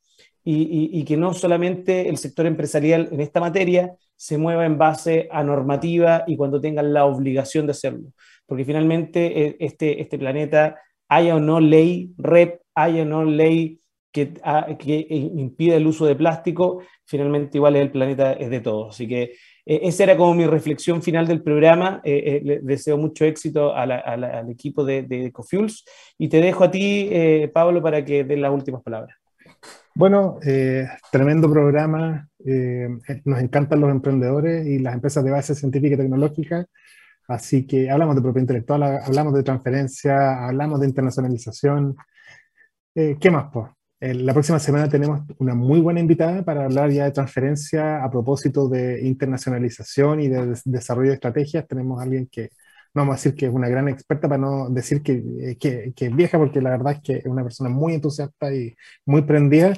y, 0.45 1.03
que 1.03 1.17
no 1.17 1.33
solamente 1.33 2.07
el 2.07 2.15
sector 2.15 2.45
empresarial 2.45 3.09
en 3.11 3.19
esta 3.19 3.41
materia 3.41 3.93
se 4.15 4.37
mueva 4.37 4.65
en 4.65 4.77
base 4.77 5.27
a 5.29 5.43
normativa 5.43 6.23
y 6.25 6.37
cuando 6.37 6.61
tengan 6.61 6.93
la 6.93 7.03
obligación 7.03 7.65
de 7.65 7.71
hacerlo. 7.71 8.13
Porque 8.45 8.63
finalmente 8.63 9.45
eh, 9.45 9.57
este, 9.59 10.01
este 10.01 10.17
planeta, 10.17 10.79
haya 11.09 11.35
o 11.35 11.41
no 11.41 11.59
ley 11.59 12.13
REP, 12.17 12.61
haya 12.75 13.01
o 13.01 13.05
no 13.05 13.25
ley 13.25 13.81
que, 14.13 14.35
ah, 14.43 14.67
que 14.79 15.05
impida 15.09 15.75
el 15.75 15.85
uso 15.85 16.05
de 16.05 16.15
plástico, 16.15 16.81
finalmente 17.03 17.57
igual 17.57 17.75
el 17.75 17.91
planeta 17.91 18.31
es 18.31 18.49
de 18.49 18.61
todos. 18.61 18.95
Así 18.95 19.05
que 19.05 19.33
eh, 19.65 19.81
esa 19.83 20.03
era 20.03 20.17
como 20.17 20.33
mi 20.33 20.45
reflexión 20.45 21.01
final 21.01 21.27
del 21.27 21.41
programa. 21.41 22.01
Eh, 22.03 22.41
eh, 22.45 22.59
deseo 22.63 22.97
mucho 22.97 23.25
éxito 23.25 23.75
al 23.75 24.49
equipo 24.49 24.83
de, 24.83 25.03
de, 25.03 25.25
Ecofuels 25.25 25.85
y 26.17 26.29
te 26.29 26.41
dejo 26.41 26.63
a 26.63 26.71
ti, 26.71 27.09
Pablo, 27.53 27.81
para 27.81 28.03
que 28.03 28.23
den 28.23 28.41
las 28.41 28.51
últimas 28.51 28.81
palabras. 28.81 29.15
Bueno, 29.93 30.39
tremendo 31.11 31.51
programa. 31.51 32.27
nos 33.25 33.41
encantan 33.41 33.81
los 33.81 33.91
emprendedores 33.91 34.65
y 34.65 34.79
las 34.79 34.95
empresas 34.95 35.23
de 35.23 35.31
base 35.31 35.55
científica 35.55 35.95
y 35.95 35.97
tecnológica. 35.97 36.65
Así 37.27 37.65
que 37.65 37.89
hablamos 37.89 38.15
de 38.15 38.21
propiedad 38.21 38.43
intelectual, 38.43 38.83
hablamos 38.83 39.33
de 39.33 39.43
transferencia, 39.43 40.45
hablamos 40.47 40.79
de 40.79 40.87
internacionalización. 40.87 41.95
¿Qué 42.93 43.31
más? 43.31 43.45
Pues? 43.53 43.69
La 44.01 44.33
próxima 44.33 44.57
semana 44.57 44.89
tenemos 44.89 45.21
una 45.37 45.53
muy 45.53 45.79
buena 45.79 45.99
invitada 45.99 46.41
para 46.43 46.65
hablar 46.65 46.89
ya 46.89 47.03
de 47.05 47.11
transferencia 47.11 48.03
a 48.03 48.09
propósito 48.09 48.67
de 48.67 49.05
internacionalización 49.05 50.21
y 50.21 50.27
de, 50.27 50.59
desarrollo 50.65 51.09
de 51.09 51.15
estrategias. 51.15 51.67
Tenemos 51.67 51.99
a 51.99 52.03
alguien 52.03 52.27
que, 52.31 52.49
no 52.95 53.03
vamos 53.03 53.13
a 53.13 53.17
decir 53.17 53.35
que 53.35 53.45
es 53.45 53.53
una 53.53 53.69
gran 53.69 53.87
experta 53.89 54.27
para 54.27 54.41
no 54.41 54.69
decir 54.71 55.03
que, 55.03 55.21
eh, 55.61 55.93
que, 55.95 56.09
vieja, 56.09 56.39
porque 56.39 56.61
la 56.61 56.71
verdad 56.71 56.93
es 56.93 57.01
que 57.01 57.13
es 57.17 57.25
una 57.27 57.43
persona 57.43 57.69
muy 57.69 57.93
entusiasta 57.93 58.51
y 58.51 58.75
muy 59.05 59.21
prendida. 59.21 59.73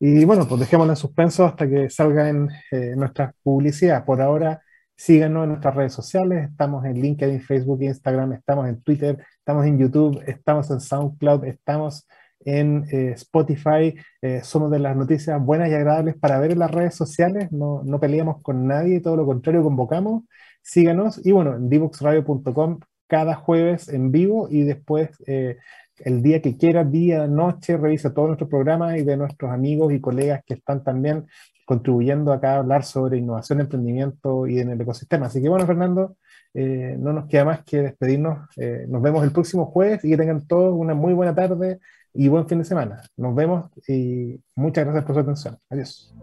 Y 0.00 0.24
bueno, 0.24 0.48
pues 0.48 0.60
dejémosla 0.60 0.94
en 0.94 0.96
suspenso 0.96 1.44
hasta 1.44 1.68
que 1.68 1.90
salga 1.90 2.30
en 2.30 2.48
eh, 2.70 2.94
nuestra 2.96 3.34
publicidad. 3.42 4.06
Por 4.06 4.22
ahora, 4.22 4.62
síganos 4.96 5.42
en 5.44 5.50
nuestras 5.50 5.74
redes 5.74 5.92
sociales. 5.92 6.48
Estamos 6.50 6.82
en 6.86 6.94
LinkedIn, 6.94 7.42
Facebook, 7.42 7.82
Instagram, 7.82 8.32
estamos 8.32 8.68
en 8.70 8.80
Twitter, 8.80 9.22
estamos 9.38 9.66
en 9.66 9.78
YouTube, 9.78 10.22
estamos 10.26 10.70
en 10.70 10.80
SoundCloud, 10.80 11.44
estamos 11.44 12.06
en 12.46 12.86
eh, 12.90 13.10
Spotify. 13.16 13.94
Eh, 14.22 14.40
somos 14.42 14.70
de 14.70 14.78
las 14.78 14.96
noticias 14.96 15.38
buenas 15.44 15.68
y 15.68 15.74
agradables 15.74 16.14
para 16.16 16.38
ver 16.38 16.52
en 16.52 16.60
las 16.60 16.70
redes 16.70 16.94
sociales. 16.94 17.52
No, 17.52 17.82
no 17.84 18.00
peleamos 18.00 18.40
con 18.40 18.66
nadie, 18.66 19.00
todo 19.00 19.16
lo 19.16 19.26
contrario, 19.26 19.62
convocamos. 19.62 20.24
Síganos 20.62 21.24
y 21.26 21.32
bueno, 21.32 21.56
en 21.56 21.68
divoxradio.com 21.68 22.80
cada 23.08 23.34
jueves 23.34 23.88
en 23.88 24.10
vivo 24.10 24.48
y 24.50 24.62
después 24.62 25.10
eh, 25.26 25.58
el 25.98 26.22
día 26.22 26.40
que 26.40 26.56
quiera, 26.56 26.84
día, 26.84 27.26
noche, 27.26 27.76
revisa 27.76 28.14
todos 28.14 28.28
nuestros 28.28 28.50
programas 28.50 28.96
y 28.96 29.02
de 29.02 29.16
nuestros 29.16 29.50
amigos 29.50 29.92
y 29.92 30.00
colegas 30.00 30.42
que 30.46 30.54
están 30.54 30.84
también 30.84 31.26
contribuyendo 31.64 32.32
acá 32.32 32.54
a 32.54 32.58
hablar 32.58 32.84
sobre 32.84 33.18
innovación, 33.18 33.60
emprendimiento 33.60 34.46
y 34.46 34.60
en 34.60 34.70
el 34.70 34.80
ecosistema. 34.80 35.26
Así 35.26 35.42
que 35.42 35.48
bueno, 35.48 35.66
Fernando, 35.66 36.16
no 36.54 37.12
nos 37.12 37.26
queda 37.26 37.44
más 37.44 37.64
que 37.64 37.82
despedirnos. 37.82 38.48
nos 38.88 39.02
vemos 39.02 39.24
el 39.24 39.32
próximo 39.32 39.66
jueves 39.66 40.04
y 40.04 40.10
que 40.10 40.16
tengan 40.16 40.46
todos 40.46 40.74
una 40.74 40.94
muy 40.94 41.12
buena 41.12 41.34
tarde 41.34 41.80
y 42.16 42.28
buen 42.28 42.48
fin 42.48 42.58
de 42.58 42.64
semana. 42.64 43.02
Nos 43.16 43.34
vemos 43.34 43.70
y 43.88 44.40
muchas 44.54 44.84
gracias 44.84 45.04
por 45.04 45.14
su 45.14 45.20
atención. 45.20 45.58
Adiós. 45.70 46.14